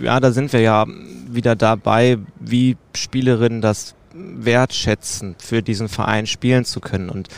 ja, 0.00 0.20
da 0.20 0.32
sind 0.32 0.52
wir 0.52 0.60
ja 0.60 0.86
wieder 1.28 1.56
dabei, 1.56 2.18
wie 2.40 2.76
Spielerinnen 2.94 3.60
das 3.60 3.94
wertschätzen, 4.12 5.36
für 5.38 5.62
diesen 5.62 5.88
Verein 5.88 6.26
spielen 6.26 6.64
zu 6.64 6.80
können. 6.80 7.10
Und 7.10 7.28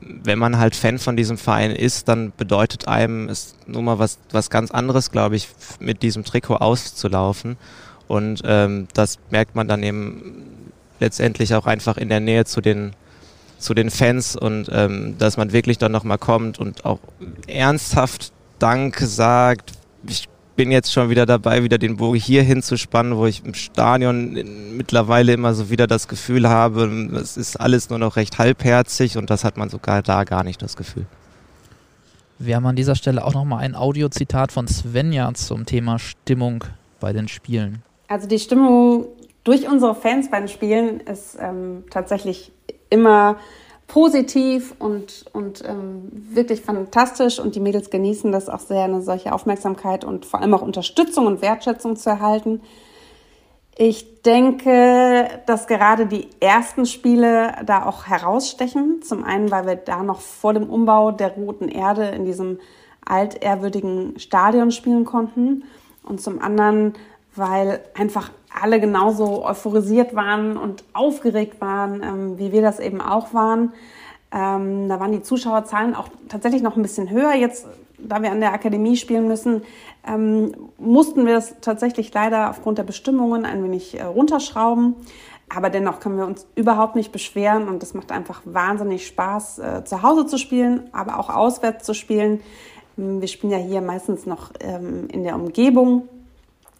wenn 0.00 0.38
man 0.38 0.58
halt 0.58 0.74
Fan 0.74 0.98
von 0.98 1.16
diesem 1.16 1.38
Verein 1.38 1.70
ist, 1.70 2.08
dann 2.08 2.32
bedeutet 2.36 2.88
einem 2.88 3.28
es 3.28 3.54
nur 3.66 3.82
mal 3.82 3.98
was, 3.98 4.18
was 4.30 4.50
ganz 4.50 4.70
anderes, 4.70 5.10
glaube 5.10 5.36
ich, 5.36 5.48
mit 5.80 6.02
diesem 6.02 6.24
Trikot 6.24 6.56
auszulaufen. 6.56 7.56
Und 8.08 8.42
ähm, 8.44 8.88
das 8.94 9.18
merkt 9.30 9.54
man 9.54 9.68
dann 9.68 9.82
eben 9.82 10.72
letztendlich 11.02 11.54
auch 11.54 11.66
einfach 11.66 11.98
in 11.98 12.08
der 12.08 12.20
Nähe 12.20 12.46
zu 12.46 12.62
den 12.62 12.92
zu 13.58 13.74
den 13.74 13.90
Fans 13.90 14.34
und 14.34 14.68
ähm, 14.72 15.16
dass 15.18 15.36
man 15.36 15.52
wirklich 15.52 15.78
dann 15.78 15.92
nochmal 15.92 16.18
kommt 16.18 16.58
und 16.58 16.84
auch 16.84 16.98
ernsthaft 17.46 18.32
Dank 18.58 18.98
sagt. 18.98 19.72
Ich 20.06 20.28
bin 20.56 20.70
jetzt 20.70 20.92
schon 20.92 21.10
wieder 21.10 21.26
dabei, 21.26 21.62
wieder 21.62 21.78
den 21.78 21.96
Bogen 21.96 22.18
hier 22.18 22.42
hinzuspannen, 22.42 23.16
wo 23.16 23.26
ich 23.26 23.44
im 23.44 23.54
Stadion 23.54 24.76
mittlerweile 24.76 25.32
immer 25.32 25.54
so 25.54 25.70
wieder 25.70 25.86
das 25.86 26.08
Gefühl 26.08 26.48
habe, 26.48 26.84
es 27.14 27.36
ist 27.36 27.56
alles 27.58 27.88
nur 27.88 27.98
noch 27.98 28.16
recht 28.16 28.38
halbherzig 28.38 29.16
und 29.16 29.30
das 29.30 29.44
hat 29.44 29.56
man 29.56 29.70
sogar 29.70 30.02
da 30.02 30.24
gar 30.24 30.44
nicht 30.44 30.60
das 30.60 30.76
Gefühl. 30.76 31.06
Wir 32.38 32.56
haben 32.56 32.66
an 32.66 32.76
dieser 32.76 32.96
Stelle 32.96 33.24
auch 33.24 33.34
nochmal 33.34 33.60
ein 33.60 33.74
Audiozitat 33.74 34.52
von 34.52 34.66
Svenja 34.66 35.32
zum 35.34 35.64
Thema 35.64 35.98
Stimmung 35.98 36.64
bei 37.00 37.12
den 37.12 37.28
Spielen. 37.28 37.82
Also 38.08 38.28
die 38.28 38.38
Stimmung 38.38 39.06
durch 39.44 39.68
unsere 39.68 39.94
Fans 39.94 40.30
bei 40.30 40.38
den 40.38 40.48
Spielen 40.48 41.00
ist 41.00 41.36
ähm, 41.40 41.84
tatsächlich 41.90 42.52
immer 42.90 43.36
positiv 43.88 44.74
und, 44.78 45.26
und 45.32 45.62
ähm, 45.66 46.10
wirklich 46.30 46.62
fantastisch 46.62 47.38
und 47.38 47.54
die 47.54 47.60
Mädels 47.60 47.90
genießen 47.90 48.32
das 48.32 48.48
auch 48.48 48.60
sehr, 48.60 48.84
eine 48.84 49.02
solche 49.02 49.32
Aufmerksamkeit 49.32 50.04
und 50.04 50.24
vor 50.24 50.40
allem 50.40 50.54
auch 50.54 50.62
Unterstützung 50.62 51.26
und 51.26 51.42
Wertschätzung 51.42 51.96
zu 51.96 52.08
erhalten. 52.08 52.62
Ich 53.76 54.22
denke, 54.22 55.28
dass 55.46 55.66
gerade 55.66 56.06
die 56.06 56.28
ersten 56.40 56.84
Spiele 56.84 57.54
da 57.64 57.86
auch 57.86 58.06
herausstechen. 58.06 59.02
Zum 59.02 59.24
einen, 59.24 59.50
weil 59.50 59.66
wir 59.66 59.76
da 59.76 60.02
noch 60.02 60.20
vor 60.20 60.52
dem 60.52 60.68
Umbau 60.68 61.10
der 61.10 61.32
Roten 61.32 61.68
Erde 61.68 62.04
in 62.08 62.24
diesem 62.26 62.60
altehrwürdigen 63.04 64.18
Stadion 64.18 64.70
spielen 64.70 65.04
konnten. 65.04 65.64
Und 66.02 66.20
zum 66.20 66.40
anderen, 66.40 66.94
weil 67.34 67.80
einfach 67.94 68.30
alle 68.60 68.80
genauso 68.80 69.44
euphorisiert 69.44 70.14
waren 70.14 70.56
und 70.56 70.84
aufgeregt 70.92 71.60
waren, 71.60 72.02
ähm, 72.02 72.38
wie 72.38 72.52
wir 72.52 72.62
das 72.62 72.80
eben 72.80 73.00
auch 73.00 73.34
waren. 73.34 73.72
Ähm, 74.32 74.88
da 74.88 74.98
waren 74.98 75.12
die 75.12 75.22
Zuschauerzahlen 75.22 75.94
auch 75.94 76.08
tatsächlich 76.28 76.62
noch 76.62 76.76
ein 76.76 76.82
bisschen 76.82 77.10
höher. 77.10 77.34
Jetzt, 77.34 77.66
da 77.98 78.22
wir 78.22 78.30
an 78.32 78.40
der 78.40 78.52
Akademie 78.52 78.96
spielen 78.96 79.28
müssen, 79.28 79.62
ähm, 80.06 80.52
mussten 80.78 81.26
wir 81.26 81.36
es 81.36 81.54
tatsächlich 81.60 82.12
leider 82.12 82.50
aufgrund 82.50 82.78
der 82.78 82.84
Bestimmungen 82.84 83.44
ein 83.44 83.62
wenig 83.62 83.98
äh, 83.98 84.04
runterschrauben. 84.04 84.96
Aber 85.54 85.68
dennoch 85.68 86.00
können 86.00 86.16
wir 86.16 86.26
uns 86.26 86.46
überhaupt 86.54 86.96
nicht 86.96 87.12
beschweren 87.12 87.68
und 87.68 87.82
es 87.82 87.92
macht 87.92 88.10
einfach 88.10 88.40
wahnsinnig 88.44 89.06
Spaß, 89.06 89.58
äh, 89.58 89.84
zu 89.84 90.02
Hause 90.02 90.26
zu 90.26 90.38
spielen, 90.38 90.88
aber 90.92 91.18
auch 91.18 91.28
auswärts 91.28 91.84
zu 91.84 91.92
spielen. 91.92 92.40
Ähm, 92.96 93.20
wir 93.20 93.28
spielen 93.28 93.52
ja 93.52 93.58
hier 93.58 93.82
meistens 93.82 94.24
noch 94.24 94.50
ähm, 94.60 95.08
in 95.12 95.24
der 95.24 95.34
Umgebung 95.34 96.08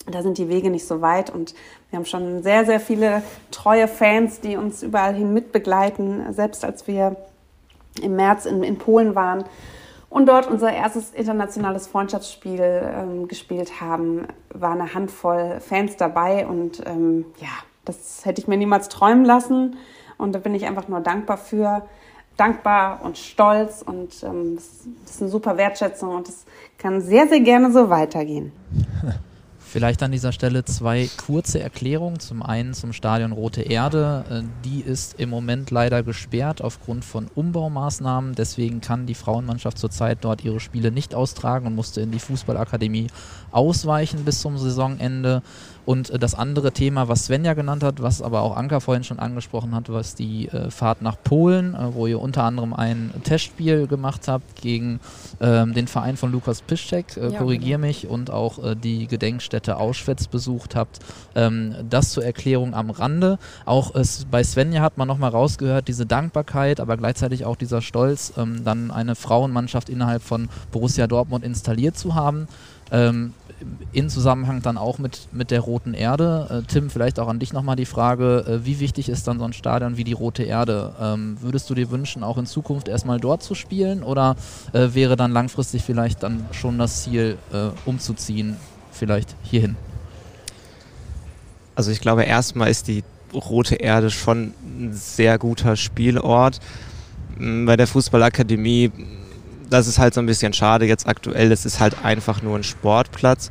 da 0.06 0.22
sind 0.22 0.38
die 0.38 0.48
Wege 0.48 0.70
nicht 0.70 0.86
so 0.86 1.00
weit 1.00 1.30
und 1.30 1.54
wir 1.90 1.98
haben 1.98 2.06
schon 2.06 2.42
sehr, 2.42 2.64
sehr 2.64 2.80
viele 2.80 3.22
treue 3.50 3.86
Fans, 3.86 4.40
die 4.40 4.56
uns 4.56 4.82
überall 4.82 5.14
hin 5.14 5.32
mitbegleiten. 5.32 6.32
Selbst 6.32 6.64
als 6.64 6.86
wir 6.86 7.16
im 8.00 8.16
März 8.16 8.46
in, 8.46 8.62
in 8.62 8.78
Polen 8.78 9.14
waren 9.14 9.44
und 10.08 10.26
dort 10.28 10.46
unser 10.48 10.72
erstes 10.72 11.10
internationales 11.10 11.86
Freundschaftsspiel 11.86 12.60
ähm, 12.60 13.28
gespielt 13.28 13.80
haben, 13.80 14.26
war 14.52 14.72
eine 14.72 14.94
Handvoll 14.94 15.60
Fans 15.60 15.96
dabei 15.96 16.46
und 16.46 16.82
ähm, 16.86 17.26
ja, 17.38 17.48
das 17.84 18.24
hätte 18.24 18.40
ich 18.40 18.48
mir 18.48 18.56
niemals 18.56 18.88
träumen 18.88 19.24
lassen 19.24 19.76
und 20.18 20.34
da 20.34 20.38
bin 20.38 20.54
ich 20.54 20.66
einfach 20.66 20.88
nur 20.88 21.00
dankbar 21.00 21.36
für. 21.36 21.86
Dankbar 22.38 23.02
und 23.04 23.18
stolz 23.18 23.82
und 23.82 24.22
ähm, 24.22 24.56
das, 24.56 24.86
das 25.04 25.14
ist 25.16 25.20
eine 25.20 25.30
super 25.30 25.58
Wertschätzung 25.58 26.16
und 26.16 26.28
das 26.28 26.46
kann 26.78 27.02
sehr, 27.02 27.28
sehr 27.28 27.40
gerne 27.40 27.70
so 27.70 27.90
weitergehen. 27.90 28.52
Vielleicht 29.72 30.02
an 30.02 30.12
dieser 30.12 30.32
Stelle 30.32 30.66
zwei 30.66 31.08
kurze 31.16 31.58
Erklärungen. 31.58 32.20
Zum 32.20 32.42
einen 32.42 32.74
zum 32.74 32.92
Stadion 32.92 33.32
Rote 33.32 33.62
Erde. 33.62 34.22
Äh, 34.28 34.42
die 34.66 34.80
ist 34.82 35.18
im 35.18 35.30
Moment 35.30 35.70
leider 35.70 36.02
gesperrt 36.02 36.60
aufgrund 36.60 37.06
von 37.06 37.28
Umbaumaßnahmen. 37.34 38.34
Deswegen 38.34 38.82
kann 38.82 39.06
die 39.06 39.14
Frauenmannschaft 39.14 39.78
zurzeit 39.78 40.18
dort 40.20 40.44
ihre 40.44 40.60
Spiele 40.60 40.92
nicht 40.92 41.14
austragen 41.14 41.66
und 41.66 41.74
musste 41.74 42.02
in 42.02 42.10
die 42.10 42.18
Fußballakademie 42.18 43.06
ausweichen 43.50 44.26
bis 44.26 44.42
zum 44.42 44.58
Saisonende. 44.58 45.40
Und 45.84 46.10
äh, 46.10 46.18
das 46.18 46.34
andere 46.34 46.72
Thema, 46.72 47.08
was 47.08 47.24
Svenja 47.24 47.54
genannt 47.54 47.82
hat, 47.82 48.02
was 48.02 48.22
aber 48.22 48.42
auch 48.42 48.56
Anka 48.56 48.80
vorhin 48.80 49.04
schon 49.04 49.18
angesprochen 49.18 49.74
hat, 49.74 49.92
was 49.92 50.14
die 50.14 50.48
äh, 50.48 50.70
Fahrt 50.70 51.02
nach 51.02 51.16
Polen, 51.22 51.74
äh, 51.74 51.94
wo 51.94 52.06
ihr 52.06 52.20
unter 52.20 52.44
anderem 52.44 52.72
ein 52.72 53.12
Testspiel 53.24 53.86
gemacht 53.86 54.28
habt 54.28 54.60
gegen 54.60 55.00
ähm, 55.40 55.74
den 55.74 55.86
Verein 55.86 56.16
von 56.16 56.30
Lukas 56.30 56.62
Piszczek, 56.62 57.16
äh, 57.16 57.30
ja, 57.30 57.38
korrigier 57.38 57.76
genau. 57.76 57.86
mich, 57.86 58.06
und 58.06 58.30
auch 58.30 58.62
äh, 58.62 58.76
die 58.76 59.06
Gedenkstätte 59.06 59.76
Auschwitz 59.76 60.26
besucht 60.28 60.76
habt. 60.76 61.00
Ähm, 61.34 61.74
das 61.88 62.10
zur 62.10 62.24
Erklärung 62.24 62.74
am 62.74 62.90
Rande. 62.90 63.38
Auch 63.64 63.92
bei 64.30 64.44
Svenja 64.44 64.82
hat 64.82 64.98
man 64.98 65.08
nochmal 65.08 65.30
rausgehört, 65.30 65.88
diese 65.88 66.06
Dankbarkeit, 66.06 66.80
aber 66.80 66.96
gleichzeitig 66.96 67.44
auch 67.44 67.56
dieser 67.56 67.82
Stolz, 67.82 68.32
ähm, 68.36 68.64
dann 68.64 68.90
eine 68.90 69.14
Frauenmannschaft 69.14 69.88
innerhalb 69.88 70.22
von 70.22 70.48
Borussia 70.70 71.06
Dortmund 71.06 71.44
installiert 71.44 71.96
zu 71.96 72.14
haben. 72.14 72.46
Ähm, 72.92 73.34
in 73.92 74.08
Zusammenhang 74.08 74.62
dann 74.62 74.78
auch 74.78 74.98
mit, 74.98 75.28
mit 75.32 75.50
der 75.50 75.60
Roten 75.60 75.94
Erde. 75.94 76.62
Äh, 76.64 76.66
Tim, 76.66 76.90
vielleicht 76.90 77.18
auch 77.18 77.28
an 77.28 77.38
dich 77.38 77.52
nochmal 77.52 77.76
die 77.76 77.86
Frage, 77.86 78.44
äh, 78.46 78.66
wie 78.66 78.80
wichtig 78.80 79.08
ist 79.08 79.28
dann 79.28 79.38
so 79.38 79.44
ein 79.44 79.52
Stadion 79.52 79.96
wie 79.96 80.04
die 80.04 80.12
Rote 80.12 80.42
Erde? 80.42 80.94
Ähm, 81.00 81.36
würdest 81.40 81.68
du 81.70 81.74
dir 81.74 81.90
wünschen, 81.90 82.22
auch 82.22 82.38
in 82.38 82.46
Zukunft 82.46 82.88
erstmal 82.88 83.20
dort 83.20 83.42
zu 83.42 83.54
spielen 83.54 84.02
oder 84.02 84.36
äh, 84.72 84.88
wäre 84.92 85.16
dann 85.16 85.32
langfristig 85.32 85.82
vielleicht 85.82 86.22
dann 86.22 86.46
schon 86.52 86.78
das 86.78 87.04
Ziel, 87.04 87.38
äh, 87.52 87.68
umzuziehen, 87.84 88.56
vielleicht 88.90 89.34
hierhin? 89.42 89.76
Also 91.74 91.90
ich 91.90 92.00
glaube, 92.00 92.24
erstmal 92.24 92.70
ist 92.70 92.88
die 92.88 93.04
Rote 93.32 93.76
Erde 93.76 94.10
schon 94.10 94.52
ein 94.78 94.92
sehr 94.92 95.38
guter 95.38 95.76
Spielort. 95.76 96.60
Bei 97.38 97.76
der 97.76 97.86
Fußballakademie 97.86 98.92
das 99.72 99.86
ist 99.86 99.98
halt 99.98 100.14
so 100.14 100.20
ein 100.20 100.26
bisschen 100.26 100.52
schade 100.52 100.86
jetzt 100.86 101.06
aktuell. 101.06 101.50
Es 101.50 101.64
ist 101.64 101.80
halt 101.80 102.04
einfach 102.04 102.42
nur 102.42 102.56
ein 102.56 102.64
Sportplatz. 102.64 103.48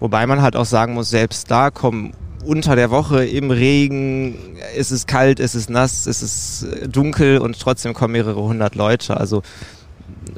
Wobei 0.00 0.26
man 0.26 0.42
halt 0.42 0.56
auch 0.56 0.64
sagen 0.64 0.94
muss, 0.94 1.10
selbst 1.10 1.50
da 1.50 1.70
kommen 1.70 2.12
unter 2.44 2.74
der 2.74 2.90
Woche 2.90 3.24
im 3.24 3.52
Regen, 3.52 4.36
ist 4.76 4.90
es 4.90 5.06
kalt, 5.06 5.38
ist 5.38 5.54
es 5.54 5.68
nass, 5.68 6.08
ist 6.08 6.22
es 6.22 6.64
äh, 6.64 6.88
dunkel 6.88 7.38
und 7.38 7.58
trotzdem 7.60 7.94
kommen 7.94 8.12
mehrere 8.12 8.42
hundert 8.42 8.74
Leute. 8.74 9.16
Also 9.16 9.42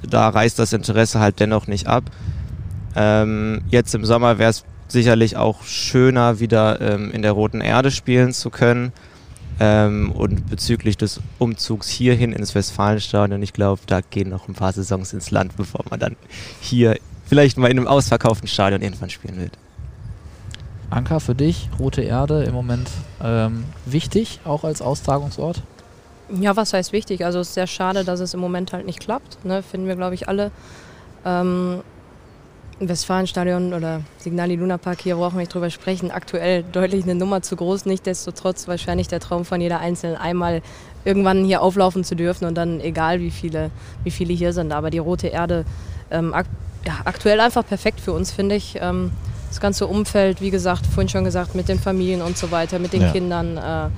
da 0.07 0.29
reißt 0.29 0.59
das 0.59 0.75
Interesse 0.75 1.21
halt 1.21 1.41
dennoch 1.41 1.67
nicht 1.67 1.87
ab. 1.87 2.05
Ähm, 2.95 3.63
jetzt 3.69 3.95
im 3.95 4.05
Sommer 4.05 4.39
wäre 4.39 4.51
es 4.51 4.65
sicherlich 4.89 5.39
auch 5.39 5.65
schöner, 5.65 6.41
wieder 6.41 6.81
ähm, 6.81 7.11
in 7.11 7.23
der 7.23 7.33
Roten 7.33 7.63
Erde 7.63 7.91
spielen 7.91 8.35
zu 8.35 8.51
können. 8.51 8.93
Ähm, 9.61 10.11
und 10.13 10.49
bezüglich 10.51 10.97
des 10.97 11.21
Umzugs 11.39 11.89
hierhin 11.89 12.33
ins 12.33 12.55
Westfalenstadion, 12.55 13.43
ich 13.43 13.53
glaube, 13.53 13.83
da 13.87 14.01
gehen 14.01 14.31
noch 14.31 14.49
ein 14.49 14.55
paar 14.55 14.73
Saisons 14.73 15.13
ins 15.13 15.31
Land, 15.31 15.57
bevor 15.57 15.85
man 15.91 16.01
dann 16.01 16.17
hier 16.61 16.99
vielleicht 17.27 17.57
mal 17.57 17.71
in 17.71 17.79
einem 17.79 17.87
ausverkauften 17.87 18.49
Stadion 18.49 18.83
irgendwann 18.83 19.11
spielen 19.11 19.39
wird. 19.39 19.53
Anker, 20.91 21.21
für 21.21 21.35
dich, 21.35 21.69
Rote 21.79 22.03
Erde 22.03 22.45
im 22.45 22.55
Moment 22.55 22.91
ähm, 23.23 23.65
wichtig, 23.87 24.41
auch 24.45 24.65
als 24.65 24.83
Austragungsort? 24.83 25.63
Ja, 26.41 26.57
was 26.57 26.73
heißt 26.73 26.93
wichtig? 26.93 27.25
Also 27.25 27.41
es 27.41 27.49
ist 27.49 27.55
sehr 27.55 27.67
schade, 27.67 28.05
dass 28.05 28.21
es 28.21 28.35
im 28.35 28.41
Moment 28.41 28.73
halt 28.73 28.87
nicht 28.87 29.01
klappt. 29.01 29.45
Ne? 29.45 29.63
Finden 29.63 29.87
wir, 29.87 29.97
glaube 29.97 30.15
ich, 30.15 30.29
alle. 30.29 30.51
Ähm, 31.25 31.83
Westfalenstadion 32.81 33.73
oder 33.73 34.01
Signali 34.19 34.57
Luna 34.57 34.79
Park, 34.79 35.03
hier 35.03 35.17
brauchen 35.17 35.35
wir 35.35 35.41
nicht 35.41 35.55
drüber 35.55 35.71
sprechen, 35.71 36.11
aktuell 36.11 36.65
deutlich 36.73 37.05
eine 37.05 37.15
Nummer 37.15 37.43
zu 37.43 37.57
groß. 37.57 37.87
Nichtsdestotrotz 37.87 38.69
wahrscheinlich 38.69 39.09
der 39.09 39.21
Traum 39.21 39.45
von 39.45 39.61
jeder 39.61 39.81
Einzelnen, 39.81 40.17
einmal 40.17 40.63
irgendwann 41.05 41.45
hier 41.45 41.63
auflaufen 41.63 42.05
zu 42.05 42.17
dürfen 42.17 42.47
und 42.47 42.55
dann 42.55 42.81
egal 42.81 43.21
wie 43.21 43.31
viele, 43.31 43.71
wie 44.03 44.11
viele 44.11 44.33
hier 44.35 44.53
sind. 44.53 44.73
Aber 44.73 44.91
die 44.91 44.99
Rote 44.99 45.29
Erde 45.29 45.65
ähm, 46.11 46.35
ak 46.35 46.47
ja, 46.87 46.99
aktuell 47.05 47.41
einfach 47.41 47.67
perfekt 47.67 48.01
für 48.01 48.13
uns, 48.13 48.31
finde 48.31 48.57
ich. 48.57 48.77
Ähm, 48.81 49.11
das 49.49 49.61
ganze 49.61 49.87
Umfeld, 49.87 50.41
wie 50.41 50.51
gesagt, 50.51 50.85
vorhin 50.85 51.09
schon 51.09 51.25
gesagt, 51.25 51.55
mit 51.55 51.69
den 51.69 51.79
Familien 51.79 52.23
und 52.23 52.37
so 52.37 52.51
weiter, 52.51 52.79
mit 52.79 52.93
den 52.93 53.03
ja. 53.03 53.13
Kindern. 53.13 53.57
Äh, 53.57 53.89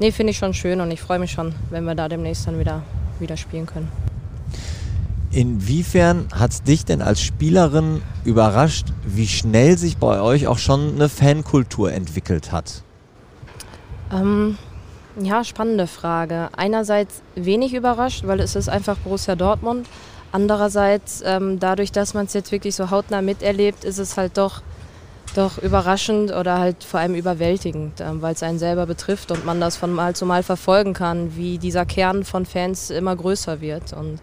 nee, 0.00 0.10
finde 0.10 0.32
ich 0.32 0.36
schon 0.36 0.52
schön 0.52 0.80
und 0.80 0.90
ich 0.90 1.00
freue 1.00 1.18
mich 1.18 1.30
schon, 1.30 1.54
wenn 1.70 1.84
wir 1.84 1.94
da 1.94 2.08
demnächst 2.08 2.46
dann 2.46 2.58
wieder, 2.58 2.82
wieder 3.20 3.36
spielen 3.36 3.66
können. 3.66 3.90
Inwiefern 5.36 6.28
hat 6.34 6.50
es 6.52 6.62
dich 6.62 6.86
denn 6.86 7.02
als 7.02 7.20
Spielerin 7.20 8.00
überrascht, 8.24 8.86
wie 9.04 9.28
schnell 9.28 9.76
sich 9.76 9.98
bei 9.98 10.22
euch 10.22 10.46
auch 10.46 10.56
schon 10.56 10.94
eine 10.94 11.10
Fankultur 11.10 11.92
entwickelt 11.92 12.52
hat? 12.52 12.82
Ähm, 14.10 14.56
ja, 15.20 15.44
spannende 15.44 15.88
Frage. 15.88 16.48
Einerseits 16.56 17.20
wenig 17.34 17.74
überrascht, 17.74 18.26
weil 18.26 18.40
es 18.40 18.56
ist 18.56 18.70
einfach 18.70 18.96
Borussia 18.96 19.36
Dortmund. 19.36 19.86
Andererseits, 20.32 21.22
ähm, 21.22 21.60
dadurch, 21.60 21.92
dass 21.92 22.14
man 22.14 22.24
es 22.24 22.32
jetzt 22.32 22.50
wirklich 22.50 22.74
so 22.74 22.90
hautnah 22.90 23.20
miterlebt, 23.20 23.84
ist 23.84 23.98
es 23.98 24.16
halt 24.16 24.38
doch, 24.38 24.62
doch 25.34 25.58
überraschend 25.58 26.32
oder 26.32 26.60
halt 26.60 26.82
vor 26.82 27.00
allem 27.00 27.14
überwältigend, 27.14 28.00
ähm, 28.00 28.22
weil 28.22 28.32
es 28.32 28.42
einen 28.42 28.58
selber 28.58 28.86
betrifft 28.86 29.30
und 29.30 29.44
man 29.44 29.60
das 29.60 29.76
von 29.76 29.92
Mal 29.92 30.16
zu 30.16 30.24
Mal 30.24 30.42
verfolgen 30.42 30.94
kann, 30.94 31.36
wie 31.36 31.58
dieser 31.58 31.84
Kern 31.84 32.24
von 32.24 32.46
Fans 32.46 32.88
immer 32.88 33.14
größer 33.14 33.60
wird. 33.60 33.92
Und 33.92 34.18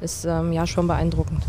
ist 0.00 0.24
ähm, 0.24 0.52
ja 0.52 0.66
schon 0.66 0.86
beeindruckend. 0.86 1.42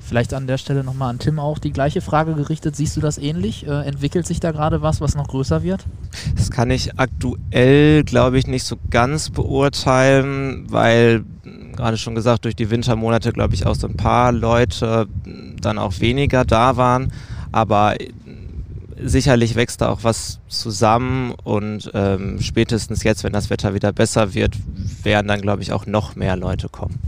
Vielleicht 0.00 0.34
an 0.34 0.46
der 0.46 0.58
Stelle 0.58 0.84
nochmal 0.84 1.10
an 1.10 1.18
Tim 1.18 1.38
auch 1.38 1.58
die 1.58 1.72
gleiche 1.72 2.00
Frage 2.00 2.34
gerichtet. 2.34 2.76
Siehst 2.76 2.96
du 2.96 3.00
das 3.00 3.18
ähnlich? 3.18 3.66
Äh, 3.66 3.86
entwickelt 3.86 4.26
sich 4.26 4.40
da 4.40 4.50
gerade 4.50 4.82
was, 4.82 5.00
was 5.00 5.14
noch 5.14 5.28
größer 5.28 5.62
wird? 5.62 5.86
Das 6.36 6.50
kann 6.50 6.70
ich 6.70 6.98
aktuell, 6.98 8.04
glaube 8.04 8.38
ich, 8.38 8.46
nicht 8.46 8.64
so 8.64 8.76
ganz 8.90 9.30
beurteilen, 9.30 10.66
weil 10.70 11.24
gerade 11.76 11.96
schon 11.96 12.14
gesagt, 12.14 12.44
durch 12.44 12.56
die 12.56 12.70
Wintermonate, 12.70 13.32
glaube 13.32 13.54
ich, 13.54 13.64
auch 13.64 13.74
so 13.74 13.86
ein 13.86 13.96
paar 13.96 14.32
Leute 14.32 15.06
dann 15.60 15.78
auch 15.78 16.00
weniger 16.00 16.44
da 16.44 16.76
waren. 16.76 17.12
Aber 17.50 17.94
sicherlich 19.02 19.54
wächst 19.54 19.80
da 19.80 19.88
auch 19.88 20.00
was 20.02 20.40
zusammen 20.48 21.32
und 21.42 21.90
ähm, 21.94 22.40
spätestens 22.40 23.02
jetzt, 23.02 23.24
wenn 23.24 23.32
das 23.32 23.50
Wetter 23.50 23.74
wieder 23.74 23.92
besser 23.92 24.34
wird, 24.34 24.56
werden 25.02 25.28
dann, 25.28 25.40
glaube 25.40 25.62
ich, 25.62 25.72
auch 25.72 25.86
noch 25.86 26.16
mehr 26.16 26.36
Leute 26.36 26.68
kommen. 26.68 26.98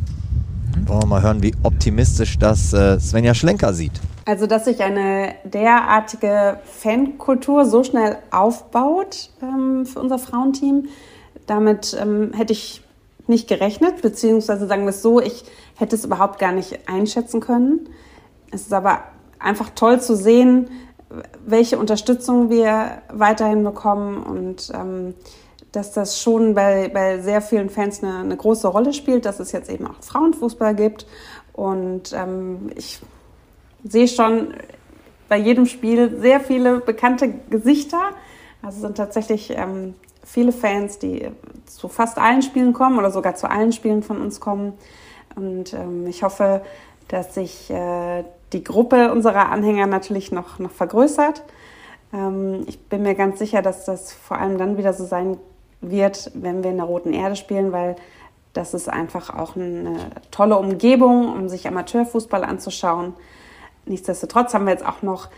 Wollen 0.87 1.03
wir 1.03 1.07
mal 1.07 1.23
hören, 1.23 1.43
wie 1.43 1.55
optimistisch 1.63 2.39
das 2.39 2.73
äh, 2.73 2.99
Svenja 2.99 3.35
Schlenker 3.35 3.73
sieht. 3.73 3.93
Also, 4.27 4.47
dass 4.47 4.65
sich 4.65 4.83
eine 4.83 5.35
derartige 5.45 6.59
Fankultur 6.65 7.65
so 7.65 7.85
schnell 7.85 8.19
aufbaut 8.31 9.31
ähm, 9.43 9.87
für 9.87 10.01
unser 10.01 10.19
Frauenteam, 10.19 10.89
damit 11.47 11.97
ähm, 12.01 12.33
hätte 12.35 12.53
ich 12.53 12.83
nicht 13.27 13.49
gerechnet, 13.49 14.03
beziehungsweise 14.03 14.67
sagen 14.67 14.83
wir 14.83 14.91
es 14.91 15.03
so, 15.03 15.21
ich 15.21 15.45
hätte 15.77 15.97
es 15.97 16.05
überhaupt 16.05 16.39
gar 16.39 16.53
nicht 16.53 16.89
einschätzen 16.89 17.41
können. 17.41 17.89
Es 18.51 18.63
ist 18.63 18.73
aber 18.73 19.05
einfach 19.39 19.71
toll 19.75 20.01
zu 20.01 20.17
sehen, 20.17 20.69
welche 21.47 21.79
Unterstützung 21.79 22.51
wir 22.51 23.03
weiterhin 23.13 23.63
bekommen 23.63 24.23
und 24.23 24.71
ähm, 24.75 25.15
dass 25.75 25.93
das 25.93 26.21
schon 26.21 26.55
bei, 26.55 26.89
bei 26.89 27.19
sehr 27.21 27.41
vielen 27.41 27.69
Fans 27.69 28.03
eine, 28.03 28.19
eine 28.19 28.37
große 28.37 28.69
Rolle 28.69 28.93
spielt, 28.93 29.25
dass 29.25 29.41
es 29.41 29.53
jetzt 29.53 29.71
eben 29.71 29.87
auch 29.87 30.03
Frauenfußball 30.03 30.75
gibt. 30.75 31.07
Und 31.53 32.13
ähm, 32.13 32.71
ich 32.77 33.01
sehe 33.83 34.09
schon 34.09 34.55
bei 35.29 35.37
jedem 35.37 35.67
Spiel 35.67 36.19
sehr 36.21 36.41
viele 36.41 36.81
bekannte 36.81 37.29
Gesichter. 37.51 38.11
Also 38.63 38.81
sind 38.81 38.97
tatsächlich 38.97 39.51
ähm, 39.51 39.95
viele 40.25 40.53
Fans, 40.53 40.99
die 40.99 41.29
zu 41.67 41.89
fast 41.89 42.19
allen 42.19 42.43
Spielen 42.43 42.73
kommen 42.73 42.99
oder 42.99 43.11
sogar 43.11 43.35
zu 43.35 43.51
allen 43.51 43.73
Spielen 43.73 44.03
von 44.03 44.21
uns 44.21 44.41
kommen. 44.41 44.75
Und 45.35 45.75
ähm, 45.75 46.07
ich 46.07 46.23
hoffe, 46.23 46.63
dass 47.09 47.35
sich 47.35 47.71
äh, 47.71 48.25
die 48.53 48.63
Gruppe 48.63 49.13
unserer 49.13 49.51
Anhänger 49.51 49.87
natürlich 49.87 50.31
noch, 50.31 50.59
noch 50.59 50.71
vergrößert. 50.71 51.43
Ähm, 52.13 52.63
ich 52.67 52.79
bin 52.81 53.03
mir 53.03 53.15
ganz 53.15 53.39
sicher, 53.39 53.61
dass 53.61 53.85
das 53.85 54.13
vor 54.13 54.39
allem 54.39 54.57
dann 54.57 54.79
wieder 54.79 54.93
so 54.93 55.05
sein 55.05 55.37
wird, 55.90 56.31
wenn 56.35 56.62
wir 56.62 56.70
in 56.70 56.77
der 56.77 56.87
Roten 56.87 57.12
Erde 57.12 57.37
spielen, 57.37 57.73
weil 57.73 57.97
das 58.53 58.73
ist 58.73 58.88
einfach 58.88 59.37
auch 59.37 59.57
eine 59.57 59.97
tolle 60.31 60.57
Umgebung, 60.57 61.33
um 61.33 61.49
sich 61.49 61.66
Amateurfußball 61.66 62.44
anzuschauen. 62.44 63.14
Nichtsdestotrotz 63.87 64.55
haben 64.55 64.64
wir 64.64 64.73
jetzt 64.73 64.87
auch 64.87 65.03
noch 65.03 65.29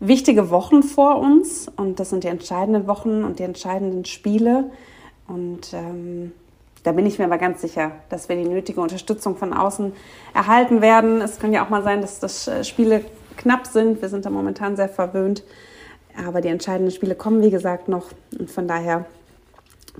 wichtige 0.00 0.50
Wochen 0.50 0.82
vor 0.82 1.18
uns 1.18 1.68
und 1.76 1.98
das 1.98 2.10
sind 2.10 2.24
die 2.24 2.28
entscheidenden 2.28 2.86
Wochen 2.86 3.24
und 3.24 3.38
die 3.38 3.42
entscheidenden 3.42 4.04
Spiele. 4.04 4.70
Und 5.26 5.72
ähm, 5.72 6.32
da 6.82 6.92
bin 6.92 7.06
ich 7.06 7.18
mir 7.18 7.24
aber 7.24 7.38
ganz 7.38 7.60
sicher, 7.60 7.92
dass 8.08 8.28
wir 8.28 8.36
die 8.36 8.48
nötige 8.48 8.80
Unterstützung 8.80 9.36
von 9.36 9.52
außen 9.52 9.92
erhalten 10.34 10.80
werden. 10.80 11.20
Es 11.20 11.40
kann 11.40 11.52
ja 11.52 11.64
auch 11.64 11.70
mal 11.70 11.82
sein, 11.82 12.00
dass 12.00 12.20
das 12.20 12.48
äh, 12.48 12.64
Spiele 12.64 13.04
knapp 13.36 13.66
sind. 13.66 14.00
Wir 14.00 14.08
sind 14.08 14.26
da 14.26 14.30
momentan 14.30 14.76
sehr 14.76 14.88
verwöhnt. 14.88 15.42
Aber 16.26 16.40
die 16.40 16.48
entscheidenden 16.48 16.90
Spiele 16.90 17.14
kommen, 17.14 17.42
wie 17.42 17.50
gesagt, 17.50 17.88
noch. 17.88 18.06
Und 18.38 18.50
von 18.50 18.68
daher 18.68 19.06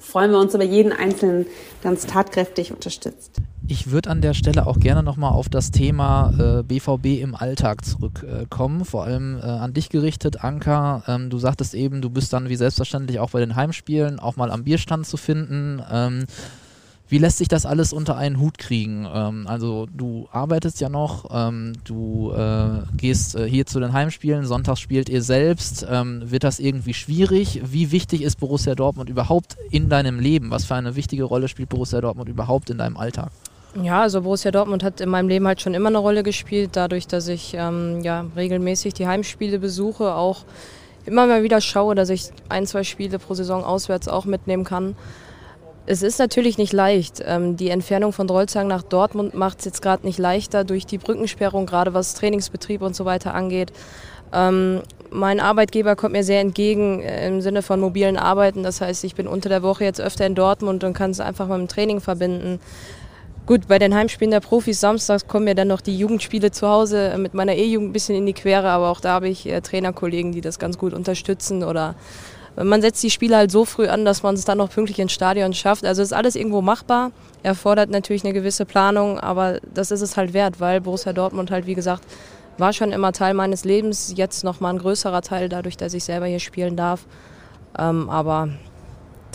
freuen 0.00 0.30
wir 0.30 0.38
uns 0.38 0.54
über 0.54 0.64
jeden 0.64 0.92
Einzelnen, 0.92 1.46
uns 1.84 2.06
tatkräftig 2.06 2.72
unterstützt. 2.72 3.40
Ich 3.70 3.90
würde 3.90 4.08
an 4.08 4.22
der 4.22 4.32
Stelle 4.32 4.66
auch 4.66 4.80
gerne 4.80 5.02
nochmal 5.02 5.32
auf 5.32 5.50
das 5.50 5.70
Thema 5.70 6.32
äh, 6.38 6.62
BVB 6.62 7.20
im 7.20 7.34
Alltag 7.34 7.84
zurückkommen, 7.84 8.80
äh, 8.80 8.84
vor 8.84 9.04
allem 9.04 9.36
äh, 9.36 9.42
an 9.42 9.74
dich 9.74 9.90
gerichtet, 9.90 10.42
Anka. 10.42 11.02
Ähm, 11.06 11.28
du 11.28 11.38
sagtest 11.38 11.74
eben, 11.74 12.00
du 12.00 12.08
bist 12.08 12.32
dann 12.32 12.48
wie 12.48 12.56
selbstverständlich 12.56 13.20
auch 13.20 13.30
bei 13.30 13.40
den 13.40 13.56
Heimspielen 13.56 14.20
auch 14.20 14.36
mal 14.36 14.50
am 14.50 14.64
Bierstand 14.64 15.06
zu 15.06 15.18
finden. 15.18 15.82
Ähm, 15.90 16.24
wie 17.08 17.18
lässt 17.18 17.38
sich 17.38 17.48
das 17.48 17.64
alles 17.64 17.92
unter 17.92 18.16
einen 18.16 18.38
Hut 18.38 18.58
kriegen? 18.58 19.06
Ähm, 19.12 19.46
also 19.46 19.86
du 19.92 20.28
arbeitest 20.30 20.80
ja 20.80 20.88
noch, 20.88 21.26
ähm, 21.32 21.72
du 21.84 22.32
äh, 22.32 22.82
gehst 22.96 23.34
äh, 23.34 23.48
hier 23.48 23.66
zu 23.66 23.80
den 23.80 23.92
Heimspielen, 23.92 24.44
sonntags 24.44 24.80
spielt 24.80 25.08
ihr 25.08 25.22
selbst. 25.22 25.86
Ähm, 25.88 26.30
wird 26.30 26.44
das 26.44 26.58
irgendwie 26.58 26.94
schwierig? 26.94 27.62
Wie 27.64 27.90
wichtig 27.92 28.22
ist 28.22 28.38
Borussia 28.38 28.74
Dortmund 28.74 29.08
überhaupt 29.08 29.56
in 29.70 29.88
deinem 29.88 30.20
Leben? 30.20 30.50
Was 30.50 30.66
für 30.66 30.74
eine 30.74 30.96
wichtige 30.96 31.24
Rolle 31.24 31.48
spielt 31.48 31.70
Borussia 31.70 32.00
Dortmund 32.00 32.28
überhaupt 32.28 32.70
in 32.70 32.78
deinem 32.78 32.96
Alltag? 32.96 33.30
Ja, 33.82 34.02
also 34.02 34.22
Borussia 34.22 34.50
Dortmund 34.50 34.82
hat 34.82 35.00
in 35.00 35.08
meinem 35.08 35.28
Leben 35.28 35.46
halt 35.46 35.60
schon 35.60 35.74
immer 35.74 35.88
eine 35.88 35.98
Rolle 35.98 36.22
gespielt, 36.22 36.70
dadurch, 36.72 37.06
dass 37.06 37.28
ich 37.28 37.54
ähm, 37.54 38.00
ja, 38.02 38.26
regelmäßig 38.34 38.94
die 38.94 39.06
Heimspiele 39.06 39.58
besuche, 39.58 40.14
auch 40.14 40.44
immer 41.04 41.26
mal 41.26 41.42
wieder 41.42 41.60
schaue, 41.60 41.94
dass 41.94 42.08
ich 42.10 42.30
ein, 42.48 42.66
zwei 42.66 42.82
Spiele 42.84 43.18
pro 43.18 43.34
Saison 43.34 43.64
auswärts 43.64 44.08
auch 44.08 44.24
mitnehmen 44.24 44.64
kann. 44.64 44.94
Es 45.90 46.02
ist 46.02 46.18
natürlich 46.18 46.58
nicht 46.58 46.74
leicht. 46.74 47.22
Ähm, 47.24 47.56
die 47.56 47.70
Entfernung 47.70 48.12
von 48.12 48.26
Drolzang 48.26 48.66
nach 48.66 48.82
Dortmund 48.82 49.32
macht 49.32 49.60
es 49.60 49.64
jetzt 49.64 49.80
gerade 49.80 50.04
nicht 50.04 50.18
leichter 50.18 50.64
durch 50.64 50.84
die 50.84 50.98
Brückensperrung, 50.98 51.64
gerade 51.64 51.94
was 51.94 52.12
Trainingsbetrieb 52.12 52.82
und 52.82 52.94
so 52.94 53.06
weiter 53.06 53.32
angeht. 53.32 53.72
Ähm, 54.30 54.82
mein 55.10 55.40
Arbeitgeber 55.40 55.96
kommt 55.96 56.12
mir 56.12 56.24
sehr 56.24 56.42
entgegen 56.42 57.00
äh, 57.00 57.26
im 57.26 57.40
Sinne 57.40 57.62
von 57.62 57.80
mobilen 57.80 58.18
Arbeiten. 58.18 58.62
Das 58.62 58.82
heißt, 58.82 59.02
ich 59.04 59.14
bin 59.14 59.26
unter 59.26 59.48
der 59.48 59.62
Woche 59.62 59.84
jetzt 59.84 59.98
öfter 59.98 60.26
in 60.26 60.34
Dortmund 60.34 60.84
und 60.84 60.92
kann 60.92 61.10
es 61.10 61.20
einfach 61.20 61.48
mit 61.48 61.56
dem 61.56 61.68
Training 61.68 62.02
verbinden. 62.02 62.60
Gut, 63.46 63.66
bei 63.66 63.78
den 63.78 63.94
Heimspielen 63.94 64.30
der 64.30 64.40
Profis 64.40 64.80
samstags 64.80 65.26
kommen 65.26 65.46
mir 65.46 65.54
dann 65.54 65.68
noch 65.68 65.80
die 65.80 65.96
Jugendspiele 65.96 66.50
zu 66.50 66.68
Hause 66.68 67.16
mit 67.16 67.32
meiner 67.32 67.54
E-Jugend 67.54 67.88
ein 67.88 67.92
bisschen 67.94 68.14
in 68.14 68.26
die 68.26 68.34
Quere, 68.34 68.68
aber 68.68 68.90
auch 68.90 69.00
da 69.00 69.14
habe 69.14 69.30
ich 69.30 69.48
äh, 69.48 69.62
Trainerkollegen, 69.62 70.32
die 70.32 70.42
das 70.42 70.58
ganz 70.58 70.76
gut 70.76 70.92
unterstützen 70.92 71.64
oder 71.64 71.94
man 72.62 72.80
setzt 72.80 73.02
die 73.02 73.10
Spiele 73.10 73.36
halt 73.36 73.50
so 73.50 73.64
früh 73.64 73.86
an, 73.88 74.04
dass 74.04 74.22
man 74.22 74.34
es 74.34 74.44
dann 74.44 74.58
noch 74.58 74.70
pünktlich 74.70 74.98
ins 74.98 75.12
Stadion 75.12 75.52
schafft. 75.52 75.84
Also 75.84 76.02
ist 76.02 76.12
alles 76.12 76.34
irgendwo 76.36 76.60
machbar. 76.60 77.12
Erfordert 77.42 77.90
natürlich 77.90 78.24
eine 78.24 78.32
gewisse 78.32 78.64
Planung, 78.64 79.18
aber 79.20 79.60
das 79.72 79.90
ist 79.90 80.00
es 80.00 80.16
halt 80.16 80.32
wert, 80.32 80.60
weil 80.60 80.80
Borussia 80.80 81.12
Dortmund 81.12 81.50
halt, 81.50 81.66
wie 81.66 81.74
gesagt, 81.74 82.04
war 82.58 82.72
schon 82.72 82.92
immer 82.92 83.12
Teil 83.12 83.34
meines 83.34 83.64
Lebens. 83.64 84.12
Jetzt 84.16 84.42
noch 84.44 84.60
mal 84.60 84.70
ein 84.70 84.78
größerer 84.78 85.22
Teil, 85.22 85.48
dadurch, 85.48 85.76
dass 85.76 85.94
ich 85.94 86.04
selber 86.04 86.26
hier 86.26 86.40
spielen 86.40 86.76
darf. 86.76 87.06
Ähm, 87.78 88.10
aber 88.10 88.48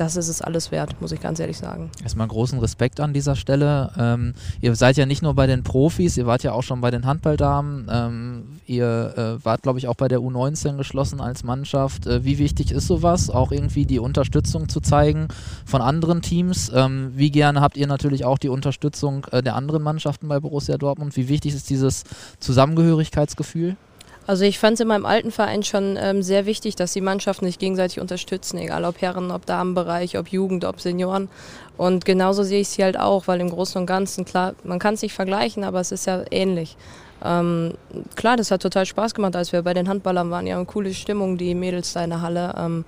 das 0.03 0.17
ist 0.17 0.27
es 0.27 0.41
alles 0.41 0.71
wert, 0.71 0.99
muss 0.99 1.13
ich 1.13 1.21
ganz 1.21 1.39
ehrlich 1.39 1.57
sagen. 1.57 1.89
Erstmal 2.03 2.27
großen 2.27 2.59
Respekt 2.59 2.99
an 2.99 3.13
dieser 3.13 3.35
Stelle. 3.35 3.91
Ähm, 3.97 4.33
ihr 4.59 4.75
seid 4.75 4.97
ja 4.97 5.05
nicht 5.05 5.21
nur 5.21 5.33
bei 5.33 5.47
den 5.47 5.63
Profis, 5.63 6.17
ihr 6.17 6.25
wart 6.25 6.43
ja 6.43 6.51
auch 6.51 6.61
schon 6.61 6.81
bei 6.81 6.91
den 6.91 7.05
Handballdamen. 7.05 7.87
Ähm, 7.89 8.43
ihr 8.65 9.13
äh, 9.15 9.45
wart, 9.45 9.63
glaube 9.63 9.79
ich, 9.79 9.87
auch 9.87 9.95
bei 9.95 10.09
der 10.09 10.19
U19 10.19 10.75
geschlossen 10.75 11.21
als 11.21 11.43
Mannschaft. 11.43 12.05
Äh, 12.05 12.25
wie 12.25 12.37
wichtig 12.37 12.71
ist 12.71 12.87
sowas? 12.87 13.29
Auch 13.29 13.51
irgendwie 13.51 13.85
die 13.85 13.99
Unterstützung 13.99 14.67
zu 14.67 14.81
zeigen 14.81 15.29
von 15.65 15.81
anderen 15.81 16.21
Teams. 16.21 16.69
Ähm, 16.73 17.13
wie 17.15 17.31
gerne 17.31 17.61
habt 17.61 17.77
ihr 17.77 17.87
natürlich 17.87 18.25
auch 18.25 18.37
die 18.37 18.49
Unterstützung 18.49 19.25
äh, 19.31 19.41
der 19.41 19.55
anderen 19.55 19.83
Mannschaften 19.83 20.27
bei 20.27 20.39
Borussia 20.39 20.77
Dortmund? 20.77 21.15
Wie 21.15 21.29
wichtig 21.29 21.55
ist 21.55 21.69
dieses 21.69 22.03
Zusammengehörigkeitsgefühl? 22.39 23.77
Also 24.25 24.45
ich 24.45 24.57
fand 24.57 24.75
es 24.75 24.79
in 24.79 24.87
meinem 24.87 25.05
alten 25.05 25.31
Verein 25.31 25.63
schon 25.63 25.97
ähm, 25.99 26.23
sehr 26.23 26.45
wichtig, 26.45 26.75
dass 26.75 26.93
die 26.93 27.01
Mannschaften 27.01 27.45
sich 27.45 27.59
gegenseitig 27.59 27.99
unterstützen, 27.99 28.57
egal 28.57 28.85
ob 28.85 29.01
Herren, 29.01 29.31
ob 29.31 29.45
Damenbereich, 29.45 30.17
ob 30.17 30.29
Jugend, 30.29 30.63
ob 30.63 30.79
Senioren. 30.79 31.27
Und 31.75 32.05
genauso 32.05 32.43
sehe 32.43 32.61
ich 32.61 32.67
es 32.67 32.73
hier 32.73 32.85
halt 32.85 32.99
auch, 32.99 33.27
weil 33.27 33.41
im 33.41 33.49
Großen 33.49 33.81
und 33.81 33.85
Ganzen, 33.85 34.23
klar, 34.23 34.55
man 34.63 34.79
kann 34.79 34.93
es 34.93 35.01
nicht 35.01 35.13
vergleichen, 35.13 35.63
aber 35.63 35.81
es 35.81 35.91
ist 35.91 36.05
ja 36.05 36.23
ähnlich. 36.31 36.77
Ähm, 37.25 37.75
klar, 38.15 38.35
das 38.35 38.51
hat 38.51 38.61
total 38.61 38.85
Spaß 38.85 39.13
gemacht, 39.13 39.35
als 39.35 39.53
wir 39.53 39.61
bei 39.61 39.73
den 39.73 39.87
Handballern 39.87 40.29
waren. 40.29 40.45
Ja, 40.45 40.57
eine 40.57 40.65
coole 40.65 40.93
Stimmung, 40.93 41.37
die 41.37 41.55
Mädels 41.55 41.93
da 41.93 42.03
in 42.03 42.09
der 42.09 42.21
Halle. 42.21 42.53
Ähm, 42.57 42.83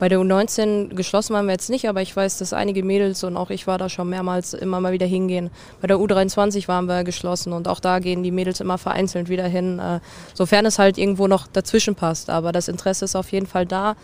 bei 0.00 0.08
der 0.08 0.18
U19 0.18 0.94
geschlossen 0.94 1.34
waren 1.34 1.46
wir 1.46 1.52
jetzt 1.52 1.70
nicht, 1.70 1.88
aber 1.88 2.02
ich 2.02 2.14
weiß, 2.14 2.38
dass 2.38 2.52
einige 2.52 2.82
Mädels 2.82 3.22
und 3.22 3.36
auch 3.36 3.50
ich 3.50 3.68
war 3.68 3.78
da 3.78 3.88
schon 3.88 4.08
mehrmals 4.08 4.54
immer 4.54 4.80
mal 4.80 4.92
wieder 4.92 5.06
hingehen. 5.06 5.50
Bei 5.80 5.86
der 5.86 5.98
U23 5.98 6.66
waren 6.66 6.86
wir 6.86 7.04
geschlossen 7.04 7.52
und 7.52 7.68
auch 7.68 7.78
da 7.78 8.00
gehen 8.00 8.24
die 8.24 8.32
Mädels 8.32 8.60
immer 8.60 8.76
vereinzelt 8.76 9.28
wieder 9.28 9.46
hin, 9.46 9.78
äh, 9.78 10.00
sofern 10.34 10.66
es 10.66 10.80
halt 10.80 10.98
irgendwo 10.98 11.28
noch 11.28 11.46
dazwischen 11.46 11.94
passt. 11.94 12.28
Aber 12.28 12.50
das 12.50 12.66
Interesse 12.66 13.04
ist 13.04 13.14
auf 13.14 13.30
jeden 13.30 13.46
Fall 13.46 13.66
da. 13.66 13.94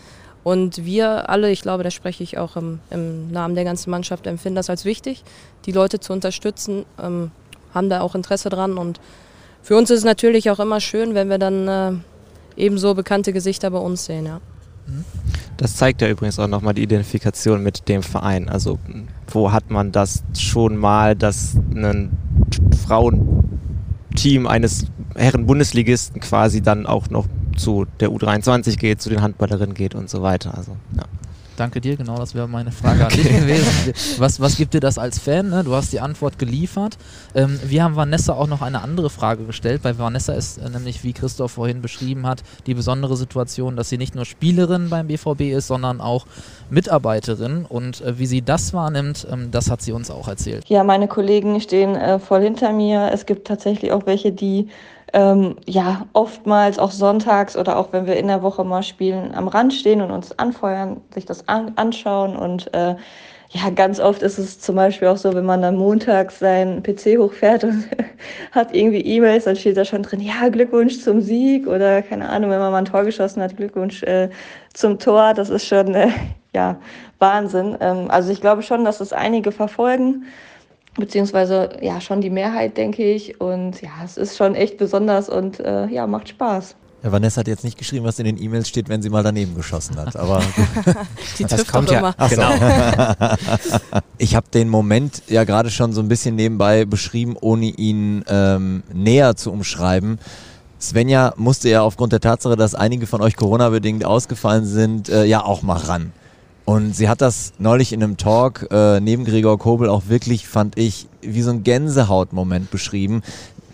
Und 0.45 0.85
wir 0.85 1.29
alle, 1.29 1.51
ich 1.51 1.61
glaube, 1.61 1.83
da 1.83 1.91
spreche 1.91 2.23
ich 2.23 2.37
auch 2.37 2.55
im, 2.55 2.79
im 2.89 3.31
Namen 3.31 3.55
der 3.55 3.63
ganzen 3.63 3.89
Mannschaft, 3.91 4.27
empfinden 4.27 4.55
das 4.55 4.69
als 4.69 4.85
wichtig, 4.85 5.23
die 5.65 5.71
Leute 5.71 5.99
zu 5.99 6.11
unterstützen, 6.13 6.85
ähm, 7.01 7.31
haben 7.73 7.89
da 7.89 8.01
auch 8.01 8.13
Interesse 8.13 8.49
dran 8.49 8.77
und 8.77 8.99
für 9.63 9.77
uns 9.77 9.89
ist 9.89 9.99
es 9.99 10.05
natürlich 10.05 10.49
auch 10.49 10.59
immer 10.59 10.79
schön, 10.79 11.15
wenn 11.15 11.29
wir 11.29 11.39
dann 11.39 11.67
äh, 11.67 11.91
ebenso 12.57 12.93
bekannte 12.93 13.33
Gesichter 13.33 13.71
bei 13.71 13.79
uns 13.79 14.05
sehen. 14.05 14.25
Ja. 14.25 14.41
Das 15.57 15.77
zeigt 15.77 16.01
ja 16.01 16.09
übrigens 16.09 16.37
auch 16.39 16.47
nochmal 16.47 16.73
die 16.73 16.83
Identifikation 16.83 17.63
mit 17.63 17.87
dem 17.87 18.03
Verein. 18.03 18.49
Also 18.49 18.77
wo 19.29 19.51
hat 19.51 19.71
man 19.71 19.93
das 19.93 20.23
schon 20.37 20.75
mal, 20.75 21.15
dass 21.15 21.55
ein 21.73 22.11
Frauenteam 22.85 24.47
eines 24.47 24.87
Herren-Bundesligisten 25.15 26.19
quasi 26.19 26.61
dann 26.61 26.85
auch 26.85 27.09
noch 27.09 27.27
zu 27.55 27.85
der 27.99 28.09
U23 28.09 28.77
geht, 28.77 29.01
zu 29.01 29.09
den 29.09 29.21
Handballerinnen 29.21 29.75
geht 29.75 29.95
und 29.95 30.09
so 30.09 30.21
weiter. 30.21 30.57
Also, 30.57 30.75
ja. 30.97 31.03
Danke 31.57 31.81
dir, 31.81 31.95
genau, 31.97 32.17
das 32.17 32.33
wäre 32.33 32.47
meine 32.47 32.71
Frage 32.71 33.05
an 33.05 33.11
dich 33.11 33.29
gewesen. 33.29 33.93
Was, 34.17 34.39
was 34.39 34.57
gibt 34.57 34.73
dir 34.73 34.79
das 34.79 34.97
als 34.97 35.19
Fan? 35.19 35.49
Ne? 35.49 35.63
Du 35.63 35.73
hast 35.73 35.91
die 35.93 35.99
Antwort 35.99 36.39
geliefert. 36.39 36.97
Ähm, 37.35 37.59
wir 37.63 37.83
haben 37.83 37.95
Vanessa 37.95 38.33
auch 38.33 38.47
noch 38.47 38.61
eine 38.61 38.81
andere 38.81 39.09
Frage 39.09 39.43
gestellt. 39.43 39.81
Bei 39.83 39.97
Vanessa 39.97 40.33
ist 40.33 40.57
äh, 40.57 40.69
nämlich, 40.69 41.03
wie 41.03 41.13
Christoph 41.13 41.51
vorhin 41.51 41.81
beschrieben 41.81 42.25
hat, 42.25 42.43
die 42.65 42.73
besondere 42.73 43.15
Situation, 43.17 43.75
dass 43.75 43.89
sie 43.89 43.97
nicht 43.97 44.15
nur 44.15 44.25
Spielerin 44.25 44.89
beim 44.89 45.07
BVB 45.07 45.41
ist, 45.41 45.67
sondern 45.67 46.01
auch 46.01 46.25
Mitarbeiterin. 46.69 47.65
Und 47.67 48.01
äh, 48.01 48.17
wie 48.17 48.25
sie 48.25 48.41
das 48.41 48.73
wahrnimmt, 48.73 49.27
ähm, 49.31 49.51
das 49.51 49.69
hat 49.69 49.81
sie 49.81 49.91
uns 49.91 50.09
auch 50.09 50.27
erzählt. 50.27 50.65
Ja, 50.67 50.83
meine 50.83 51.07
Kollegen 51.07 51.59
stehen 51.61 51.95
äh, 51.95 52.19
voll 52.19 52.41
hinter 52.41 52.71
mir. 52.71 53.11
Es 53.13 53.25
gibt 53.25 53.47
tatsächlich 53.47 53.91
auch 53.91 54.05
welche, 54.05 54.31
die 54.31 54.69
ähm, 55.13 55.55
ja 55.67 56.07
oftmals 56.13 56.79
auch 56.79 56.91
sonntags 56.91 57.55
oder 57.55 57.77
auch 57.77 57.93
wenn 57.93 58.07
wir 58.07 58.17
in 58.17 58.27
der 58.27 58.41
Woche 58.41 58.63
mal 58.63 58.83
spielen, 58.83 59.33
am 59.33 59.47
Rand 59.47 59.73
stehen 59.73 60.01
und 60.01 60.11
uns 60.11 60.37
anfeuern, 60.37 61.01
sich 61.13 61.25
das 61.25 61.47
an 61.47 61.73
anschauen 61.75 62.35
und 62.35 62.73
äh, 62.73 62.95
ja, 63.53 63.69
ganz 63.69 63.99
oft 63.99 64.23
ist 64.23 64.39
es 64.39 64.59
zum 64.59 64.75
Beispiel 64.75 65.07
auch 65.07 65.17
so, 65.17 65.35
wenn 65.35 65.45
man 65.45 65.61
dann 65.61 65.77
montags 65.77 66.39
seinen 66.39 66.81
PC 66.81 67.19
hochfährt 67.19 67.63
und 67.63 67.87
hat 68.51 68.73
irgendwie 68.73 69.01
E-Mails, 69.01 69.43
dann 69.43 69.55
steht 69.55 69.77
da 69.77 69.85
schon 69.85 70.01
drin, 70.01 70.21
ja, 70.21 70.49
Glückwunsch 70.49 70.99
zum 71.01 71.21
Sieg 71.21 71.67
oder 71.67 72.01
keine 72.01 72.29
Ahnung, 72.29 72.49
wenn 72.49 72.59
man 72.59 72.71
mal 72.71 72.79
ein 72.79 72.85
Tor 72.85 73.03
geschossen 73.03 73.43
hat, 73.43 73.55
Glückwunsch 73.55 74.01
äh, 74.03 74.29
zum 74.73 74.97
Tor. 74.97 75.35
Das 75.35 75.51
ist 75.51 75.67
schon, 75.67 75.93
äh, 75.93 76.09
ja, 76.55 76.77
Wahnsinn. 77.19 77.77
Ähm, 77.79 78.09
also 78.09 78.31
ich 78.31 78.41
glaube 78.41 78.63
schon, 78.63 78.85
dass 78.85 78.99
es 78.99 79.13
einige 79.13 79.51
verfolgen 79.51 80.25
beziehungsweise 80.95 81.77
ja 81.81 82.01
schon 82.01 82.21
die 82.21 82.29
Mehrheit, 82.29 82.77
denke 82.77 83.03
ich. 83.03 83.39
Und 83.41 83.81
ja, 83.81 83.91
es 84.03 84.17
ist 84.17 84.37
schon 84.37 84.55
echt 84.55 84.77
besonders 84.77 85.29
und 85.29 85.59
äh, 85.59 85.87
ja, 85.87 86.07
macht 86.07 86.29
Spaß. 86.29 86.75
Ja, 87.03 87.11
Vanessa 87.11 87.41
hat 87.41 87.47
jetzt 87.49 87.65
nicht 87.65 87.77
geschrieben, 87.77 88.05
was 88.05 88.17
in 88.19 88.25
den 88.25 88.41
E-Mails 88.41 88.69
steht, 88.69 88.87
wenn 88.87 89.01
sie 89.01 89.09
mal 89.09 89.23
daneben 89.23 89.55
geschossen 89.55 89.97
hat. 89.97 90.15
Aber 90.15 90.41
die 91.37 91.43
das 91.49 91.67
kommt 91.67 91.91
ja 91.91 91.99
immer. 91.99 92.15
Genau. 92.29 92.51
ich 94.17 94.35
habe 94.35 94.47
den 94.53 94.69
Moment 94.69 95.21
ja 95.27 95.43
gerade 95.43 95.69
schon 95.69 95.91
so 95.91 96.01
ein 96.01 96.07
bisschen 96.07 96.35
nebenbei 96.35 96.85
beschrieben, 96.85 97.35
ohne 97.39 97.65
ihn 97.65 98.23
ähm, 98.29 98.83
näher 98.93 99.35
zu 99.35 99.51
umschreiben. 99.51 100.17
Svenja 100.79 101.33
musste 101.35 101.69
ja 101.69 101.81
aufgrund 101.81 102.13
der 102.13 102.21
Tatsache, 102.21 102.55
dass 102.55 102.73
einige 102.73 103.05
von 103.05 103.21
euch 103.21 103.35
Corona-bedingt 103.35 104.05
ausgefallen 104.05 104.65
sind, 104.65 105.09
äh, 105.09 105.25
ja 105.25 105.43
auch 105.43 105.61
mal 105.61 105.77
ran. 105.77 106.13
Und 106.65 106.95
sie 106.95 107.09
hat 107.09 107.21
das 107.21 107.53
neulich 107.57 107.91
in 107.91 108.01
einem 108.01 108.17
Talk 108.17 108.67
äh, 108.71 108.99
neben 109.01 109.25
Gregor 109.25 109.59
Kobel 109.59 109.89
auch 109.89 110.03
wirklich, 110.07 110.47
fand 110.47 110.77
ich, 110.77 111.07
wie 111.21 111.41
so 111.41 111.51
ein 111.51 111.63
Gänsehautmoment 111.63 112.71
beschrieben. 112.71 113.21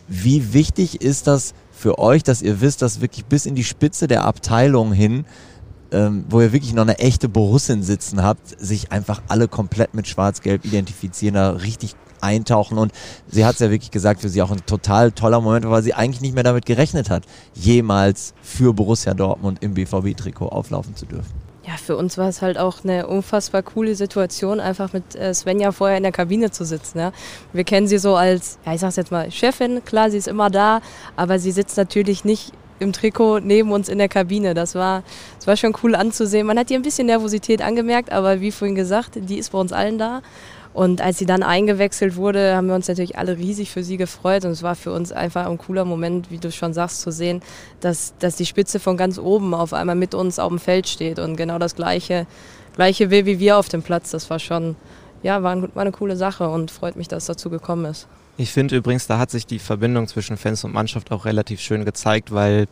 Wie 0.07 0.53
wichtig 0.53 1.01
ist 1.01 1.27
das 1.27 1.53
für 1.71 1.99
euch, 1.99 2.23
dass 2.23 2.41
ihr 2.41 2.61
wisst, 2.61 2.81
dass 2.81 2.99
wirklich 2.99 3.25
bis 3.25 3.45
in 3.45 3.53
die 3.53 3.63
Spitze 3.63 4.07
der 4.07 4.25
Abteilung 4.25 4.91
hin, 4.91 5.25
ähm, 5.91 6.25
wo 6.29 6.41
ihr 6.41 6.51
wirklich 6.51 6.73
noch 6.73 6.81
eine 6.81 6.97
echte 6.97 7.29
Borussin 7.29 7.83
sitzen 7.83 8.23
habt, 8.23 8.59
sich 8.59 8.91
einfach 8.91 9.21
alle 9.27 9.47
komplett 9.47 9.93
mit 9.93 10.07
Schwarz-Gelb 10.07 10.65
identifizieren, 10.65 11.35
da 11.35 11.51
richtig 11.51 11.95
eintauchen 12.21 12.77
und 12.77 12.91
sie 13.27 13.45
hat 13.45 13.53
es 13.53 13.59
ja 13.59 13.69
wirklich 13.69 13.91
gesagt, 13.91 14.19
für 14.19 14.29
sie 14.29 14.41
auch 14.41 14.51
ein 14.51 14.65
total 14.65 15.11
toller 15.13 15.39
Moment, 15.39 15.69
weil 15.69 15.83
sie 15.83 15.93
eigentlich 15.93 16.19
nicht 16.19 16.35
mehr 16.35 16.43
damit 16.43 16.65
gerechnet 16.65 17.09
hat, 17.09 17.23
jemals 17.53 18.33
für 18.41 18.73
Borussia 18.73 19.13
Dortmund 19.13 19.59
im 19.61 19.73
BVB-Trikot 19.73 20.49
auflaufen 20.49 20.97
zu 20.97 21.05
dürfen 21.05 21.48
ja, 21.69 21.77
für 21.77 21.95
uns 21.95 22.17
war 22.17 22.27
es 22.27 22.41
halt 22.41 22.57
auch 22.57 22.83
eine 22.83 23.05
unfassbar 23.05 23.61
coole 23.61 23.93
Situation, 23.93 24.59
einfach 24.59 24.91
mit 24.91 25.15
äh, 25.15 25.35
Svenja 25.35 25.71
vorher 25.71 25.97
in 25.97 26.03
der 26.03 26.11
Kabine 26.11 26.49
zu 26.49 26.65
sitzen. 26.65 26.97
Ja. 26.97 27.11
Wir 27.53 27.63
kennen 27.63 27.87
sie 27.87 27.99
so 27.99 28.15
als, 28.15 28.57
ja, 28.65 28.73
ich 28.73 28.79
sag's 28.79 28.95
jetzt 28.95 29.11
mal, 29.11 29.29
Chefin, 29.29 29.85
klar, 29.85 30.09
sie 30.09 30.17
ist 30.17 30.27
immer 30.27 30.49
da, 30.49 30.81
aber 31.15 31.37
sie 31.37 31.51
sitzt 31.51 31.77
natürlich 31.77 32.25
nicht 32.25 32.53
im 32.79 32.91
Trikot 32.91 33.41
neben 33.41 33.71
uns 33.71 33.87
in 33.87 33.99
der 33.99 34.09
Kabine. 34.09 34.55
Das 34.55 34.73
war, 34.73 35.03
das 35.37 35.45
war 35.45 35.57
schon 35.57 35.75
cool 35.83 35.93
anzusehen. 35.93 36.47
Man 36.47 36.57
hat 36.57 36.71
ihr 36.71 36.79
ein 36.79 36.81
bisschen 36.81 37.05
Nervosität 37.05 37.61
angemerkt, 37.61 38.11
aber 38.11 38.41
wie 38.41 38.51
vorhin 38.51 38.73
gesagt, 38.73 39.11
die 39.15 39.37
ist 39.37 39.51
bei 39.51 39.59
uns 39.59 39.71
allen 39.71 39.99
da. 39.99 40.23
Und 40.79 41.01
als 41.01 41.17
sie 41.17 41.25
dann 41.25 41.43
eingewechselt 41.43 42.15
wurde, 42.15 42.55
haben 42.55 42.67
wir 42.67 42.73
uns 42.73 42.87
natürlich 42.87 43.17
alle 43.17 43.37
riesig 43.37 43.69
für 43.69 43.83
sie 43.83 43.97
gefreut. 43.97 44.45
Und 44.45 44.51
es 44.51 44.63
war 44.63 44.75
für 44.75 44.93
uns 44.93 45.11
einfach 45.11 45.45
ein 45.45 45.57
cooler 45.57 45.83
Moment, 45.83 46.31
wie 46.31 46.37
du 46.37 46.53
schon 46.53 46.73
sagst, 46.73 47.01
zu 47.01 47.11
sehen, 47.11 47.41
dass, 47.81 48.13
dass 48.19 48.37
die 48.37 48.45
Spitze 48.45 48.79
von 48.79 48.95
ganz 48.95 49.19
oben 49.19 49.53
auf 49.53 49.73
einmal 49.73 49.97
mit 49.97 50.13
uns 50.13 50.39
auf 50.39 50.47
dem 50.47 50.57
Feld 50.57 50.87
steht 50.87 51.19
und 51.19 51.35
genau 51.35 51.59
das 51.59 51.75
Gleiche, 51.75 52.27
Gleiche 52.75 53.09
will 53.09 53.25
wie 53.25 53.39
wir 53.39 53.57
auf 53.57 53.67
dem 53.67 53.81
Platz. 53.81 54.11
Das 54.11 54.29
war 54.29 54.39
schon, 54.39 54.77
ja, 55.21 55.43
war, 55.43 55.61
war 55.75 55.81
eine 55.81 55.91
coole 55.91 56.15
Sache 56.15 56.47
und 56.47 56.71
freut 56.71 56.95
mich, 56.95 57.09
dass 57.09 57.23
es 57.23 57.27
dazu 57.27 57.49
gekommen 57.49 57.83
ist. 57.83 58.07
Ich 58.37 58.53
finde 58.53 58.77
übrigens, 58.77 59.05
da 59.05 59.19
hat 59.19 59.31
sich 59.31 59.45
die 59.45 59.59
Verbindung 59.59 60.07
zwischen 60.07 60.37
Fans 60.37 60.63
und 60.63 60.73
Mannschaft 60.73 61.11
auch 61.11 61.25
relativ 61.25 61.59
schön 61.59 61.83
gezeigt, 61.83 62.31
weil 62.31 62.69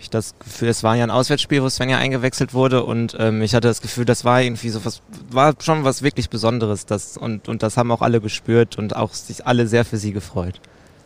ich 0.00 0.10
das 0.10 0.34
Gefühl, 0.38 0.68
es 0.68 0.82
war 0.82 0.96
ja 0.96 1.04
ein 1.04 1.10
Auswärtsspiel, 1.10 1.62
wo 1.62 1.68
Svenja 1.68 1.98
eingewechselt 1.98 2.54
wurde 2.54 2.84
und 2.84 3.16
ähm, 3.18 3.42
ich 3.42 3.54
hatte 3.54 3.68
das 3.68 3.82
Gefühl, 3.82 4.04
das 4.04 4.24
war 4.24 4.40
irgendwie 4.40 4.70
so 4.70 4.84
was, 4.84 5.02
war 5.30 5.54
schon 5.60 5.84
was 5.84 6.02
wirklich 6.02 6.30
Besonderes. 6.30 6.86
Das, 6.86 7.16
und, 7.16 7.48
und 7.48 7.62
das 7.62 7.76
haben 7.76 7.92
auch 7.92 8.02
alle 8.02 8.20
gespürt 8.20 8.78
und 8.78 8.96
auch 8.96 9.12
sich 9.12 9.46
alle 9.46 9.66
sehr 9.66 9.84
für 9.84 9.98
sie 9.98 10.12
gefreut. 10.12 10.60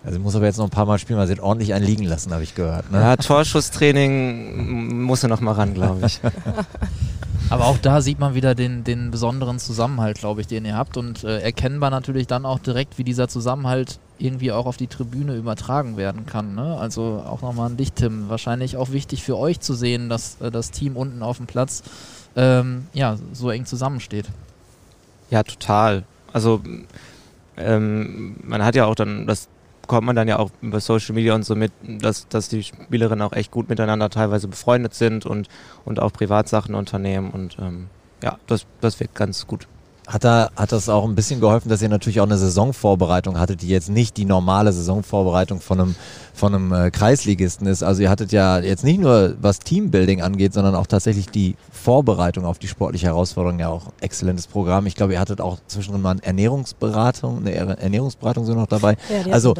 Also 0.04 0.20
muss 0.20 0.36
aber 0.36 0.44
jetzt 0.44 0.58
noch 0.58 0.66
ein 0.66 0.70
paar 0.70 0.86
Mal 0.86 0.98
spielen, 0.98 1.18
weil 1.18 1.26
sie 1.26 1.32
hat 1.32 1.40
ordentlich 1.40 1.72
einen 1.74 1.84
liegen 1.86 2.04
lassen, 2.04 2.32
habe 2.32 2.42
ich 2.42 2.54
gehört. 2.54 2.92
Ne? 2.92 3.00
Ja, 3.00 3.16
Torschusstraining 3.16 5.02
muss 5.02 5.22
er 5.22 5.28
noch 5.28 5.40
mal 5.40 5.52
ran, 5.52 5.74
glaube 5.74 6.06
ich. 6.06 6.20
Aber 7.50 7.66
auch 7.66 7.78
da 7.78 8.00
sieht 8.00 8.18
man 8.18 8.34
wieder 8.34 8.54
den, 8.54 8.84
den 8.84 9.10
besonderen 9.10 9.58
Zusammenhalt, 9.58 10.18
glaube 10.18 10.40
ich, 10.40 10.46
den 10.46 10.64
ihr 10.64 10.76
habt 10.76 10.96
und 10.96 11.24
äh, 11.24 11.40
erkennbar 11.40 11.90
natürlich 11.90 12.26
dann 12.26 12.46
auch 12.46 12.58
direkt, 12.58 12.98
wie 12.98 13.04
dieser 13.04 13.28
Zusammenhalt 13.28 13.98
irgendwie 14.18 14.52
auch 14.52 14.66
auf 14.66 14.76
die 14.76 14.86
Tribüne 14.86 15.34
übertragen 15.34 15.96
werden 15.96 16.26
kann. 16.26 16.54
Ne? 16.54 16.76
Also 16.78 17.22
auch 17.26 17.42
nochmal 17.42 17.66
an 17.66 17.76
dich, 17.76 17.92
Tim. 17.92 18.28
Wahrscheinlich 18.28 18.76
auch 18.76 18.90
wichtig 18.90 19.22
für 19.22 19.36
euch 19.36 19.60
zu 19.60 19.74
sehen, 19.74 20.08
dass 20.08 20.40
äh, 20.40 20.50
das 20.50 20.70
Team 20.70 20.96
unten 20.96 21.22
auf 21.22 21.36
dem 21.36 21.46
Platz 21.46 21.82
ähm, 22.36 22.86
ja, 22.92 23.16
so 23.32 23.50
eng 23.50 23.66
zusammensteht. 23.66 24.26
Ja, 25.30 25.42
total. 25.42 26.04
Also 26.32 26.60
ähm, 27.56 28.36
man 28.42 28.64
hat 28.64 28.74
ja 28.74 28.86
auch 28.86 28.94
dann, 28.94 29.26
das 29.26 29.48
bekommt 29.86 30.06
man 30.06 30.16
dann 30.16 30.28
ja 30.28 30.38
auch 30.38 30.50
über 30.62 30.80
Social 30.80 31.14
Media 31.14 31.34
und 31.34 31.44
so 31.44 31.54
mit, 31.54 31.70
dass, 31.82 32.26
dass 32.28 32.48
die 32.48 32.62
Spielerinnen 32.62 33.20
auch 33.20 33.34
echt 33.34 33.50
gut 33.50 33.68
miteinander 33.68 34.08
teilweise 34.08 34.48
befreundet 34.48 34.94
sind 34.94 35.26
und, 35.26 35.48
und 35.84 36.00
auch 36.00 36.10
Privatsachen 36.10 36.74
unternehmen 36.74 37.30
und 37.30 37.58
ähm, 37.60 37.88
ja, 38.22 38.38
das, 38.46 38.64
das 38.80 38.98
wirkt 38.98 39.14
ganz 39.14 39.46
gut. 39.46 39.68
Hat, 40.06 40.22
da, 40.22 40.50
hat 40.54 40.72
das 40.72 40.90
auch 40.90 41.04
ein 41.04 41.14
bisschen 41.14 41.40
geholfen, 41.40 41.70
dass 41.70 41.80
ihr 41.80 41.88
natürlich 41.88 42.20
auch 42.20 42.26
eine 42.26 42.36
Saisonvorbereitung 42.36 43.38
hattet, 43.38 43.62
die 43.62 43.68
jetzt 43.68 43.88
nicht 43.88 44.18
die 44.18 44.26
normale 44.26 44.72
Saisonvorbereitung 44.72 45.60
von 45.60 45.80
einem, 45.80 45.94
von 46.34 46.54
einem 46.54 46.72
äh, 46.72 46.90
Kreisligisten 46.90 47.66
ist. 47.66 47.82
Also 47.82 48.02
ihr 48.02 48.10
hattet 48.10 48.30
ja 48.30 48.58
jetzt 48.58 48.84
nicht 48.84 49.00
nur 49.00 49.34
was 49.40 49.60
Teambuilding 49.60 50.20
angeht, 50.20 50.52
sondern 50.52 50.74
auch 50.74 50.86
tatsächlich 50.86 51.30
die 51.30 51.56
Vorbereitung 51.72 52.44
auf 52.44 52.58
die 52.58 52.68
sportliche 52.68 53.06
Herausforderung 53.06 53.58
ja 53.58 53.68
auch 53.68 53.86
exzellentes 54.00 54.46
Programm. 54.46 54.86
Ich 54.86 54.94
glaube, 54.94 55.14
ihr 55.14 55.20
hattet 55.20 55.40
auch 55.40 55.58
zwischendrin 55.68 56.02
mal 56.02 56.10
eine 56.10 56.22
Ernährungsberatung, 56.22 57.38
eine 57.38 57.78
Ernährungsberatung 57.78 58.44
so 58.44 58.54
noch 58.54 58.66
dabei. 58.66 58.96
Ja, 59.08 59.32
also 59.32 59.54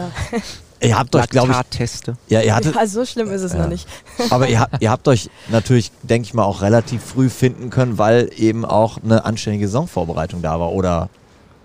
Ihr 0.84 0.98
habt 0.98 1.14
euch, 1.16 1.28
glaube 1.28 1.52
ich, 1.52 1.90
ja, 2.28 2.40
ihr 2.40 2.54
hattet, 2.54 2.74
ja, 2.74 2.86
so 2.86 3.04
schlimm 3.04 3.30
ist 3.30 3.42
es 3.42 3.52
ja. 3.52 3.60
noch 3.60 3.68
nicht. 3.68 3.88
Aber 4.30 4.48
ihr, 4.48 4.66
ihr 4.80 4.90
habt 4.90 5.08
euch 5.08 5.30
natürlich, 5.48 5.90
denke 6.02 6.26
ich 6.26 6.34
mal, 6.34 6.44
auch 6.44 6.62
relativ 6.62 7.02
früh 7.02 7.28
finden 7.28 7.70
können, 7.70 7.98
weil 7.98 8.30
eben 8.36 8.64
auch 8.64 8.98
eine 9.02 9.24
anständige 9.24 9.66
Saisonvorbereitung 9.68 10.42
da 10.42 10.60
war, 10.60 10.72
oder? 10.72 11.08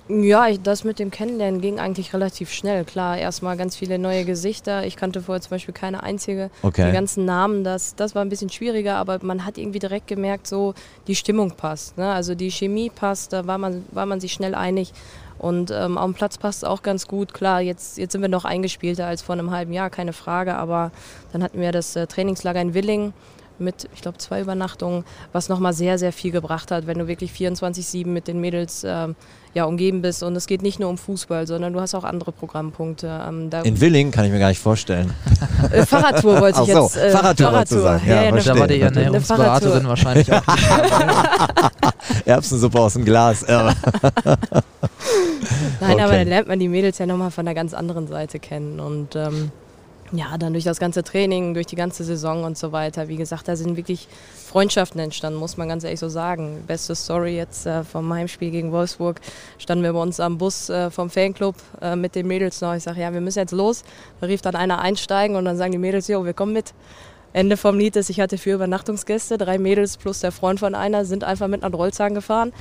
Ja, 0.09 0.47
ich, 0.47 0.59
das 0.59 0.83
mit 0.83 0.97
dem 0.97 1.11
Kennenlernen 1.11 1.61
ging 1.61 1.79
eigentlich 1.79 2.15
relativ 2.15 2.51
schnell. 2.51 2.83
Klar, 2.83 3.19
erstmal 3.19 3.55
ganz 3.57 3.75
viele 3.75 3.99
neue 3.99 4.25
Gesichter. 4.25 4.83
Ich 4.83 4.95
kannte 4.95 5.21
vorher 5.21 5.39
zum 5.39 5.51
Beispiel 5.51 5.73
keine 5.73 6.01
einzige. 6.01 6.49
Okay. 6.63 6.87
Die 6.87 6.91
ganzen 6.91 7.25
Namen, 7.25 7.63
das, 7.63 7.95
das 7.95 8.15
war 8.15 8.23
ein 8.23 8.29
bisschen 8.29 8.49
schwieriger, 8.49 8.95
aber 8.95 9.19
man 9.21 9.45
hat 9.45 9.59
irgendwie 9.59 9.77
direkt 9.77 10.07
gemerkt, 10.07 10.47
so 10.47 10.73
die 11.05 11.13
Stimmung 11.13 11.51
passt. 11.51 11.95
Ne? 11.95 12.11
Also 12.11 12.33
die 12.33 12.49
Chemie 12.49 12.89
passt, 12.89 13.33
da 13.33 13.45
war 13.45 13.59
man, 13.59 13.85
war 13.91 14.07
man 14.07 14.19
sich 14.19 14.33
schnell 14.33 14.55
einig. 14.55 14.93
Und 15.39 15.71
ähm, 15.71 15.97
auf 15.97 16.05
dem 16.05 16.13
Platz 16.13 16.37
passt 16.37 16.59
es 16.59 16.63
auch 16.63 16.83
ganz 16.83 17.07
gut. 17.07 17.33
Klar, 17.33 17.61
jetzt, 17.61 17.97
jetzt 17.97 18.11
sind 18.11 18.21
wir 18.21 18.29
noch 18.29 18.45
eingespielter 18.45 19.07
als 19.07 19.21
vor 19.21 19.33
einem 19.33 19.51
halben 19.51 19.73
Jahr, 19.73 19.89
keine 19.89 20.13
Frage. 20.13 20.55
Aber 20.55 20.91
dann 21.31 21.41
hatten 21.41 21.59
wir 21.59 21.71
das 21.71 21.95
äh, 21.95 22.07
Trainingslager 22.07 22.61
in 22.61 22.73
Willing 22.73 23.13
mit, 23.59 23.89
ich 23.93 24.01
glaube, 24.01 24.17
zwei 24.17 24.41
Übernachtungen, 24.41 25.03
was 25.31 25.49
nochmal 25.49 25.73
sehr, 25.73 25.97
sehr 25.97 26.13
viel 26.13 26.31
gebracht 26.31 26.71
hat, 26.71 26.87
wenn 26.87 26.97
du 26.97 27.07
wirklich 27.07 27.31
24-7 27.31 28.07
mit 28.07 28.27
den 28.27 28.39
Mädels 28.39 28.83
äh, 28.83 29.07
ja, 29.53 29.65
umgeben 29.65 30.01
bist. 30.01 30.23
Und 30.23 30.35
es 30.35 30.47
geht 30.47 30.61
nicht 30.61 30.79
nur 30.79 30.89
um 30.89 30.97
Fußball, 30.97 31.47
sondern 31.47 31.73
du 31.73 31.81
hast 31.81 31.95
auch 31.95 32.03
andere 32.03 32.31
Programmpunkte. 32.31 33.07
Ähm, 33.27 33.49
in 33.63 33.81
Willing 33.81 34.11
kann 34.11 34.25
ich 34.25 34.31
mir 34.31 34.39
gar 34.39 34.49
nicht 34.49 34.61
vorstellen. 34.61 35.13
Äh, 35.71 35.85
Fahrradtour 35.85 36.39
wollte 36.39 36.61
ich 36.61 36.73
so, 36.73 36.83
jetzt. 36.83 36.97
Äh, 36.97 37.11
Fahrradtour, 37.11 37.47
Fahrradtour. 37.47 37.81
Sagen. 37.81 38.07
Ja, 38.07 38.23
ja, 38.23 38.35
ja, 38.35 38.41
da 38.41 38.59
war 38.59 38.67
die 38.67 38.81
Ernährungsberaterin 38.81 39.87
wahrscheinlich 39.87 40.31
auch. 40.31 40.43
Erbsensuppe 42.25 42.79
aus 42.79 42.93
dem 42.93 43.05
Glas. 43.05 43.45
Nein, 43.47 43.65
okay. 45.81 46.01
aber 46.01 46.13
dann 46.13 46.27
lernt 46.27 46.47
man 46.47 46.59
die 46.59 46.67
Mädels 46.67 46.97
ja 46.97 47.05
nochmal 47.05 47.31
von 47.31 47.45
der 47.45 47.55
ganz 47.55 47.73
anderen 47.73 48.07
Seite 48.07 48.39
kennen. 48.39 48.79
Und 48.79 49.15
ähm, 49.15 49.51
ja, 50.11 50.37
dann 50.37 50.53
durch 50.53 50.63
das 50.63 50.79
ganze 50.79 51.03
Training, 51.03 51.53
durch 51.53 51.67
die 51.67 51.75
ganze 51.75 52.03
Saison 52.03 52.43
und 52.43 52.57
so 52.57 52.71
weiter. 52.71 53.07
Wie 53.07 53.15
gesagt, 53.15 53.47
da 53.47 53.55
sind 53.55 53.77
wirklich 53.77 54.07
Freundschaften 54.47 54.99
entstanden, 54.99 55.39
muss 55.39 55.57
man 55.57 55.67
ganz 55.67 55.83
ehrlich 55.83 55.99
so 55.99 56.09
sagen. 56.09 56.63
Beste 56.65 56.95
Story 56.95 57.35
jetzt 57.35 57.65
äh, 57.65 57.83
vom 57.83 58.11
Heimspiel 58.11 58.49
gegen 58.49 58.71
Wolfsburg. 58.71 59.21
Standen 59.59 59.83
wir 59.83 59.93
bei 59.93 60.01
uns 60.01 60.19
am 60.19 60.37
Bus 60.37 60.69
äh, 60.69 60.89
vom 60.89 61.09
Fanclub 61.09 61.55
äh, 61.81 61.95
mit 61.95 62.15
den 62.15 62.27
Mädels 62.27 62.61
noch. 62.61 62.73
Ich 62.73 62.83
sage, 62.83 63.01
ja, 63.01 63.13
wir 63.13 63.21
müssen 63.21 63.39
jetzt 63.39 63.51
los. 63.51 63.83
Da 64.19 64.27
rief 64.27 64.41
dann 64.41 64.55
einer 64.55 64.79
einsteigen 64.79 65.35
und 65.35 65.45
dann 65.45 65.57
sagen 65.57 65.71
die 65.71 65.77
Mädels, 65.77 66.07
jo, 66.07 66.25
wir 66.25 66.33
kommen 66.33 66.53
mit. 66.53 66.73
Ende 67.33 67.57
vom 67.57 67.77
Lied 67.77 67.95
ist, 67.95 68.09
ich 68.09 68.19
hatte 68.19 68.37
vier 68.37 68.55
Übernachtungsgäste, 68.55 69.37
drei 69.37 69.57
Mädels 69.57 69.97
plus 69.97 70.19
der 70.19 70.31
Freund 70.31 70.59
von 70.59 70.75
einer 70.75 71.05
sind 71.05 71.23
einfach 71.23 71.47
mit 71.47 71.61
nach 71.61 71.73
Rolzhagen 71.73 72.15
gefahren. 72.15 72.51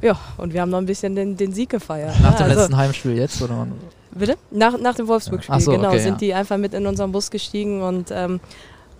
Ja, 0.00 0.18
und 0.36 0.52
wir 0.52 0.60
haben 0.60 0.70
noch 0.70 0.78
ein 0.78 0.86
bisschen 0.86 1.14
den, 1.16 1.36
den 1.36 1.52
Sieg 1.52 1.70
gefeiert. 1.70 2.20
Nach 2.20 2.34
dem 2.36 2.44
also, 2.44 2.60
letzten 2.60 2.76
Heimspiel 2.76 3.16
jetzt, 3.16 3.42
oder? 3.42 3.66
Bitte? 4.12 4.36
Nach, 4.50 4.78
nach 4.78 4.94
dem 4.94 5.08
Wolfsburg-Spiel, 5.08 5.60
so, 5.60 5.72
genau. 5.72 5.88
Okay, 5.88 5.98
sind 5.98 6.14
ja. 6.14 6.18
die 6.18 6.34
einfach 6.34 6.56
mit 6.56 6.74
in 6.74 6.86
unseren 6.86 7.12
Bus 7.12 7.30
gestiegen 7.30 7.82
und 7.82 8.10
ähm, 8.10 8.40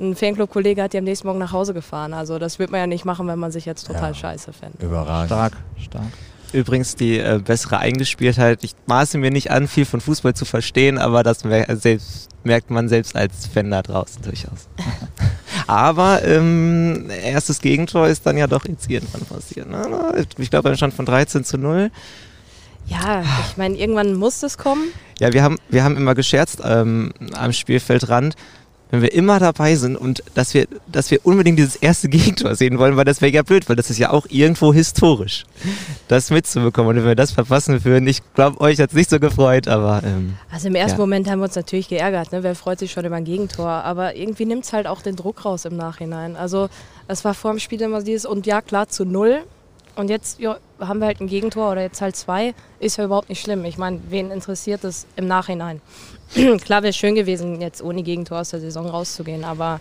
ein 0.01 0.15
Fanclub-Kollege 0.15 0.83
hat 0.83 0.93
die 0.93 0.99
am 0.99 1.05
nächsten 1.05 1.27
Morgen 1.27 1.41
nach 1.41 1.53
Hause 1.53 1.75
gefahren. 1.75 2.15
Also 2.15 2.39
das 2.39 2.59
wird 2.59 2.71
man 2.71 2.81
ja 2.81 2.87
nicht 2.87 3.05
machen, 3.05 3.27
wenn 3.27 3.39
man 3.39 3.51
sich 3.51 3.65
jetzt 3.65 3.87
total 3.87 4.11
ja. 4.11 4.15
scheiße 4.15 4.53
fände. 4.53 4.79
Überragend. 4.85 5.27
Stark, 5.27 5.53
stark. 5.79 6.13
Übrigens 6.53 6.97
die 6.97 7.19
äh, 7.19 7.41
bessere 7.45 7.79
Eingespieltheit. 7.79 8.65
Ich 8.65 8.73
maße 8.87 9.19
mir 9.19 9.31
nicht 9.31 9.51
an, 9.51 9.69
viel 9.69 9.85
von 9.85 10.01
Fußball 10.01 10.35
zu 10.35 10.45
verstehen, 10.45 10.99
aber 10.99 11.23
das 11.23 11.41
selbst, 11.41 12.29
merkt 12.43 12.71
man 12.71 12.89
selbst 12.89 13.17
als 13.17 13.47
Fan 13.47 13.71
da 13.71 13.83
draußen 13.83 14.23
durchaus. 14.23 14.69
aber 15.67 16.25
ähm, 16.25 17.11
erstes 17.11 17.61
Gegentor 17.61 18.09
ist 18.09 18.25
dann 18.25 18.39
ja 18.39 18.47
doch 18.47 18.65
jetzt 18.65 18.89
irgendwann 18.89 19.27
passiert. 19.27 19.69
Ne? 19.69 20.27
Ich 20.39 20.51
glaube, 20.51 20.71
ein 20.71 20.77
Stand 20.77 20.95
von 20.95 21.05
13 21.05 21.45
zu 21.45 21.59
0. 21.59 21.91
Ja, 22.87 23.23
ich 23.51 23.57
meine, 23.59 23.77
irgendwann 23.77 24.15
muss 24.15 24.43
es 24.43 24.57
kommen. 24.57 24.89
Ja, 25.21 25.33
wir 25.33 25.43
haben, 25.43 25.59
wir 25.69 25.85
haben 25.85 25.97
immer 25.97 26.15
gescherzt 26.15 26.61
ähm, 26.65 27.13
am 27.35 27.53
Spielfeldrand, 27.53 28.35
wenn 28.91 29.03
wir 29.03 29.13
immer 29.13 29.39
dabei 29.39 29.77
sind 29.77 29.97
und 29.97 30.23
dass 30.35 30.55
wir, 30.55 30.67
dass 30.87 31.11
wir 31.11 31.25
unbedingt 31.25 31.59
dieses 31.59 31.77
erste 31.77 32.09
Gegentor 32.09 32.55
sehen 32.55 32.79
wollen, 32.79 32.97
weil 32.97 33.05
das 33.05 33.21
wäre 33.21 33.33
ja 33.33 33.43
blöd, 33.43 33.69
weil 33.69 33.77
das 33.77 33.91
ist 33.91 33.99
ja 33.99 34.11
auch 34.11 34.27
irgendwo 34.29 34.73
historisch, 34.73 35.45
das 36.09 36.31
mitzubekommen. 36.31 36.91
Und 36.91 36.97
wenn 36.97 37.05
wir 37.05 37.15
das 37.15 37.33
verpassen 37.33 37.85
würden, 37.85 38.09
ich 38.09 38.23
glaube, 38.35 38.61
euch 38.61 38.81
hat 38.81 38.91
es 38.91 38.97
nicht 38.97 39.11
so 39.11 39.21
gefreut, 39.21 39.69
aber. 39.69 40.03
Ähm, 40.05 40.37
also 40.51 40.69
im 40.69 40.75
ersten 40.75 40.99
ja. 40.99 41.03
Moment 41.03 41.29
haben 41.29 41.41
wir 41.41 41.45
uns 41.45 41.57
natürlich 41.57 41.89
geärgert, 41.89 42.33
ne? 42.33 42.43
wer 42.43 42.55
freut 42.55 42.79
sich 42.79 42.93
schon 42.93 43.05
über 43.05 43.17
ein 43.17 43.25
Gegentor, 43.25 43.69
aber 43.69 44.17
irgendwie 44.17 44.47
nimmt 44.47 44.65
es 44.65 44.73
halt 44.73 44.87
auch 44.87 45.03
den 45.03 45.17
Druck 45.17 45.45
raus 45.45 45.65
im 45.65 45.77
Nachhinein. 45.77 46.37
Also 46.37 46.69
es 47.09 47.25
war 47.25 47.35
vor 47.35 47.53
dem 47.53 47.59
Spiel 47.59 47.81
immer 47.83 48.03
dieses, 48.03 48.27
und 48.27 48.47
ja, 48.47 48.61
klar, 48.61 48.89
zu 48.89 49.05
null. 49.05 49.43
Und 49.97 50.11
jetzt 50.11 50.39
ja, 50.39 50.59
haben 50.79 51.01
wir 51.01 51.07
halt 51.07 51.21
ein 51.21 51.27
Gegentor 51.27 51.73
oder 51.73 51.83
jetzt 51.83 52.01
halt 52.01 52.15
zwei. 52.15 52.55
Ist 52.79 52.99
ja 52.99 53.05
überhaupt 53.05 53.29
nicht 53.29 53.41
schlimm. 53.41 53.65
Ich 53.65 53.79
meine, 53.79 54.01
wen 54.09 54.31
interessiert 54.31 54.85
es 54.85 55.07
im 55.17 55.27
Nachhinein? 55.27 55.81
Klar 56.65 56.83
wäre 56.83 56.91
es 56.91 56.97
schön 56.97 57.15
gewesen, 57.15 57.61
jetzt 57.61 57.83
ohne 57.83 58.03
Gegentor 58.03 58.41
aus 58.41 58.51
der 58.51 58.61
Saison 58.61 58.87
rauszugehen, 58.87 59.45
aber 59.45 59.81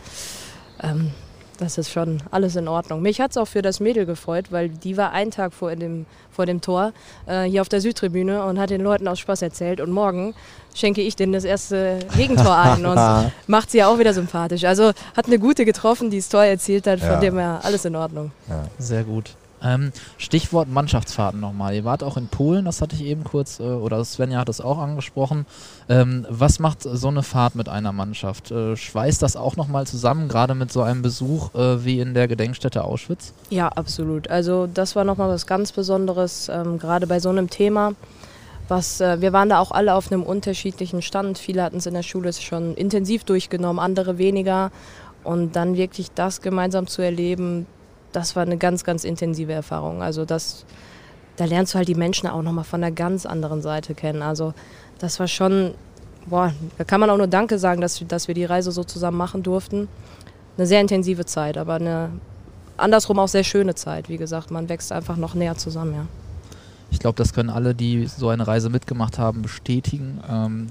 ähm, 0.81 1.11
das 1.57 1.77
ist 1.77 1.91
schon 1.91 2.21
alles 2.31 2.55
in 2.55 2.67
Ordnung. 2.67 3.01
Mich 3.01 3.19
hat 3.19 3.31
es 3.31 3.37
auch 3.37 3.47
für 3.47 3.61
das 3.61 3.79
Mädel 3.79 4.05
gefreut, 4.05 4.45
weil 4.51 4.69
die 4.69 4.95
war 4.95 5.11
einen 5.11 5.31
Tag 5.31 5.53
vor 5.53 5.75
dem, 5.75 6.05
vor 6.31 6.45
dem 6.45 6.61
Tor 6.61 6.93
äh, 7.25 7.43
hier 7.43 7.61
auf 7.61 7.69
der 7.69 7.81
Südtribüne 7.81 8.43
und 8.43 8.59
hat 8.59 8.69
den 8.69 8.81
Leuten 8.81 9.07
aus 9.07 9.19
Spaß 9.19 9.41
erzählt. 9.41 9.81
Und 9.81 9.91
morgen 9.91 10.35
schenke 10.75 11.01
ich 11.01 11.15
denen 11.15 11.33
das 11.33 11.43
erste 11.43 11.99
Gegentor 12.15 12.55
ein 12.57 12.85
und 12.85 13.31
macht 13.47 13.71
sie 13.71 13.79
ja 13.79 13.87
auch 13.87 13.97
wieder 13.97 14.13
sympathisch. 14.13 14.63
Also 14.65 14.91
hat 15.15 15.25
eine 15.25 15.39
gute 15.39 15.65
getroffen, 15.65 16.11
die 16.11 16.17
das 16.17 16.29
Tor 16.29 16.43
erzielt 16.43 16.85
hat, 16.85 16.99
von 16.99 17.09
ja. 17.09 17.19
dem 17.19 17.37
her 17.37 17.59
alles 17.63 17.85
in 17.85 17.95
Ordnung. 17.95 18.31
Ja. 18.47 18.65
Sehr 18.77 19.03
gut. 19.03 19.35
Ähm, 19.63 19.91
Stichwort 20.17 20.69
Mannschaftsfahrten 20.69 21.39
nochmal. 21.39 21.75
Ihr 21.75 21.83
wart 21.83 22.03
auch 22.03 22.17
in 22.17 22.27
Polen, 22.27 22.65
das 22.65 22.81
hatte 22.81 22.95
ich 22.95 23.03
eben 23.03 23.23
kurz, 23.23 23.59
äh, 23.59 23.63
oder 23.63 24.03
Svenja 24.05 24.39
hat 24.39 24.49
es 24.49 24.61
auch 24.61 24.77
angesprochen. 24.77 25.45
Ähm, 25.89 26.25
was 26.29 26.59
macht 26.59 26.83
so 26.83 27.07
eine 27.07 27.23
Fahrt 27.23 27.55
mit 27.55 27.69
einer 27.69 27.91
Mannschaft? 27.91 28.51
Äh, 28.51 28.75
schweißt 28.75 29.21
das 29.21 29.35
auch 29.35 29.55
nochmal 29.55 29.87
zusammen, 29.87 30.27
gerade 30.27 30.53
mit 30.55 30.71
so 30.71 30.81
einem 30.81 31.01
Besuch 31.01 31.55
äh, 31.55 31.83
wie 31.83 31.99
in 31.99 32.13
der 32.13 32.27
Gedenkstätte 32.27 32.83
Auschwitz? 32.83 33.33
Ja, 33.49 33.69
absolut. 33.69 34.29
Also 34.29 34.67
das 34.67 34.95
war 34.95 35.03
nochmal 35.03 35.29
was 35.29 35.47
ganz 35.47 35.71
Besonderes, 35.71 36.49
ähm, 36.49 36.77
gerade 36.77 37.07
bei 37.07 37.19
so 37.19 37.29
einem 37.29 37.49
Thema. 37.49 37.93
Was, 38.67 38.99
äh, 38.99 39.21
wir 39.21 39.33
waren 39.33 39.49
da 39.49 39.59
auch 39.59 39.71
alle 39.71 39.95
auf 39.95 40.11
einem 40.11 40.23
unterschiedlichen 40.23 41.01
Stand. 41.01 41.37
Viele 41.37 41.63
hatten 41.63 41.77
es 41.77 41.85
in 41.85 41.93
der 41.93 42.03
Schule 42.03 42.31
schon 42.33 42.75
intensiv 42.75 43.23
durchgenommen, 43.23 43.79
andere 43.79 44.17
weniger. 44.17 44.71
Und 45.23 45.55
dann 45.55 45.75
wirklich 45.75 46.11
das 46.11 46.41
gemeinsam 46.41 46.87
zu 46.87 47.01
erleben, 47.01 47.65
das 48.17 48.35
war 48.35 48.41
eine 48.41 48.57
ganz, 48.57 48.83
ganz 48.83 49.03
intensive 49.03 49.53
Erfahrung. 49.53 50.01
Also 50.01 50.25
das, 50.25 50.65
da 51.35 51.45
lernst 51.45 51.73
du 51.73 51.77
halt 51.77 51.87
die 51.87 51.93
Menschen 51.93 52.27
auch 52.27 52.41
nochmal 52.41 52.63
von 52.63 52.83
einer 52.83 52.91
ganz 52.91 53.27
anderen 53.27 53.61
Seite 53.61 53.93
kennen. 53.93 54.23
Also 54.23 54.55
das 54.97 55.19
war 55.19 55.27
schon, 55.27 55.75
boah, 56.25 56.51
da 56.79 56.83
kann 56.83 56.99
man 56.99 57.11
auch 57.11 57.17
nur 57.17 57.27
Danke 57.27 57.59
sagen, 57.59 57.79
dass, 57.79 58.03
dass 58.07 58.27
wir 58.27 58.33
die 58.33 58.45
Reise 58.45 58.71
so 58.71 58.83
zusammen 58.83 59.17
machen 59.17 59.43
durften. 59.43 59.87
Eine 60.57 60.65
sehr 60.65 60.81
intensive 60.81 61.25
Zeit, 61.25 61.59
aber 61.59 61.75
eine 61.75 62.09
andersrum 62.75 63.19
auch 63.19 63.27
sehr 63.27 63.43
schöne 63.43 63.75
Zeit. 63.75 64.09
Wie 64.09 64.17
gesagt, 64.17 64.49
man 64.49 64.67
wächst 64.67 64.91
einfach 64.91 65.15
noch 65.15 65.35
näher 65.35 65.55
zusammen, 65.55 65.93
ja. 65.93 66.05
Ich 66.89 66.99
glaube, 66.99 67.17
das 67.17 67.33
können 67.33 67.51
alle, 67.51 67.75
die 67.75 68.07
so 68.07 68.29
eine 68.29 68.47
Reise 68.47 68.69
mitgemacht 68.69 69.19
haben, 69.19 69.43
bestätigen. 69.43 70.21
Ähm, 70.27 70.67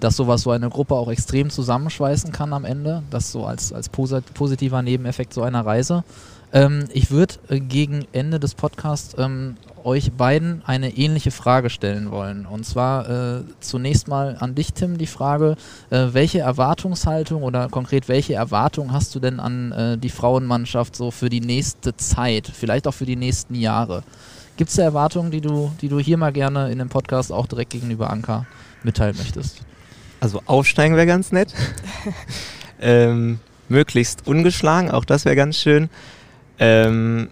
dass 0.00 0.16
sowas 0.16 0.42
so 0.42 0.50
eine 0.50 0.68
Gruppe 0.70 0.94
auch 0.94 1.10
extrem 1.10 1.50
zusammenschweißen 1.50 2.32
kann 2.32 2.52
am 2.52 2.64
Ende. 2.64 3.02
Das 3.10 3.32
so 3.32 3.44
als, 3.44 3.72
als 3.72 3.88
positiver 3.88 4.82
Nebeneffekt 4.82 5.34
so 5.34 5.42
einer 5.42 5.64
Reise. 5.64 6.04
Ähm, 6.52 6.86
ich 6.92 7.10
würde 7.10 7.34
äh, 7.48 7.60
gegen 7.60 8.06
Ende 8.12 8.40
des 8.40 8.54
Podcasts 8.54 9.14
ähm, 9.18 9.56
euch 9.84 10.12
beiden 10.12 10.62
eine 10.66 10.96
ähnliche 10.96 11.30
Frage 11.30 11.70
stellen 11.70 12.10
wollen. 12.10 12.46
Und 12.46 12.64
zwar 12.64 13.08
äh, 13.08 13.42
zunächst 13.60 14.08
mal 14.08 14.36
an 14.38 14.54
dich, 14.54 14.72
Tim, 14.72 14.98
die 14.98 15.06
Frage, 15.06 15.56
äh, 15.90 16.08
welche 16.12 16.40
Erwartungshaltung 16.40 17.42
oder 17.42 17.68
konkret 17.68 18.08
welche 18.08 18.34
Erwartung 18.34 18.92
hast 18.92 19.14
du 19.14 19.20
denn 19.20 19.40
an 19.40 19.72
äh, 19.72 19.98
die 19.98 20.10
Frauenmannschaft 20.10 20.96
so 20.96 21.10
für 21.10 21.28
die 21.28 21.40
nächste 21.40 21.96
Zeit, 21.96 22.50
vielleicht 22.52 22.86
auch 22.86 22.94
für 22.94 23.06
die 23.06 23.16
nächsten 23.16 23.54
Jahre? 23.54 24.02
Gibt 24.56 24.70
es 24.70 24.76
da 24.76 24.82
Erwartungen, 24.82 25.30
die 25.30 25.40
du, 25.40 25.72
die 25.80 25.88
du 25.88 25.98
hier 25.98 26.16
mal 26.16 26.32
gerne 26.32 26.70
in 26.70 26.78
dem 26.78 26.88
Podcast 26.88 27.30
auch 27.32 27.46
direkt 27.46 27.70
gegenüber 27.70 28.10
Anka 28.10 28.46
mitteilen 28.82 29.16
möchtest? 29.16 29.62
Also 30.20 30.42
aufsteigen 30.46 30.96
wäre 30.96 31.06
ganz 31.06 31.30
nett. 31.30 31.54
ähm, 32.80 33.38
möglichst 33.68 34.26
ungeschlagen, 34.26 34.90
auch 34.90 35.04
das 35.04 35.24
wäre 35.24 35.36
ganz 35.36 35.56
schön. 35.56 35.88
Ähm, 36.58 37.28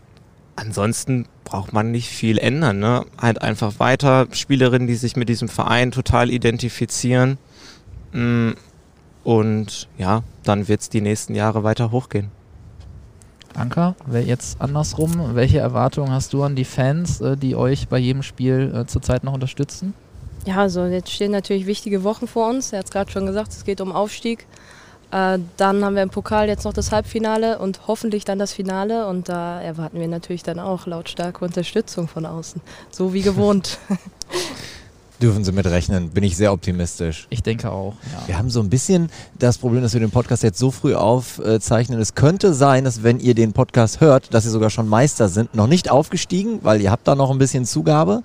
ansonsten 0.56 1.26
braucht 1.44 1.72
man 1.72 1.90
nicht 1.90 2.08
viel 2.08 2.38
ändern. 2.38 2.78
Ne? 2.78 3.04
Halt 3.18 3.40
einfach 3.42 3.78
weiter 3.78 4.26
Spielerinnen, 4.32 4.88
die 4.88 4.96
sich 4.96 5.16
mit 5.16 5.28
diesem 5.28 5.48
Verein 5.48 5.92
total 5.92 6.30
identifizieren. 6.30 7.38
Mm, 8.12 8.50
und 9.24 9.88
ja, 9.98 10.22
dann 10.44 10.68
wird 10.68 10.80
es 10.80 10.88
die 10.88 11.00
nächsten 11.00 11.34
Jahre 11.34 11.64
weiter 11.64 11.90
hochgehen. 11.90 12.30
Anka, 13.54 13.94
jetzt 14.12 14.60
andersrum, 14.60 15.34
welche 15.34 15.58
Erwartungen 15.58 16.12
hast 16.12 16.34
du 16.34 16.42
an 16.42 16.56
die 16.56 16.66
Fans, 16.66 17.20
äh, 17.22 17.36
die 17.36 17.56
euch 17.56 17.88
bei 17.88 17.98
jedem 17.98 18.22
Spiel 18.22 18.72
äh, 18.74 18.86
zurzeit 18.86 19.24
noch 19.24 19.32
unterstützen? 19.32 19.94
Ja, 20.46 20.58
also 20.58 20.84
jetzt 20.84 21.10
stehen 21.10 21.32
natürlich 21.32 21.66
wichtige 21.66 22.04
Wochen 22.04 22.28
vor 22.28 22.48
uns. 22.48 22.72
Er 22.72 22.80
hat 22.80 22.86
es 22.86 22.92
gerade 22.92 23.10
schon 23.10 23.26
gesagt, 23.26 23.52
es 23.52 23.64
geht 23.64 23.80
um 23.80 23.92
Aufstieg. 23.92 24.46
Äh, 25.11 25.38
dann 25.57 25.84
haben 25.84 25.94
wir 25.94 26.02
im 26.02 26.11
Pokal 26.11 26.48
jetzt 26.48 26.64
noch 26.64 26.72
das 26.72 26.92
Halbfinale 26.92 27.59
und 27.59 27.86
hoffentlich 27.86 28.24
dann 28.24 28.38
das 28.38 28.52
Finale. 28.52 29.07
Und 29.07 29.28
da 29.28 29.61
erwarten 29.61 30.00
wir 30.00 30.09
natürlich 30.09 30.42
dann 30.42 30.59
auch 30.59 30.86
lautstarke 30.86 31.44
Unterstützung 31.44 32.09
von 32.09 32.26
außen. 32.26 32.61
So 32.90 33.12
wie 33.12 33.22
gewohnt. 33.22 33.78
Dürfen 35.22 35.44
Sie 35.44 35.52
mit 35.52 35.64
rechnen, 35.64 36.11
bin 36.11 36.24
ich 36.24 36.36
sehr 36.36 36.52
optimistisch. 36.52 37.26
Ich 37.30 37.42
denke 37.42 37.70
auch. 37.70 37.94
Ja. 38.12 38.28
Wir 38.28 38.38
haben 38.38 38.50
so 38.50 38.61
ein 38.61 38.68
bisschen 38.68 39.09
das 39.38 39.57
Problem, 39.57 39.82
dass 39.82 39.94
wir 39.94 40.00
den 40.00 40.11
Podcast 40.11 40.42
jetzt 40.42 40.59
so 40.59 40.70
früh 40.70 40.94
aufzeichnen. 40.94 41.98
Es 41.98 42.14
könnte 42.14 42.52
sein, 42.52 42.84
dass 42.84 43.02
wenn 43.02 43.18
ihr 43.18 43.34
den 43.34 43.54
Podcast 43.54 44.02
hört, 44.02 44.34
dass 44.34 44.44
ihr 44.44 44.50
sogar 44.50 44.68
schon 44.68 44.88
Meister 44.88 45.30
sind, 45.30 45.54
noch 45.54 45.68
nicht 45.68 45.90
aufgestiegen, 45.90 46.59
weil 46.62 46.82
ihr 46.82 46.90
habt 46.90 47.09
da 47.09 47.14
noch 47.14 47.30
ein 47.30 47.38
bisschen 47.38 47.64
Zugabe. 47.64 48.22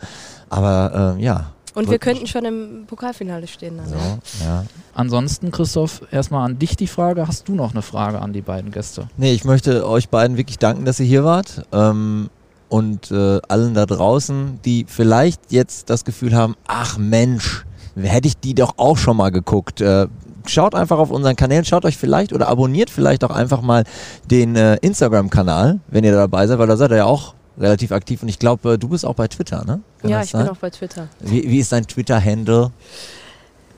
Aber 0.49 1.15
äh, 1.17 1.23
ja, 1.23 1.53
und 1.73 1.89
wir 1.89 1.99
könnten 1.99 2.27
schon 2.27 2.45
im 2.45 2.85
Pokalfinale 2.87 3.47
stehen. 3.47 3.77
Dann, 3.77 3.89
so, 3.89 3.95
ja. 4.43 4.65
Ansonsten, 4.93 5.51
Christoph, 5.51 6.01
erstmal 6.11 6.45
an 6.45 6.59
dich 6.59 6.75
die 6.75 6.87
Frage. 6.87 7.27
Hast 7.27 7.47
du 7.47 7.55
noch 7.55 7.71
eine 7.71 7.81
Frage 7.81 8.19
an 8.19 8.33
die 8.33 8.41
beiden 8.41 8.71
Gäste? 8.71 9.07
Nee, 9.17 9.33
ich 9.33 9.45
möchte 9.45 9.87
euch 9.87 10.09
beiden 10.09 10.37
wirklich 10.37 10.59
danken, 10.59 10.85
dass 10.85 10.99
ihr 10.99 11.05
hier 11.05 11.23
wart. 11.23 11.65
Ähm, 11.71 12.29
und 12.69 13.11
äh, 13.11 13.39
allen 13.47 13.73
da 13.73 13.85
draußen, 13.85 14.59
die 14.63 14.85
vielleicht 14.87 15.51
jetzt 15.51 15.89
das 15.89 16.05
Gefühl 16.05 16.35
haben, 16.35 16.55
ach 16.67 16.97
Mensch, 16.97 17.65
hätte 17.95 18.27
ich 18.27 18.37
die 18.37 18.55
doch 18.55 18.75
auch 18.77 18.97
schon 18.97 19.17
mal 19.17 19.29
geguckt. 19.29 19.81
Äh, 19.81 20.07
schaut 20.47 20.75
einfach 20.75 20.97
auf 20.97 21.11
unseren 21.11 21.35
Kanälen, 21.35 21.65
schaut 21.65 21.85
euch 21.85 21.97
vielleicht 21.97 22.33
oder 22.33 22.47
abonniert 22.47 22.89
vielleicht 22.89 23.23
auch 23.23 23.29
einfach 23.29 23.61
mal 23.61 23.83
den 24.25 24.55
äh, 24.55 24.77
Instagram-Kanal, 24.77 25.79
wenn 25.87 26.03
ihr 26.03 26.13
dabei 26.13 26.47
seid, 26.47 26.59
weil 26.59 26.67
da 26.67 26.77
seid 26.77 26.91
ihr 26.91 26.97
ja 26.97 27.05
auch 27.05 27.35
relativ 27.61 27.91
aktiv 27.91 28.21
und 28.21 28.29
ich 28.29 28.39
glaube, 28.39 28.73
äh, 28.73 28.77
du 28.77 28.89
bist 28.89 29.05
auch 29.05 29.15
bei 29.15 29.27
Twitter, 29.27 29.63
ne? 29.65 29.81
Kann 29.99 30.09
ja, 30.09 30.21
ich 30.21 30.31
sein? 30.31 30.45
bin 30.45 30.51
auch 30.51 30.57
bei 30.57 30.69
Twitter. 30.69 31.07
Wie, 31.19 31.49
wie 31.49 31.59
ist 31.59 31.71
dein 31.71 31.85
Twitter-Handle? 31.87 32.71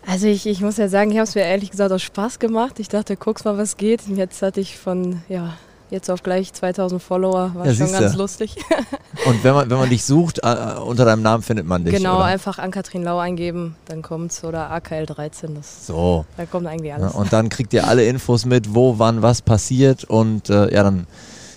Also 0.05 0.27
ich, 0.27 0.45
ich 0.45 0.61
muss 0.61 0.77
ja 0.77 0.87
sagen, 0.89 1.11
ich 1.11 1.17
habe 1.17 1.27
es 1.27 1.35
mir 1.35 1.43
ehrlich 1.43 1.71
gesagt 1.71 1.91
aus 1.91 2.01
Spaß 2.01 2.39
gemacht. 2.39 2.79
Ich 2.79 2.89
dachte, 2.89 3.15
guck's 3.15 3.45
mal, 3.45 3.57
was 3.57 3.77
geht. 3.77 4.07
Und 4.07 4.17
jetzt 4.17 4.41
hatte 4.41 4.59
ich 4.59 4.77
von, 4.77 5.21
ja, 5.29 5.53
jetzt 5.91 6.09
auf 6.09 6.23
gleich 6.23 6.51
2000 6.51 7.01
Follower, 7.01 7.51
war 7.53 7.65
ja, 7.65 7.73
schon 7.73 7.91
ganz 7.91 8.15
lustig. 8.15 8.55
Und 9.25 9.43
wenn 9.43 9.53
man, 9.53 9.69
wenn 9.69 9.77
man 9.77 9.89
dich 9.89 10.03
sucht, 10.03 10.41
uh, 10.43 10.81
unter 10.83 11.05
deinem 11.05 11.21
Namen 11.21 11.43
findet 11.43 11.65
man 11.65 11.85
dich, 11.85 11.95
Genau, 11.95 12.17
oder? 12.17 12.25
einfach 12.25 12.57
Ann-Kathrin 12.57 13.03
Lau 13.03 13.19
eingeben, 13.19 13.75
dann 13.85 14.01
kommt's. 14.01 14.43
Oder 14.43 14.71
AKL13, 14.75 15.55
das, 15.55 15.87
so. 15.87 16.25
da 16.35 16.45
kommt 16.45 16.67
eigentlich 16.67 16.93
alles. 16.93 17.13
Ja, 17.13 17.19
und 17.19 17.31
dann 17.31 17.47
kriegt 17.47 17.73
ihr 17.73 17.87
alle 17.87 18.05
Infos 18.05 18.45
mit, 18.45 18.73
wo, 18.75 18.99
wann, 18.99 19.21
was 19.21 19.41
passiert 19.41 20.03
und 20.03 20.49
äh, 20.49 20.73
ja, 20.73 20.83
dann 20.83 21.07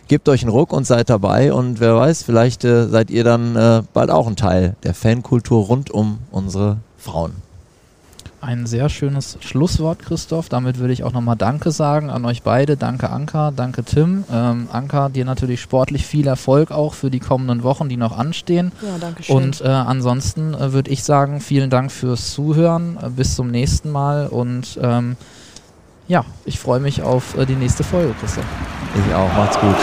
gebt 0.08 0.28
euch 0.28 0.42
einen 0.42 0.50
Ruck 0.50 0.72
und 0.72 0.86
seid 0.86 1.10
dabei 1.10 1.52
und 1.52 1.80
wer 1.80 1.96
weiß, 1.96 2.22
vielleicht 2.22 2.64
äh, 2.64 2.86
seid 2.88 3.10
ihr 3.10 3.24
dann 3.24 3.56
äh, 3.56 3.82
bald 3.92 4.10
auch 4.10 4.26
ein 4.26 4.36
Teil 4.36 4.76
der 4.82 4.94
Fankultur 4.94 5.66
rund 5.66 5.90
um 5.90 6.18
unsere 6.30 6.78
Frauen. 6.98 7.46
Ein 8.46 8.66
sehr 8.66 8.88
schönes 8.88 9.38
Schlusswort, 9.40 9.98
Christoph. 9.98 10.48
Damit 10.48 10.78
würde 10.78 10.92
ich 10.92 11.02
auch 11.02 11.12
nochmal 11.12 11.36
Danke 11.36 11.72
sagen 11.72 12.10
an 12.10 12.24
euch 12.24 12.42
beide. 12.42 12.76
Danke 12.76 13.10
Anka, 13.10 13.50
danke 13.50 13.82
Tim. 13.82 14.24
Ähm, 14.30 14.68
Anka, 14.70 15.08
dir 15.08 15.24
natürlich 15.24 15.60
sportlich 15.60 16.06
viel 16.06 16.28
Erfolg 16.28 16.70
auch 16.70 16.94
für 16.94 17.10
die 17.10 17.18
kommenden 17.18 17.64
Wochen, 17.64 17.88
die 17.88 17.96
noch 17.96 18.16
anstehen. 18.16 18.72
Ja, 18.82 18.98
danke 19.00 19.24
schön. 19.24 19.36
Und 19.36 19.62
äh, 19.62 19.68
ansonsten 19.68 20.54
äh, 20.54 20.72
würde 20.72 20.90
ich 20.90 21.02
sagen, 21.02 21.40
vielen 21.40 21.70
Dank 21.70 21.90
fürs 21.90 22.32
Zuhören. 22.34 22.98
Äh, 23.02 23.10
bis 23.10 23.34
zum 23.34 23.50
nächsten 23.50 23.90
Mal 23.90 24.28
und 24.28 24.78
ähm, 24.80 25.16
ja, 26.08 26.24
ich 26.44 26.58
freue 26.58 26.80
mich 26.80 27.02
auf 27.02 27.36
äh, 27.36 27.46
die 27.46 27.56
nächste 27.56 27.84
Folge, 27.84 28.14
Christoph. 28.20 28.44
Ich 28.94 29.14
auch. 29.14 29.32
Macht's 29.34 29.58
gut. 29.58 29.76